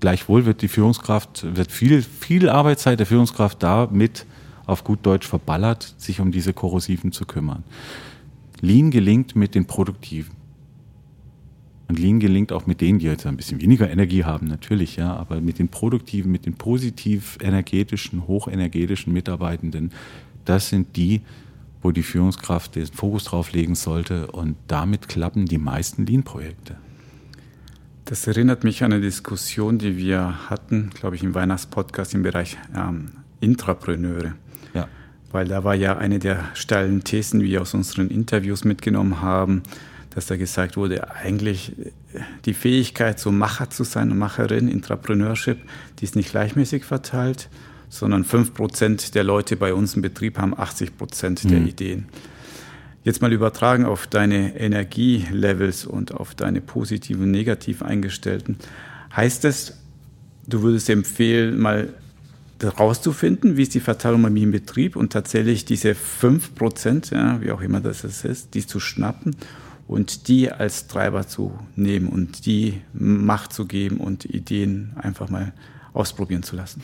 gleichwohl 0.00 0.46
wird 0.46 0.62
die 0.62 0.68
Führungskraft, 0.68 1.56
wird 1.56 1.72
viel, 1.72 2.02
viel 2.02 2.48
Arbeitszeit 2.48 2.98
der 2.98 3.06
Führungskraft 3.06 3.62
damit 3.62 4.26
auf 4.66 4.84
gut 4.84 5.00
Deutsch 5.04 5.26
verballert, 5.26 5.94
sich 5.98 6.20
um 6.20 6.32
diese 6.32 6.52
Korrosiven 6.52 7.12
zu 7.12 7.26
kümmern. 7.26 7.64
Lean 8.60 8.90
gelingt 8.90 9.36
mit 9.36 9.54
den 9.54 9.66
Produktiven. 9.66 10.34
Und 11.88 11.98
Lean 11.98 12.18
gelingt 12.18 12.50
auch 12.52 12.66
mit 12.66 12.80
denen, 12.80 12.98
die 12.98 13.06
jetzt 13.06 13.26
ein 13.26 13.36
bisschen 13.36 13.60
weniger 13.60 13.90
Energie 13.90 14.24
haben, 14.24 14.46
natürlich, 14.46 14.96
ja, 14.96 15.14
aber 15.14 15.40
mit 15.40 15.58
den 15.58 15.68
produktiven, 15.68 16.32
mit 16.32 16.46
den 16.46 16.54
positiv 16.54 17.36
energetischen, 17.42 18.26
hochenergetischen 18.26 19.12
Mitarbeitenden, 19.12 19.92
das 20.44 20.70
sind 20.70 20.96
die, 20.96 21.20
wo 21.82 21.90
die 21.90 22.02
Führungskraft 22.02 22.76
den 22.76 22.86
Fokus 22.86 23.24
drauf 23.24 23.52
legen 23.52 23.74
sollte 23.74 24.28
und 24.28 24.56
damit 24.66 25.08
klappen 25.08 25.44
die 25.44 25.58
meisten 25.58 26.06
Lean-Projekte. 26.06 26.76
Das 28.06 28.26
erinnert 28.26 28.64
mich 28.64 28.82
an 28.82 28.92
eine 28.92 29.00
Diskussion, 29.00 29.78
die 29.78 29.96
wir 29.96 30.50
hatten, 30.50 30.90
glaube 30.90 31.16
ich, 31.16 31.22
im 31.22 31.34
Weihnachtspodcast 31.34 32.14
im 32.14 32.22
Bereich 32.22 32.58
ähm, 32.74 33.10
Intrapreneure. 33.40 34.34
Ja. 34.74 34.88
Weil 35.32 35.48
da 35.48 35.64
war 35.64 35.74
ja 35.74 35.96
eine 35.96 36.18
der 36.18 36.44
steilen 36.54 37.04
Thesen, 37.04 37.40
die 37.40 37.46
wir 37.46 37.62
aus 37.62 37.72
unseren 37.74 38.08
Interviews 38.08 38.64
mitgenommen 38.64 39.22
haben, 39.22 39.62
dass 40.14 40.26
da 40.26 40.36
gesagt 40.36 40.76
wurde, 40.76 41.10
eigentlich 41.14 41.72
die 42.44 42.54
Fähigkeit, 42.54 43.18
so 43.18 43.32
Macher 43.32 43.70
zu 43.70 43.84
sein 43.84 44.12
und 44.12 44.18
Macherin, 44.18 44.68
Intrapreneurship, 44.68 45.58
die 45.98 46.04
ist 46.04 46.16
nicht 46.16 46.30
gleichmäßig 46.30 46.84
verteilt, 46.84 47.48
sondern 47.88 48.24
5% 48.24 49.12
der 49.12 49.24
Leute 49.24 49.56
bei 49.56 49.74
uns 49.74 49.94
im 49.94 50.02
Betrieb 50.02 50.38
haben 50.38 50.54
80% 50.54 51.48
der 51.48 51.60
mhm. 51.60 51.66
Ideen. 51.66 52.06
Jetzt 53.02 53.20
mal 53.20 53.32
übertragen 53.32 53.84
auf 53.84 54.06
deine 54.06 54.58
Energielevels 54.58 55.84
und 55.84 56.14
auf 56.14 56.34
deine 56.34 56.60
positiven 56.60 57.24
und 57.24 57.30
negativ 57.32 57.82
eingestellten. 57.82 58.56
Heißt 59.14 59.44
das, 59.44 59.78
du 60.46 60.62
würdest 60.62 60.88
empfehlen, 60.88 61.58
mal 61.58 61.92
herauszufinden, 62.62 63.56
wie 63.56 63.62
ist 63.62 63.74
die 63.74 63.80
Verteilung 63.80 64.22
bei 64.22 64.30
mir 64.30 64.44
im 64.44 64.52
Betrieb 64.52 64.96
und 64.96 65.12
tatsächlich 65.12 65.64
diese 65.66 65.90
5%, 65.90 67.14
ja, 67.14 67.40
wie 67.42 67.50
auch 67.50 67.60
immer 67.60 67.80
das 67.80 68.04
ist, 68.04 68.54
die 68.54 68.66
zu 68.66 68.80
schnappen 68.80 69.36
und 69.86 70.28
die 70.28 70.50
als 70.50 70.86
Treiber 70.86 71.26
zu 71.26 71.52
nehmen 71.76 72.08
und 72.08 72.46
die 72.46 72.80
Macht 72.92 73.52
zu 73.52 73.66
geben 73.66 73.98
und 73.98 74.24
Ideen 74.24 74.92
einfach 74.96 75.28
mal 75.28 75.52
ausprobieren 75.92 76.42
zu 76.42 76.56
lassen. 76.56 76.82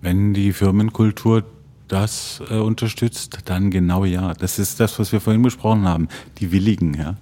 Wenn 0.00 0.34
die 0.34 0.52
Firmenkultur 0.52 1.44
das 1.88 2.42
äh, 2.48 2.56
unterstützt, 2.56 3.38
dann 3.44 3.70
genau 3.70 4.04
ja. 4.04 4.32
Das 4.34 4.58
ist 4.58 4.80
das, 4.80 4.98
was 4.98 5.12
wir 5.12 5.20
vorhin 5.20 5.42
besprochen 5.42 5.84
haben. 5.84 6.08
Die 6.38 6.50
Willigen, 6.50 6.94
ja. 6.94 7.16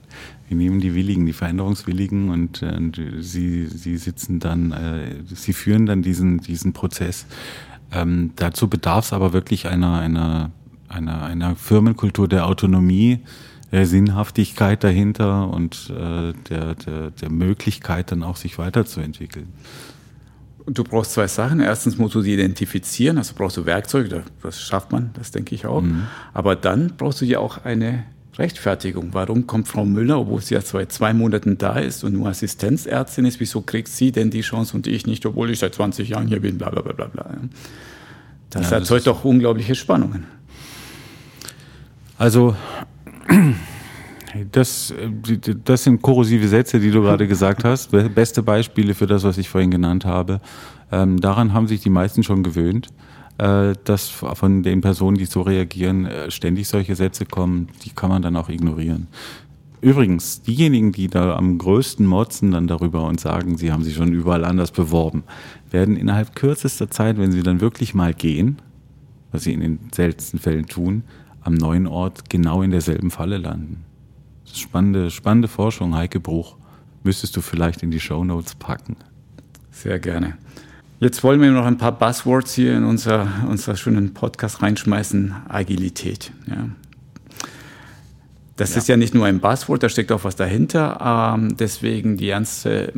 Wir 0.49 0.57
nehmen 0.57 0.81
die 0.81 0.95
Willigen, 0.95 1.27
die 1.27 1.33
Veränderungswilligen 1.33 2.29
und, 2.31 2.63
äh, 2.63 2.77
und 2.77 3.01
sie, 3.21 3.67
sie 3.67 3.97
sitzen 3.97 4.39
dann, 4.39 4.73
äh, 4.73 5.17
sie 5.27 5.53
führen 5.53 5.87
dann 5.87 6.03
diesen, 6.03 6.39
diesen 6.39 6.73
Prozess. 6.73 7.27
Ähm, 7.93 8.33
dazu 8.37 8.69
bedarf 8.69 9.07
es 9.07 9.13
aber 9.13 9.33
wirklich 9.33 9.67
einer, 9.67 9.99
einer, 9.99 10.53
einer, 10.89 11.23
einer 11.23 11.57
Firmenkultur 11.57 12.29
der 12.29 12.47
Autonomie, 12.47 13.21
der 13.73 13.87
Sinnhaftigkeit 13.87 14.83
dahinter 14.83 15.49
und 15.51 15.91
äh, 15.91 16.33
der, 16.49 16.75
der, 16.75 17.11
der 17.11 17.31
Möglichkeit 17.31 18.11
dann 18.11 18.23
auch 18.23 18.37
sich 18.37 18.59
weiterzuentwickeln. 18.59 19.49
Du 20.67 20.85
brauchst 20.85 21.13
zwei 21.13 21.27
Sachen. 21.27 21.61
Erstens 21.61 21.97
musst 21.97 22.15
du 22.15 22.21
sie 22.21 22.35
identifizieren, 22.35 23.19
also 23.19 23.35
brauchst 23.37 23.57
du 23.57 23.67
Werkzeuge, 23.67 24.25
das 24.43 24.61
schafft 24.61 24.93
man, 24.93 25.11
das 25.15 25.31
denke 25.31 25.55
ich 25.55 25.67
auch. 25.67 25.83
Mhm. 25.83 26.07
Aber 26.33 26.57
dann 26.57 26.95
brauchst 26.97 27.21
du 27.21 27.25
ja 27.25 27.39
auch 27.39 27.65
eine 27.65 28.05
Rechtfertigung. 28.37 29.11
Warum 29.13 29.47
kommt 29.47 29.69
Frau 29.69 29.85
Müller, 29.85 30.19
obwohl 30.19 30.41
sie 30.41 30.55
ja 30.55 30.61
seit 30.61 30.93
zwei 30.93 31.13
Monaten 31.13 31.59
da 31.59 31.79
ist 31.79 32.05
und 32.05 32.15
nur 32.15 32.29
Assistenzärztin 32.29 33.25
ist, 33.25 33.41
wieso 33.41 33.61
kriegt 33.61 33.89
sie 33.89 34.13
denn 34.13 34.31
die 34.31 34.41
Chance 34.43 34.77
und 34.77 34.87
ich 34.87 35.07
nicht, 35.07 35.25
obwohl 35.27 35.51
ich 35.51 35.59
seit 35.59 35.75
20 35.75 36.09
Jahren 36.09 36.29
hier 36.29 36.41
bin, 36.41 36.59
bla 36.59 36.71
bla 36.71 36.83
bla 36.83 37.07
bla. 37.07 37.37
Das 38.51 38.71
ja, 38.71 38.79
erzeugt 38.79 39.07
doch 39.07 39.25
unglaubliche 39.25 39.75
Spannungen. 39.75 40.25
Also 42.19 42.55
das, 44.53 44.95
das 45.65 45.85
sind 45.85 46.03
korrosive 46.03 46.49
Sätze, 46.49 46.81
die 46.81 46.91
du 46.91 47.03
gerade 47.03 47.27
gesagt 47.27 47.65
hast. 47.65 47.91
Beste 48.15 48.43
Beispiele 48.43 48.95
für 48.95 49.07
das, 49.07 49.25
was 49.25 49.39
ich 49.39 49.49
vorhin 49.49 49.71
genannt 49.71 50.05
habe. 50.05 50.41
Ähm, 50.93 51.21
daran 51.21 51.53
haben 51.53 51.69
sich 51.69 51.81
die 51.81 51.91
meisten 51.91 52.23
schon 52.23 52.43
gewöhnt, 52.43 52.89
äh, 53.39 53.75
dass 53.85 54.09
von 54.09 54.63
den 54.63 54.81
Personen, 54.81 55.17
die 55.17 55.27
so 55.27 55.43
reagieren, 55.43 56.07
äh, 56.07 56.31
ständig 56.31 56.69
solche 56.69 56.97
Sätze 56.97 57.27
kommen. 57.27 57.69
Die 57.85 57.91
kann 57.91 58.11
man 58.11 58.23
dann 58.23 58.37
auch 58.37 58.49
ignorieren. 58.49 59.07
Übrigens, 59.81 60.43
diejenigen, 60.43 60.93
die 60.93 61.09
da 61.09 61.37
am 61.37 61.57
größten 61.57 62.05
motzen 62.05 62.51
dann 62.51 62.67
darüber 62.67 63.07
und 63.07 63.19
sagen, 63.19 63.57
sie 63.57 63.73
haben 63.73 63.83
sich 63.83 63.95
schon 63.95 64.13
überall 64.13 64.45
anders 64.45 64.73
beworben, 64.73 65.25
werden 65.71 65.97
innerhalb 65.97 66.37
kürzester 66.37 66.91
Zeit, 66.91 67.17
wenn 67.17 67.33
sie 67.33 67.43
dann 67.43 67.63
wirklich 67.63 67.95
mal 67.95 68.13
gehen, 68.13 68.59
was 69.33 69.45
sie 69.45 69.55
in 69.55 69.61
den 69.61 69.79
seltensten 69.93 70.39
Fällen 70.39 70.67
tun, 70.67 71.05
am 71.43 71.55
neuen 71.55 71.87
Ort 71.87 72.29
genau 72.29 72.63
in 72.63 72.71
derselben 72.71 73.11
Falle 73.11 73.39
landen. 73.39 73.85
Spannende, 74.53 75.11
spannende 75.11 75.49
Forschung, 75.49 75.95
Heike 75.95 76.21
Bruch. 76.21 76.57
Müsstest 77.03 77.37
du 77.37 77.41
vielleicht 77.41 77.83
in 77.83 77.91
die 77.91 78.01
Show 78.01 78.25
Notes 78.25 78.55
packen. 78.55 78.97
Sehr 79.71 79.99
gerne. 79.99 80.37
Jetzt 80.99 81.25
wollen 81.25 81.41
wir 81.41 81.51
noch 81.51 81.65
ein 81.65 81.79
paar 81.79 81.93
Buzzwords 81.93 82.53
hier 82.53 82.77
in 82.77 82.85
unser, 82.85 83.27
unser 83.49 83.77
schönen 83.77 84.13
Podcast 84.13 84.61
reinschmeißen. 84.61 85.35
Agilität. 85.49 86.31
Ja. 86.47 86.69
Das 88.57 88.75
ja. 88.75 88.79
ist 88.79 88.89
ja 88.89 88.99
nicht 88.99 89.15
nur 89.15 89.25
ein 89.25 89.41
Buzzword, 89.41 89.83
da 89.83 89.89
steckt 89.89 90.13
auch 90.13 90.25
was 90.25 90.37
dahinter. 90.37 91.35
Ähm, 91.35 91.57
deswegen 91.57 92.19
die 92.19 92.29
ernste, 92.29 92.93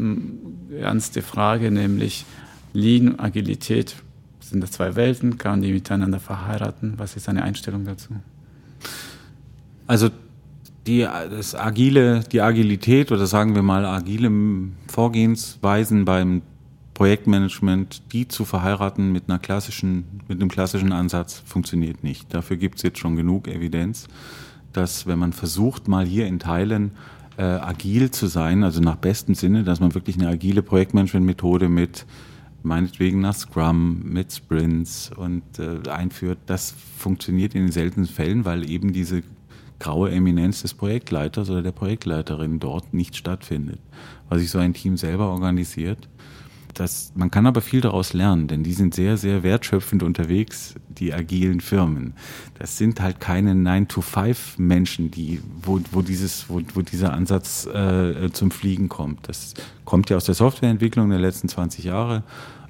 ernste 0.77 1.23
Frage, 1.23 1.71
nämlich 1.71 2.25
Lean, 2.73 3.21
Agilität, 3.21 3.95
sind 4.41 4.61
das 4.61 4.73
zwei 4.73 4.97
Welten? 4.97 5.39
Kann 5.39 5.53
man 5.53 5.63
die 5.63 5.73
miteinander 5.73 6.19
verheiraten? 6.19 6.95
Was 6.97 7.15
ist 7.15 7.29
deine 7.29 7.45
Einstellung 7.45 7.85
dazu? 7.85 8.17
Also 9.93 10.09
die, 10.87 11.01
das 11.01 11.55
agile, 11.55 12.21
die 12.21 12.41
Agilität 12.41 13.13
oder 13.13 13.27
sagen 13.27 13.55
wir 13.55 13.61
mal 13.61 13.85
agile 13.85 14.33
Vorgehensweisen 14.89 16.07
beim 16.07 16.41
Projektmanagement, 16.95 18.01
die 18.11 18.27
zu 18.27 18.47
verheiraten 18.47 19.13
mit 19.13 19.25
einer 19.29 19.39
klassischen, 19.39 20.23
mit 20.29 20.41
einem 20.41 20.49
klassischen 20.49 20.93
Ansatz 20.93 21.43
funktioniert 21.45 22.03
nicht. 22.03 22.33
Dafür 22.33 22.57
gibt 22.57 22.77
es 22.77 22.85
jetzt 22.85 23.01
schon 23.01 23.17
genug 23.17 23.49
Evidenz, 23.49 24.09
dass 24.73 25.07
wenn 25.07 25.19
man 25.19 25.35
versucht, 25.35 25.89
mal 25.89 26.07
hier 26.07 26.27
in 26.27 26.39
Teilen 26.39 26.93
äh, 27.37 27.43
agil 27.43 28.11
zu 28.11 28.29
sein, 28.29 28.65
also 28.65 28.81
nach 28.81 28.97
bestem 28.97 29.35
Sinne, 29.35 29.63
dass 29.63 29.81
man 29.81 29.95
wirklich 29.95 30.17
eine 30.17 30.29
agile 30.29 30.63
Projektmanagement-Methode 30.63 31.69
mit 31.69 32.07
meinetwegen 32.63 33.21
nach 33.21 33.35
Scrum, 33.35 34.01
mit 34.05 34.33
Sprints 34.33 35.11
und 35.15 35.43
äh, 35.59 35.87
einführt, 35.91 36.39
das 36.47 36.75
funktioniert 36.97 37.55
in 37.55 37.65
den 37.65 37.73
seltensten 37.73 38.15
Fällen, 38.15 38.47
weil 38.47 38.71
eben 38.71 38.95
diese 38.95 39.23
graue 39.83 40.13
Eminenz 40.13 40.63
des 40.63 40.75
Projektleiters 40.75 41.51
oder 41.51 41.61
der 41.61 41.73
Projektleiterin 41.73 42.61
dort 42.61 42.95
nicht 42.95 43.17
stattfindet. 43.17 43.81
Weil 44.29 44.39
sich 44.39 44.51
so 44.51 44.59
ein 44.59 44.75
Team 44.75 44.97
selber 44.97 45.29
organisiert. 45.29 46.09
Das, 46.75 47.13
man 47.17 47.31
kann 47.31 47.47
aber 47.47 47.61
viel 47.61 47.81
daraus 47.83 48.13
lernen, 48.15 48.47
denn 48.47 48.63
die 48.63 48.73
sind 48.73 48.95
sehr, 48.95 49.19
sehr 49.19 49.43
wertschöpfend 49.43 50.03
unterwegs, 50.03 50.75
die 50.89 51.13
agilen 51.13 51.61
Firmen. 51.61 52.15
Das 52.59 52.79
sind 52.79 53.01
halt 53.01 53.21
keine 53.21 53.53
9-to-5-Menschen, 53.53 55.11
die, 55.11 55.41
wo, 55.61 55.81
wo, 55.91 56.01
dieses, 56.01 56.49
wo, 56.49 56.63
wo 56.73 56.81
dieser 56.81 57.13
Ansatz 57.13 57.67
äh, 57.67 58.31
zum 58.33 58.53
Fliegen 58.53 58.89
kommt. 58.89 59.29
Das 59.29 59.53
kommt 59.85 60.09
ja 60.09 60.17
aus 60.17 60.25
der 60.25 60.37
Softwareentwicklung 60.37 61.11
der 61.11 61.19
letzten 61.19 61.49
20 61.49 61.85
Jahre 61.85 62.23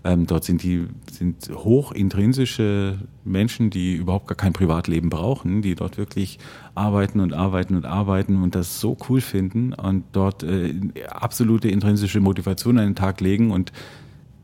Ähm, 0.04 0.26
dort 0.26 0.44
sind 0.44 0.62
die 0.62 0.86
sind 1.10 1.50
hoch 1.54 1.92
intrinsische 1.92 2.98
Menschen, 3.24 3.70
die 3.70 3.94
überhaupt 3.94 4.26
gar 4.26 4.36
kein 4.36 4.52
Privatleben 4.52 5.10
brauchen, 5.10 5.62
die 5.62 5.74
dort 5.74 5.96
wirklich 5.96 6.38
arbeiten 6.74 7.20
und 7.20 7.32
arbeiten 7.32 7.76
und 7.76 7.84
arbeiten 7.84 8.42
und 8.42 8.54
das 8.54 8.80
so 8.80 8.96
cool 9.08 9.20
finden 9.20 9.72
und 9.72 10.04
dort 10.12 10.42
äh, 10.42 10.74
absolute 11.08 11.68
intrinsische 11.68 12.20
Motivation 12.20 12.78
an 12.78 12.86
den 12.86 12.94
Tag 12.96 13.20
legen. 13.20 13.52
Und 13.52 13.72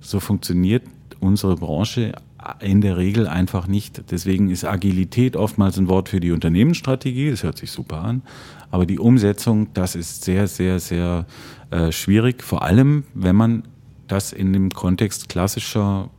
so 0.01 0.21
funktioniert 0.21 0.85
unsere 1.21 1.57
Branche 1.57 2.13
in 2.61 2.81
der 2.81 2.97
Regel 2.97 3.27
einfach 3.27 3.67
nicht. 3.67 4.11
Deswegen 4.11 4.51
ist 4.51 4.65
Agilität 4.65 5.37
oftmals 5.37 5.77
ein 5.79 5.89
Wort 5.89 6.09
für 6.09 6.21
die 6.21 6.31
Unternehmensstrategie, 6.31 7.31
das 7.31 7.43
hört 7.43 7.59
sich 7.59 7.71
super 7.71 8.03
an, 8.03 8.23
aber 8.71 8.87
die 8.87 8.99
Umsetzung, 8.99 9.69
das 9.75 9.97
ist 9.97 10.25
sehr, 10.25 10.47
sehr, 10.47 10.79
sehr 10.79 11.27
äh, 11.71 11.91
schwierig, 11.91 12.43
vor 12.43 12.63
allem 12.63 13.05
wenn 13.15 13.35
man 13.35 13.65
das 14.09 14.33
in 14.33 14.53
dem 14.53 14.71
Kontext 14.71 15.29
klassischer 15.29 16.11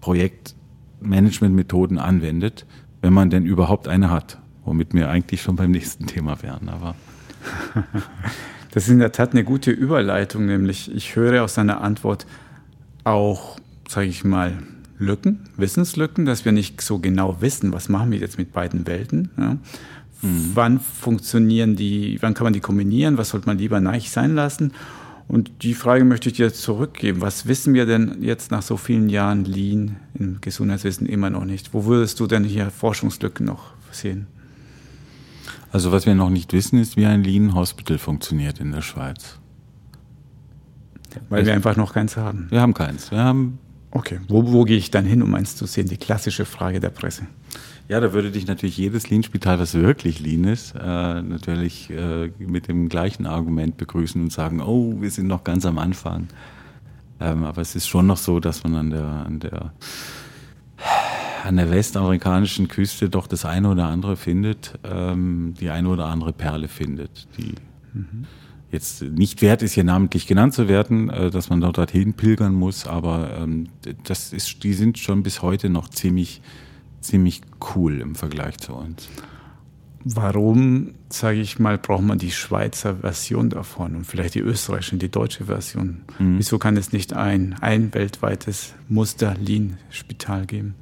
Projektmanagementmethoden 0.00 1.98
anwendet, 1.98 2.66
wenn 3.02 3.12
man 3.12 3.30
denn 3.30 3.44
überhaupt 3.44 3.88
eine 3.88 4.10
hat, 4.10 4.38
womit 4.64 4.94
wir 4.94 5.08
eigentlich 5.08 5.42
schon 5.42 5.56
beim 5.56 5.70
nächsten 5.70 6.06
Thema 6.06 6.42
wären. 6.42 6.68
Aber 6.68 6.94
das 8.72 8.84
ist 8.84 8.90
in 8.90 8.98
der 8.98 9.12
Tat 9.12 9.32
eine 9.32 9.44
gute 9.44 9.70
Überleitung, 9.70 10.46
nämlich 10.46 10.94
ich 10.94 11.16
höre 11.16 11.42
aus 11.42 11.54
seiner 11.54 11.80
Antwort 11.80 12.26
auch, 13.04 13.58
sage 13.88 14.08
ich 14.08 14.24
mal, 14.24 14.58
Lücken, 14.98 15.48
Wissenslücken, 15.56 16.26
dass 16.26 16.44
wir 16.44 16.52
nicht 16.52 16.80
so 16.80 16.98
genau 16.98 17.40
wissen, 17.40 17.72
was 17.72 17.88
machen 17.88 18.10
wir 18.10 18.18
jetzt 18.18 18.36
mit 18.36 18.52
beiden 18.52 18.86
Welten. 18.86 19.30
Ja? 19.38 19.56
Mhm. 20.22 20.50
Wann 20.54 20.80
funktionieren 20.80 21.76
die, 21.76 22.18
wann 22.20 22.34
kann 22.34 22.44
man 22.44 22.52
die 22.52 22.60
kombinieren, 22.60 23.16
was 23.16 23.30
sollte 23.30 23.46
man 23.46 23.58
lieber 23.58 23.80
neich 23.80 24.10
sein 24.10 24.34
lassen? 24.34 24.72
Und 25.28 25.62
die 25.62 25.74
Frage 25.74 26.04
möchte 26.04 26.30
ich 26.30 26.36
dir 26.36 26.52
zurückgeben. 26.52 27.20
Was 27.20 27.46
wissen 27.46 27.74
wir 27.74 27.84
denn 27.84 28.22
jetzt 28.22 28.50
nach 28.50 28.62
so 28.62 28.78
vielen 28.78 29.10
Jahren 29.10 29.44
Lean 29.44 29.96
im 30.14 30.40
Gesundheitswesen 30.40 31.06
immer 31.06 31.28
noch 31.28 31.44
nicht? 31.44 31.74
Wo 31.74 31.84
würdest 31.84 32.18
du 32.18 32.26
denn 32.26 32.44
hier 32.44 32.70
Forschungslücken 32.70 33.44
noch 33.44 33.74
sehen? 33.90 34.26
Also 35.70 35.92
was 35.92 36.06
wir 36.06 36.14
noch 36.14 36.30
nicht 36.30 36.54
wissen, 36.54 36.78
ist, 36.78 36.96
wie 36.96 37.04
ein 37.04 37.22
Lean 37.22 37.54
Hospital 37.54 37.98
funktioniert 37.98 38.58
in 38.58 38.72
der 38.72 38.80
Schweiz. 38.80 39.38
Weil 41.28 41.44
wir 41.44 41.52
einfach 41.52 41.76
noch 41.76 41.92
keins 41.92 42.16
haben. 42.16 42.46
Wir 42.50 42.62
haben 42.62 42.72
keins. 42.72 43.10
Wir 43.10 43.18
haben 43.18 43.58
okay, 43.90 44.20
wo, 44.28 44.50
wo 44.52 44.64
gehe 44.64 44.78
ich 44.78 44.90
dann 44.90 45.04
hin, 45.04 45.22
um 45.22 45.34
eins 45.34 45.56
zu 45.56 45.66
sehen? 45.66 45.88
Die 45.88 45.96
klassische 45.98 46.46
Frage 46.46 46.80
der 46.80 46.90
Presse. 46.90 47.26
Ja, 47.88 48.00
da 48.00 48.12
würde 48.12 48.30
dich 48.30 48.46
natürlich 48.46 48.76
jedes 48.76 49.08
Lean-Spital, 49.08 49.58
was 49.58 49.72
wirklich 49.72 50.20
Lean 50.20 50.44
ist, 50.44 50.74
äh, 50.74 51.22
natürlich 51.22 51.88
äh, 51.88 52.30
mit 52.38 52.68
dem 52.68 52.90
gleichen 52.90 53.24
Argument 53.24 53.78
begrüßen 53.78 54.20
und 54.20 54.30
sagen, 54.30 54.60
oh, 54.60 55.00
wir 55.00 55.10
sind 55.10 55.26
noch 55.26 55.42
ganz 55.42 55.64
am 55.64 55.78
Anfang. 55.78 56.28
Ähm, 57.18 57.44
aber 57.44 57.62
es 57.62 57.74
ist 57.74 57.88
schon 57.88 58.06
noch 58.06 58.18
so, 58.18 58.40
dass 58.40 58.62
man 58.62 58.74
an 58.74 58.90
der, 58.90 59.06
an 59.06 59.40
der, 59.40 59.72
an 61.44 61.56
der 61.56 61.70
westamerikanischen 61.70 62.68
Küste 62.68 63.08
doch 63.08 63.26
das 63.26 63.46
eine 63.46 63.70
oder 63.70 63.86
andere 63.86 64.16
findet, 64.16 64.78
ähm, 64.84 65.54
die 65.58 65.70
eine 65.70 65.88
oder 65.88 66.06
andere 66.06 66.34
Perle 66.34 66.68
findet, 66.68 67.26
die 67.38 67.54
mhm. 67.94 68.26
jetzt 68.70 69.00
nicht 69.00 69.40
wert 69.40 69.62
ist, 69.62 69.72
hier 69.72 69.84
namentlich 69.84 70.26
genannt 70.26 70.52
zu 70.52 70.68
werden, 70.68 71.08
äh, 71.08 71.30
dass 71.30 71.48
man 71.48 71.62
dort 71.62 71.78
dorthin 71.78 72.12
pilgern 72.12 72.52
muss, 72.52 72.86
aber 72.86 73.30
ähm, 73.38 73.68
das 74.04 74.34
ist, 74.34 74.62
die 74.62 74.74
sind 74.74 74.98
schon 74.98 75.22
bis 75.22 75.40
heute 75.40 75.70
noch 75.70 75.88
ziemlich 75.88 76.42
ziemlich 77.00 77.42
cool 77.74 78.00
im 78.00 78.14
Vergleich 78.14 78.58
zu 78.58 78.74
uns. 78.74 79.08
Warum, 80.04 80.94
sage 81.08 81.40
ich 81.40 81.58
mal, 81.58 81.76
braucht 81.76 82.04
man 82.04 82.18
die 82.18 82.30
Schweizer 82.30 82.96
Version 82.96 83.50
davon 83.50 83.96
und 83.96 84.04
vielleicht 84.04 84.36
die 84.36 84.40
österreichische 84.40 84.94
und 84.94 85.02
die 85.02 85.10
deutsche 85.10 85.46
Version? 85.46 86.02
Mhm. 86.18 86.38
Wieso 86.38 86.58
kann 86.58 86.76
es 86.76 86.92
nicht 86.92 87.12
ein, 87.12 87.56
ein 87.60 87.92
weltweites 87.94 88.74
Muster-Lean-Spital 88.88 90.46
geben? 90.46 90.74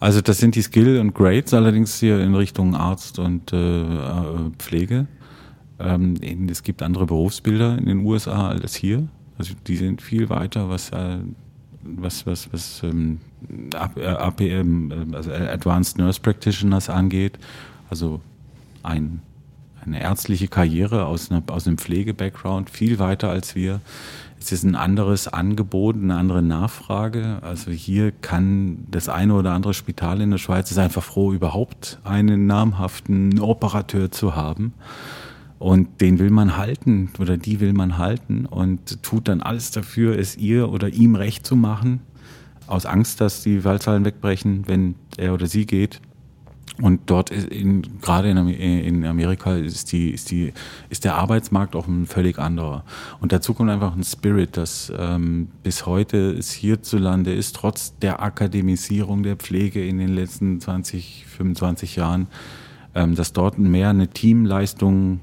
Also 0.00 0.20
das 0.20 0.38
sind 0.38 0.54
die 0.54 0.62
Skill 0.62 1.00
und 1.00 1.14
Grades 1.14 1.54
allerdings 1.54 1.98
hier 1.98 2.20
in 2.20 2.34
Richtung 2.34 2.76
Arzt 2.76 3.18
und 3.18 3.52
äh, 3.52 3.82
äh 3.82 4.50
Pflege. 4.58 5.08
Ähm, 5.80 6.14
es 6.48 6.62
gibt 6.62 6.82
andere 6.82 7.06
Berufsbilder 7.06 7.78
in 7.78 7.86
den 7.86 8.00
USA 8.04 8.48
als 8.48 8.76
hier. 8.76 9.08
Also 9.38 9.54
die 9.66 9.76
sind 9.76 10.02
viel 10.02 10.28
weiter, 10.28 10.68
was 10.68 10.90
äh, 10.90 11.18
was, 11.82 12.26
was, 12.26 12.52
was 12.52 12.82
ähm, 12.82 13.18
APM, 13.74 14.90
äh, 14.90 15.16
also 15.16 15.32
Advanced 15.32 15.98
Nurse 15.98 16.20
Practitioners 16.20 16.88
angeht. 16.90 17.38
Also 17.90 18.20
ein, 18.82 19.20
eine 19.84 20.00
ärztliche 20.00 20.48
Karriere 20.48 21.06
aus, 21.06 21.30
einer, 21.30 21.42
aus 21.48 21.66
einem 21.66 21.78
Pflege-Background, 21.78 22.70
viel 22.70 22.98
weiter 22.98 23.30
als 23.30 23.54
wir. 23.54 23.80
Es 24.40 24.52
ist 24.52 24.62
ein 24.62 24.76
anderes 24.76 25.26
Angebot, 25.26 25.96
eine 25.96 26.14
andere 26.14 26.42
Nachfrage. 26.42 27.38
Also 27.42 27.70
hier 27.70 28.12
kann 28.12 28.86
das 28.90 29.08
eine 29.08 29.34
oder 29.34 29.52
andere 29.52 29.74
Spital 29.74 30.20
in 30.20 30.30
der 30.30 30.38
Schweiz 30.38 30.70
ist 30.70 30.78
einfach 30.78 31.02
froh, 31.02 31.32
überhaupt 31.32 31.98
einen 32.04 32.46
namhaften 32.46 33.40
Operateur 33.40 34.10
zu 34.12 34.36
haben. 34.36 34.74
Und 35.58 36.00
den 36.00 36.20
will 36.20 36.30
man 36.30 36.56
halten 36.56 37.10
oder 37.18 37.36
die 37.36 37.58
will 37.58 37.72
man 37.72 37.98
halten 37.98 38.46
und 38.46 39.02
tut 39.02 39.26
dann 39.26 39.42
alles 39.42 39.72
dafür, 39.72 40.16
es 40.16 40.36
ihr 40.36 40.70
oder 40.70 40.88
ihm 40.88 41.16
recht 41.16 41.44
zu 41.44 41.56
machen, 41.56 42.00
aus 42.68 42.86
Angst, 42.86 43.20
dass 43.20 43.42
die 43.42 43.64
Wahlzahlen 43.64 44.04
wegbrechen, 44.04 44.64
wenn 44.66 44.94
er 45.16 45.34
oder 45.34 45.46
sie 45.46 45.66
geht. 45.66 46.00
Und 46.80 47.10
dort 47.10 47.30
in, 47.30 48.00
gerade 48.00 48.30
in 48.30 49.04
Amerika 49.04 49.56
ist 49.56 49.90
die, 49.90 50.10
ist 50.10 50.30
die, 50.30 50.52
ist 50.90 51.04
der 51.04 51.16
Arbeitsmarkt 51.16 51.74
auch 51.74 51.88
ein 51.88 52.06
völlig 52.06 52.38
anderer. 52.38 52.84
Und 53.20 53.32
dazu 53.32 53.52
kommt 53.52 53.70
einfach 53.70 53.96
ein 53.96 54.04
Spirit, 54.04 54.56
dass 54.56 54.92
ähm, 54.96 55.48
bis 55.64 55.86
heute 55.86 56.30
es 56.32 56.52
hierzulande 56.52 57.34
ist, 57.34 57.56
trotz 57.56 57.98
der 57.98 58.22
Akademisierung 58.22 59.24
der 59.24 59.34
Pflege 59.34 59.84
in 59.84 59.98
den 59.98 60.10
letzten 60.10 60.60
20, 60.60 61.26
25 61.26 61.96
Jahren, 61.96 62.28
ähm, 62.94 63.16
dass 63.16 63.32
dort 63.32 63.58
mehr 63.58 63.90
eine 63.90 64.08
Teamleistung 64.08 65.18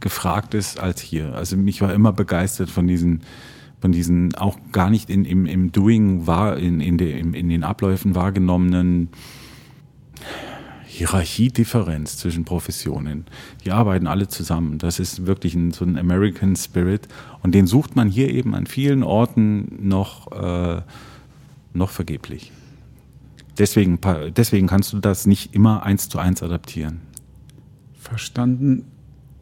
gefragt 0.00 0.52
ist 0.52 0.78
als 0.78 1.00
hier. 1.00 1.34
Also 1.34 1.56
mich 1.56 1.80
war 1.80 1.94
immer 1.94 2.12
begeistert 2.12 2.68
von 2.68 2.86
diesen, 2.86 3.22
von 3.84 3.92
diesen 3.92 4.34
auch 4.36 4.56
gar 4.72 4.88
nicht 4.88 5.10
in, 5.10 5.26
im, 5.26 5.44
im 5.44 5.70
Doing 5.70 6.26
war, 6.26 6.56
in, 6.56 6.80
in, 6.80 6.96
de, 6.96 7.20
in, 7.20 7.34
in 7.34 7.50
den 7.50 7.62
Abläufen 7.62 8.14
wahrgenommenen 8.14 9.10
Hierarchiedifferenz 10.86 12.16
zwischen 12.16 12.46
Professionen. 12.46 13.26
Die 13.62 13.72
arbeiten 13.72 14.06
alle 14.06 14.26
zusammen. 14.26 14.78
Das 14.78 15.00
ist 15.00 15.26
wirklich 15.26 15.54
ein, 15.54 15.72
so 15.72 15.84
ein 15.84 15.98
American 15.98 16.56
Spirit. 16.56 17.08
Und 17.42 17.54
den 17.54 17.66
sucht 17.66 17.94
man 17.94 18.08
hier 18.08 18.30
eben 18.30 18.54
an 18.54 18.64
vielen 18.66 19.02
Orten 19.02 19.86
noch, 19.86 20.32
äh, 20.32 20.80
noch 21.74 21.90
vergeblich. 21.90 22.52
Deswegen, 23.58 23.98
deswegen 24.34 24.66
kannst 24.66 24.94
du 24.94 24.98
das 24.98 25.26
nicht 25.26 25.54
immer 25.54 25.82
eins 25.82 26.08
zu 26.08 26.18
eins 26.18 26.42
adaptieren. 26.42 27.02
Verstanden 27.98 28.86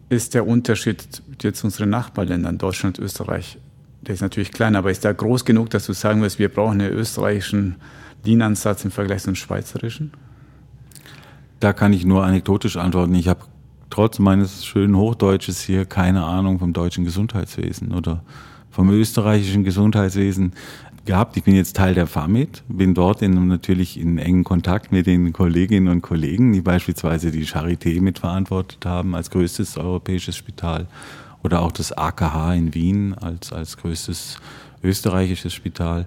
ist 0.09 0.35
der 0.35 0.49
Unterschied 0.49 1.23
jetzt 1.41 1.63
unseren 1.63 1.91
Nachbarländern, 1.91 2.59
Deutschland 2.59 2.99
Österreich, 2.99 3.59
der 4.03 4.15
ist 4.15 4.21
natürlich 4.21 4.51
klein, 4.51 4.77
aber 4.77 4.91
ist 4.91 5.05
der 5.05 5.15
groß 5.15 5.45
genug, 5.45 5.71
dass 5.71 5.87
du 5.87 5.93
sagen 5.93 6.23
wirst, 6.23 6.39
wir 6.39 6.49
brauchen 6.49 6.81
einen 6.81 6.93
österreichischen 6.93 7.77
DIN-Ansatz 8.27 8.85
im 8.85 8.91
Vergleich 8.91 9.23
zum 9.23 9.35
schweizerischen? 9.35 10.13
Da 11.61 11.73
kann 11.73 11.93
ich 11.93 12.05
nur 12.05 12.25
anekdotisch 12.25 12.77
antworten. 12.77 13.15
Ich 13.15 13.29
habe 13.29 13.45
trotz 13.91 14.19
meines 14.19 14.65
schönen 14.67 14.97
Hochdeutsches 14.97 15.61
hier 15.61 15.85
keine 15.85 16.25
Ahnung 16.25 16.59
vom 16.59 16.73
deutschen 16.73 17.05
Gesundheitswesen 17.05 17.93
oder 17.93 18.25
vom 18.71 18.91
österreichischen 18.91 19.63
Gesundheitswesen 19.63 20.53
gehabt. 21.05 21.37
Ich 21.37 21.45
bin 21.45 21.55
jetzt 21.55 21.77
Teil 21.77 21.95
der 21.95 22.09
FAMIT, 22.09 22.65
bin 22.69 22.95
dort 22.95 23.23
in, 23.23 23.47
natürlich 23.47 24.01
in 24.01 24.19
engen 24.19 24.45
Kontakt 24.45 24.91
mit 24.91 25.07
den 25.07 25.33
Kolleginnen 25.33 25.89
und 25.89 26.03
Kollegen, 26.03 26.53
die 26.53 26.61
beispielsweise 26.61 27.31
die 27.31 27.47
Charité 27.47 28.01
mitverantwortet 28.01 28.85
haben 28.85 29.15
als 29.15 29.31
größtes 29.31 29.77
europäisches 29.77 30.37
Spital 30.37 30.87
oder 31.43 31.63
auch 31.63 31.73
das 31.73 31.93
AKH 31.93 32.55
in 32.55 32.75
Wien 32.75 33.15
als, 33.15 33.53
als 33.53 33.77
größtes 33.77 34.39
österreichisches 34.83 35.53
Spital. 35.53 36.07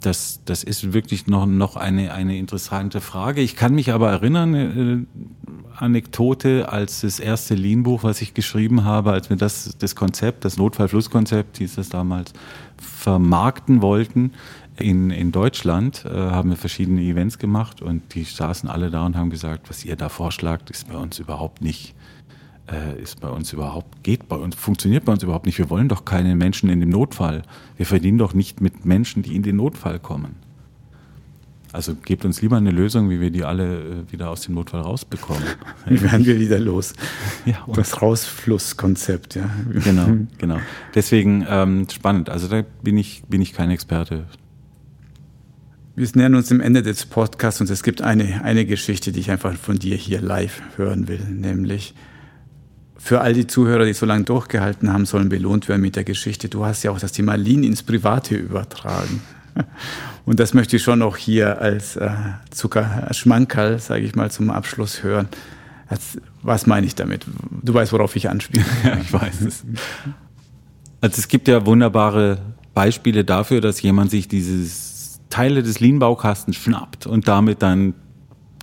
Das, 0.00 0.40
das 0.44 0.64
ist 0.64 0.92
wirklich 0.92 1.28
noch, 1.28 1.46
noch 1.46 1.76
eine, 1.76 2.12
eine 2.12 2.36
interessante 2.36 3.00
Frage. 3.00 3.40
Ich 3.40 3.54
kann 3.54 3.74
mich 3.74 3.92
aber 3.92 4.10
erinnern, 4.10 4.54
äh, 4.54 5.06
Anekdote, 5.76 6.70
als 6.70 7.02
das 7.02 7.20
erste 7.20 7.54
Lean-Buch, 7.54 8.02
was 8.02 8.20
ich 8.20 8.34
geschrieben 8.34 8.84
habe, 8.84 9.12
als 9.12 9.30
wir 9.30 9.36
das, 9.36 9.76
das 9.78 9.94
Konzept, 9.94 10.44
das 10.44 10.56
Notfallflusskonzept 10.56 11.58
hieß 11.58 11.76
das 11.76 11.88
damals, 11.88 12.32
vermarkten 12.76 13.80
wollten 13.80 14.32
in, 14.76 15.10
in 15.10 15.32
Deutschland, 15.32 16.04
äh, 16.04 16.10
haben 16.10 16.50
wir 16.50 16.56
verschiedene 16.56 17.00
Events 17.02 17.38
gemacht 17.38 17.80
und 17.80 18.14
die 18.14 18.24
saßen 18.24 18.68
alle 18.68 18.90
da 18.90 19.06
und 19.06 19.16
haben 19.16 19.30
gesagt, 19.30 19.68
was 19.68 19.84
ihr 19.84 19.96
da 19.96 20.08
vorschlagt, 20.08 20.70
ist 20.70 20.88
bei 20.88 20.96
uns 20.96 21.18
überhaupt 21.18 21.62
nicht, 21.62 21.94
ist 23.00 23.20
bei 23.20 23.28
uns 23.28 23.52
überhaupt, 23.52 24.02
geht 24.02 24.28
bei 24.28 24.36
uns, 24.36 24.54
funktioniert 24.54 25.04
bei 25.04 25.12
uns 25.12 25.22
überhaupt 25.22 25.46
nicht. 25.46 25.58
Wir 25.58 25.70
wollen 25.70 25.88
doch 25.88 26.04
keine 26.04 26.36
Menschen 26.36 26.68
in 26.70 26.80
dem 26.80 26.90
Notfall. 26.90 27.42
Wir 27.76 27.86
verdienen 27.86 28.18
doch 28.18 28.34
nicht 28.34 28.60
mit 28.60 28.84
Menschen, 28.84 29.22
die 29.22 29.36
in 29.36 29.42
den 29.42 29.56
Notfall 29.56 29.98
kommen. 29.98 30.36
Also 31.72 31.94
gebt 31.94 32.26
uns 32.26 32.42
lieber 32.42 32.58
eine 32.58 32.70
Lösung, 32.70 33.08
wie 33.08 33.18
wir 33.18 33.30
die 33.30 33.44
alle 33.44 33.80
äh, 33.80 34.12
wieder 34.12 34.28
aus 34.28 34.42
dem 34.42 34.54
Notfall 34.54 34.82
rausbekommen. 34.82 35.42
Wie 35.86 36.02
werden 36.02 36.26
wir 36.26 36.38
wieder 36.38 36.58
los? 36.58 36.92
Ja, 37.46 37.66
das 37.74 38.00
Rausflusskonzept, 38.00 39.34
ja. 39.34 39.50
Genau, 39.82 40.06
genau. 40.38 40.58
Deswegen 40.94 41.44
ähm, 41.48 41.88
spannend. 41.90 42.28
Also 42.28 42.46
da 42.46 42.62
bin 42.82 42.98
ich, 42.98 43.22
bin 43.28 43.40
ich 43.40 43.52
kein 43.52 43.70
Experte. 43.70 44.26
Wir 45.96 46.08
nähern 46.14 46.34
uns 46.34 46.48
dem 46.48 46.60
Ende 46.60 46.82
des 46.82 47.06
Podcasts 47.06 47.60
und 47.60 47.68
es 47.68 47.82
gibt 47.82 48.02
eine, 48.02 48.44
eine 48.44 48.64
Geschichte, 48.64 49.10
die 49.10 49.20
ich 49.20 49.30
einfach 49.30 49.54
von 49.54 49.78
dir 49.78 49.96
hier 49.96 50.20
live 50.20 50.62
hören 50.76 51.08
will, 51.08 51.20
nämlich 51.30 51.94
für 53.02 53.20
all 53.20 53.32
die 53.32 53.48
Zuhörer, 53.48 53.84
die 53.84 53.94
so 53.94 54.06
lange 54.06 54.22
durchgehalten 54.22 54.92
haben, 54.92 55.06
sollen 55.06 55.28
belohnt 55.28 55.68
werden 55.68 55.82
mit 55.82 55.96
der 55.96 56.04
Geschichte. 56.04 56.48
Du 56.48 56.64
hast 56.64 56.84
ja 56.84 56.92
auch 56.92 57.00
das 57.00 57.10
Thema 57.10 57.34
Lean 57.34 57.64
ins 57.64 57.82
Private 57.82 58.36
übertragen. 58.36 59.20
Und 60.24 60.38
das 60.38 60.54
möchte 60.54 60.76
ich 60.76 60.84
schon 60.84 61.02
auch 61.02 61.16
hier 61.16 61.60
als 61.60 61.96
äh, 61.96 62.10
Zuckerschmankerl, 62.52 63.80
sage 63.80 64.04
ich 64.04 64.14
mal, 64.14 64.30
zum 64.30 64.50
Abschluss 64.50 65.02
hören. 65.02 65.26
was 66.42 66.68
meine 66.68 66.86
ich 66.86 66.94
damit? 66.94 67.26
Du 67.50 67.74
weißt, 67.74 67.92
worauf 67.92 68.14
ich 68.14 68.30
anspiele. 68.30 68.64
Ja, 68.84 68.96
ich 68.96 69.12
weiß 69.12 69.40
es. 69.40 69.64
Also 71.00 71.18
es 71.18 71.26
gibt 71.26 71.48
ja 71.48 71.66
wunderbare 71.66 72.38
Beispiele 72.72 73.24
dafür, 73.24 73.60
dass 73.60 73.82
jemand 73.82 74.12
sich 74.12 74.28
dieses 74.28 75.18
Teile 75.28 75.64
des 75.64 75.80
Lean-Baukastens 75.80 76.54
schnappt 76.54 77.06
und 77.06 77.26
damit 77.26 77.62
dann 77.62 77.94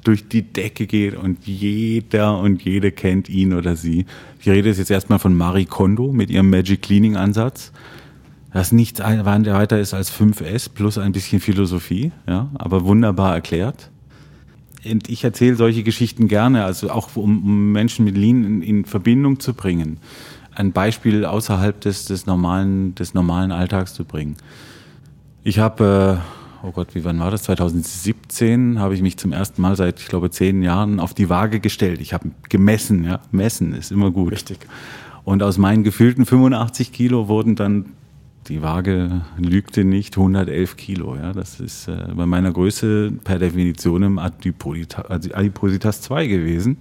durch 0.10 0.28
die 0.28 0.42
Decke 0.42 0.88
geht 0.88 1.16
und 1.16 1.46
jeder 1.46 2.40
und 2.40 2.64
jede 2.64 2.92
kennt 2.92 3.30
ihn 3.30 3.54
oder 3.54 3.76
sie. 3.76 4.08
Ich 4.40 4.50
rede 4.50 4.72
jetzt 4.72 4.90
erstmal 4.90 5.20
von 5.20 5.36
Marie 5.36 5.66
Kondo 5.66 6.12
mit 6.12 6.32
ihrem 6.32 6.50
Magic 6.50 6.82
Cleaning 6.82 7.16
Ansatz. 7.16 7.72
Das 8.52 8.72
nichts 8.72 9.00
weiter 9.02 9.80
ist 9.80 9.94
als 9.94 10.12
5S 10.12 10.72
plus 10.74 10.98
ein 10.98 11.12
bisschen 11.12 11.40
Philosophie, 11.40 12.12
ja, 12.28 12.50
aber 12.56 12.86
wunderbar 12.86 13.36
erklärt. 13.36 13.92
Und 14.84 15.08
ich 15.10 15.24
erzähle 15.24 15.56
solche 15.56 15.84
Geschichten 15.84 16.28
gerne, 16.28 16.64
also 16.66 16.90
auch 16.90 17.16
um, 17.16 17.44
um 17.46 17.72
Menschen 17.72 18.04
mit 18.04 18.18
Lean 18.18 18.44
in, 18.46 18.62
in, 18.64 18.86
Verbindung 18.86 19.40
zu 19.40 19.54
bringen. 19.54 20.00
Ein 20.56 20.72
Beispiel 20.72 21.24
außerhalb 21.24 21.80
des, 21.82 22.06
des, 22.06 22.26
normalen, 22.26 22.96
des 22.96 23.14
normalen 23.14 23.52
Alltags 23.52 23.94
zu 23.94 24.06
bringen. 24.06 24.38
Ich 25.44 25.60
habe 25.60 26.20
äh, 26.20 26.39
oh 26.64 26.72
Gott, 26.72 26.96
wie 26.96 27.04
wann 27.04 27.20
war 27.20 27.32
das? 27.32 27.44
2017 27.44 28.80
habe 28.80 28.94
ich 28.94 29.02
mich 29.02 29.18
zum 29.18 29.32
ersten 29.32 29.62
Mal 29.62 29.76
seit, 29.76 30.00
ich 30.00 30.08
glaube, 30.08 30.30
zehn 30.30 30.62
Jahren 30.62 31.00
auf 31.00 31.14
die 31.14 31.30
Waage 31.30 31.60
gestellt. 31.60 32.02
Ich 32.02 32.14
habe 32.14 32.32
gemessen, 32.50 33.06
ja. 33.06 33.20
Messen 33.32 33.74
ist 33.74 33.92
immer 33.92 34.12
gut. 34.12 34.32
Richtig. 34.34 34.60
Und 35.24 35.44
aus 35.44 35.58
meinen 35.58 35.84
gefühlten 35.84 36.26
85 36.26 36.92
Kilo 36.92 37.28
wurden 37.28 37.56
dann, 37.56 37.86
die 38.48 38.62
Waage 38.62 39.22
lügte 39.38 39.84
nicht, 39.84 40.18
111 40.18 40.76
Kilo. 40.76 41.16
Ja, 41.16 41.34
das 41.34 41.60
ist 41.60 41.88
äh, 41.88 42.08
bei 42.16 42.26
meiner 42.26 42.52
Größe 42.52 43.12
per 43.24 43.38
Definition 43.38 44.04
im 44.04 44.20
Adipositas, 44.20 45.06
Adipositas 45.32 46.02
2 46.02 46.28
gewesen. 46.28 46.78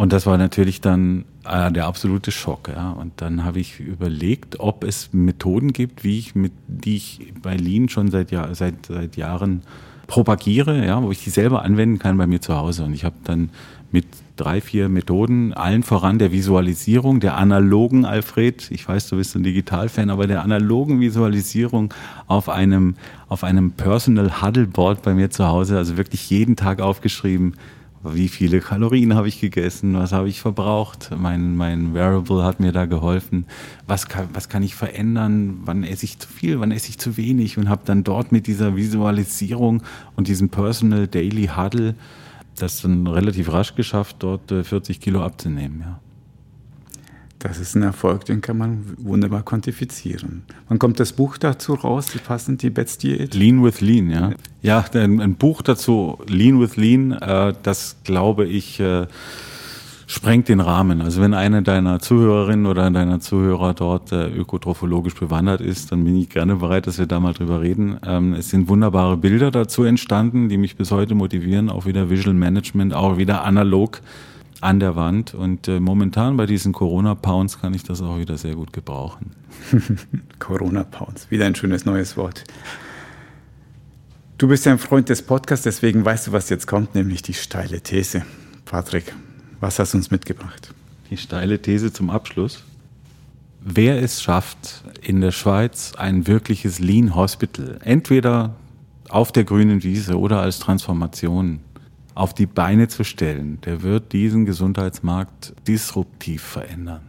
Und 0.00 0.14
das 0.14 0.24
war 0.24 0.38
natürlich 0.38 0.80
dann 0.80 1.26
äh, 1.44 1.70
der 1.70 1.84
absolute 1.84 2.30
Schock. 2.30 2.70
Ja. 2.74 2.92
Und 2.92 3.12
dann 3.20 3.44
habe 3.44 3.60
ich 3.60 3.80
überlegt, 3.80 4.58
ob 4.58 4.82
es 4.82 5.10
Methoden 5.12 5.74
gibt, 5.74 6.04
wie 6.04 6.18
ich 6.18 6.34
mit, 6.34 6.52
die 6.68 6.96
ich 6.96 7.34
bei 7.42 7.54
Lean 7.54 7.90
schon 7.90 8.10
seit, 8.10 8.30
Jahr, 8.30 8.54
seit, 8.54 8.86
seit 8.86 9.18
Jahren 9.18 9.60
propagiere, 10.06 10.86
ja, 10.86 11.02
wo 11.02 11.10
ich 11.10 11.22
die 11.22 11.28
selber 11.28 11.66
anwenden 11.66 11.98
kann 11.98 12.16
bei 12.16 12.26
mir 12.26 12.40
zu 12.40 12.56
Hause. 12.56 12.84
Und 12.84 12.94
ich 12.94 13.04
habe 13.04 13.16
dann 13.24 13.50
mit 13.92 14.06
drei, 14.36 14.62
vier 14.62 14.88
Methoden, 14.88 15.52
allen 15.52 15.82
voran 15.82 16.18
der 16.18 16.32
Visualisierung, 16.32 17.20
der 17.20 17.36
analogen, 17.36 18.06
Alfred, 18.06 18.70
ich 18.70 18.88
weiß, 18.88 19.06
du 19.10 19.16
bist 19.16 19.36
ein 19.36 19.42
Digitalfan, 19.42 20.08
aber 20.08 20.26
der 20.26 20.42
analogen 20.42 21.00
Visualisierung 21.00 21.92
auf 22.26 22.48
einem, 22.48 22.94
auf 23.28 23.44
einem 23.44 23.72
Personal 23.72 24.40
Huddle 24.40 24.66
Board 24.66 25.02
bei 25.02 25.12
mir 25.12 25.28
zu 25.28 25.46
Hause, 25.46 25.76
also 25.76 25.98
wirklich 25.98 26.30
jeden 26.30 26.56
Tag 26.56 26.80
aufgeschrieben, 26.80 27.52
wie 28.02 28.28
viele 28.28 28.60
Kalorien 28.60 29.14
habe 29.14 29.28
ich 29.28 29.40
gegessen, 29.40 29.94
was 29.94 30.12
habe 30.12 30.28
ich 30.28 30.40
verbraucht. 30.40 31.10
Mein, 31.16 31.56
mein 31.56 31.92
Wearable 31.92 32.42
hat 32.44 32.58
mir 32.58 32.72
da 32.72 32.86
geholfen. 32.86 33.44
Was 33.86 34.08
kann, 34.08 34.28
was 34.32 34.48
kann 34.48 34.62
ich 34.62 34.74
verändern? 34.74 35.60
Wann 35.64 35.84
esse 35.84 36.06
ich 36.06 36.18
zu 36.18 36.28
viel, 36.28 36.60
wann 36.60 36.72
esse 36.72 36.88
ich 36.88 36.98
zu 36.98 37.16
wenig? 37.16 37.58
Und 37.58 37.68
habe 37.68 37.82
dann 37.84 38.02
dort 38.02 38.32
mit 38.32 38.46
dieser 38.46 38.76
Visualisierung 38.76 39.82
und 40.16 40.28
diesem 40.28 40.48
Personal 40.48 41.08
Daily 41.08 41.50
Huddle 41.54 41.94
das 42.58 42.82
dann 42.82 43.06
relativ 43.06 43.52
rasch 43.52 43.74
geschafft, 43.74 44.16
dort 44.20 44.50
40 44.50 44.96
äh, 44.96 45.00
Kilo 45.00 45.22
abzunehmen. 45.22 45.80
Ja. 45.80 46.00
Das 47.40 47.58
ist 47.58 47.74
ein 47.74 47.82
Erfolg, 47.82 48.26
den 48.26 48.42
kann 48.42 48.58
man 48.58 48.84
wunderbar 48.98 49.42
quantifizieren. 49.42 50.42
Wann 50.68 50.78
kommt 50.78 51.00
das 51.00 51.14
Buch 51.14 51.38
dazu 51.38 51.72
raus, 51.72 52.08
die 52.12 52.18
passend 52.18 52.60
die 52.60 52.68
Bets 52.68 52.98
Diät? 52.98 53.34
Lean 53.34 53.64
with 53.64 53.80
Lean, 53.80 54.10
ja. 54.10 54.32
Ja, 54.60 54.84
ein, 54.92 55.22
ein 55.22 55.36
Buch 55.36 55.62
dazu, 55.62 56.18
Lean 56.26 56.60
with 56.60 56.76
Lean, 56.76 57.12
äh, 57.12 57.54
das 57.62 57.96
glaube 58.04 58.44
ich 58.44 58.78
äh, 58.78 59.06
sprengt 60.06 60.48
den 60.48 60.60
Rahmen. 60.60 61.00
Also 61.00 61.22
wenn 61.22 61.32
eine 61.32 61.62
deiner 61.62 61.98
Zuhörerinnen 61.98 62.66
oder 62.66 62.90
deiner 62.90 63.20
Zuhörer 63.20 63.72
dort 63.72 64.12
äh, 64.12 64.26
ökotrophologisch 64.28 65.14
bewandert 65.14 65.62
ist, 65.62 65.92
dann 65.92 66.04
bin 66.04 66.16
ich 66.16 66.28
gerne 66.28 66.56
bereit, 66.56 66.86
dass 66.86 66.98
wir 66.98 67.06
da 67.06 67.20
mal 67.20 67.32
drüber 67.32 67.62
reden. 67.62 67.96
Ähm, 68.04 68.34
es 68.34 68.50
sind 68.50 68.68
wunderbare 68.68 69.16
Bilder 69.16 69.50
dazu 69.50 69.84
entstanden, 69.84 70.50
die 70.50 70.58
mich 70.58 70.76
bis 70.76 70.90
heute 70.90 71.14
motivieren, 71.14 71.70
auch 71.70 71.86
wieder 71.86 72.10
Visual 72.10 72.34
Management, 72.34 72.92
auch 72.92 73.16
wieder 73.16 73.44
analog 73.44 74.02
an 74.60 74.80
der 74.80 74.96
Wand. 74.96 75.34
Und 75.34 75.68
äh, 75.68 75.80
momentan 75.80 76.36
bei 76.36 76.46
diesen 76.46 76.72
Corona-Pounds 76.72 77.60
kann 77.60 77.74
ich 77.74 77.82
das 77.82 78.02
auch 78.02 78.18
wieder 78.18 78.36
sehr 78.38 78.54
gut 78.54 78.72
gebrauchen. 78.72 79.32
Corona-Pounds, 80.38 81.30
wieder 81.30 81.46
ein 81.46 81.54
schönes 81.54 81.84
neues 81.84 82.16
Wort. 82.16 82.44
Du 84.38 84.48
bist 84.48 84.64
ja 84.64 84.72
ein 84.72 84.78
Freund 84.78 85.08
des 85.08 85.22
Podcasts, 85.22 85.64
deswegen 85.64 86.04
weißt 86.04 86.28
du, 86.28 86.32
was 86.32 86.48
jetzt 86.48 86.66
kommt, 86.66 86.94
nämlich 86.94 87.22
die 87.22 87.34
steile 87.34 87.82
These. 87.82 88.24
Patrick, 88.64 89.14
was 89.60 89.78
hast 89.78 89.92
du 89.92 89.98
uns 89.98 90.10
mitgebracht? 90.10 90.72
Die 91.10 91.16
steile 91.16 91.60
These 91.60 91.92
zum 91.92 92.08
Abschluss. 92.08 92.64
Wer 93.60 94.02
es 94.02 94.22
schafft, 94.22 94.84
in 95.02 95.20
der 95.20 95.32
Schweiz 95.32 95.92
ein 95.96 96.26
wirkliches 96.26 96.78
Lean 96.78 97.14
Hospital, 97.14 97.78
entweder 97.84 98.54
auf 99.10 99.32
der 99.32 99.44
grünen 99.44 99.82
Wiese 99.82 100.18
oder 100.18 100.40
als 100.40 100.58
Transformation 100.58 101.60
auf 102.14 102.34
die 102.34 102.46
Beine 102.46 102.88
zu 102.88 103.04
stellen, 103.04 103.60
der 103.64 103.82
wird 103.82 104.12
diesen 104.12 104.44
Gesundheitsmarkt 104.44 105.54
disruptiv 105.66 106.42
verändern. 106.42 107.02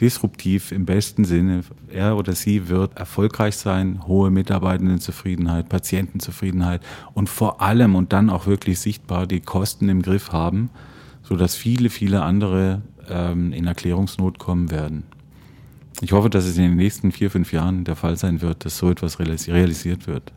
Disruptiv 0.00 0.72
im 0.72 0.86
besten 0.86 1.24
Sinne. 1.24 1.62
Er 1.88 2.16
oder 2.16 2.34
sie 2.34 2.68
wird 2.68 2.96
erfolgreich 2.96 3.56
sein, 3.56 4.06
hohe 4.06 4.30
Mitarbeitendenzufriedenheit, 4.30 5.68
Patientenzufriedenheit 5.68 6.82
und 7.12 7.28
vor 7.28 7.60
allem 7.60 7.94
und 7.94 8.12
dann 8.12 8.30
auch 8.30 8.46
wirklich 8.46 8.80
sichtbar 8.80 9.26
die 9.26 9.40
Kosten 9.40 9.90
im 9.90 10.00
Griff 10.00 10.32
haben, 10.32 10.70
sodass 11.22 11.54
viele, 11.54 11.90
viele 11.90 12.22
andere 12.22 12.80
ähm, 13.08 13.52
in 13.52 13.66
Erklärungsnot 13.66 14.38
kommen 14.38 14.70
werden. 14.70 15.04
Ich 16.00 16.12
hoffe, 16.12 16.30
dass 16.30 16.46
es 16.46 16.56
in 16.56 16.62
den 16.62 16.76
nächsten 16.76 17.12
vier, 17.12 17.30
fünf 17.30 17.52
Jahren 17.52 17.84
der 17.84 17.96
Fall 17.96 18.16
sein 18.16 18.40
wird, 18.40 18.64
dass 18.64 18.78
so 18.78 18.90
etwas 18.90 19.18
realisiert 19.18 20.06
wird. 20.06 20.32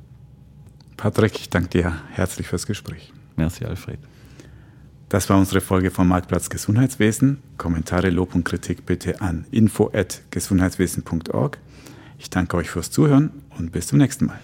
Patrick, 0.97 1.39
ich 1.39 1.49
danke 1.49 1.69
dir 1.69 1.93
herzlich 2.11 2.47
fürs 2.47 2.67
Gespräch. 2.67 3.13
Merci, 3.35 3.65
Alfred. 3.65 3.99
Das 5.09 5.29
war 5.29 5.37
unsere 5.37 5.61
Folge 5.61 5.91
vom 5.91 6.07
Marktplatz 6.07 6.49
Gesundheitswesen. 6.49 7.37
Kommentare, 7.57 8.09
Lob 8.09 8.33
und 8.33 8.45
Kritik 8.45 8.85
bitte 8.85 9.21
an 9.21 9.45
info@gesundheitswesen.org. 9.51 11.59
Ich 12.17 12.29
danke 12.29 12.57
euch 12.57 12.69
fürs 12.69 12.89
Zuhören 12.89 13.31
und 13.57 13.71
bis 13.71 13.87
zum 13.87 13.99
nächsten 13.99 14.25
Mal. 14.25 14.39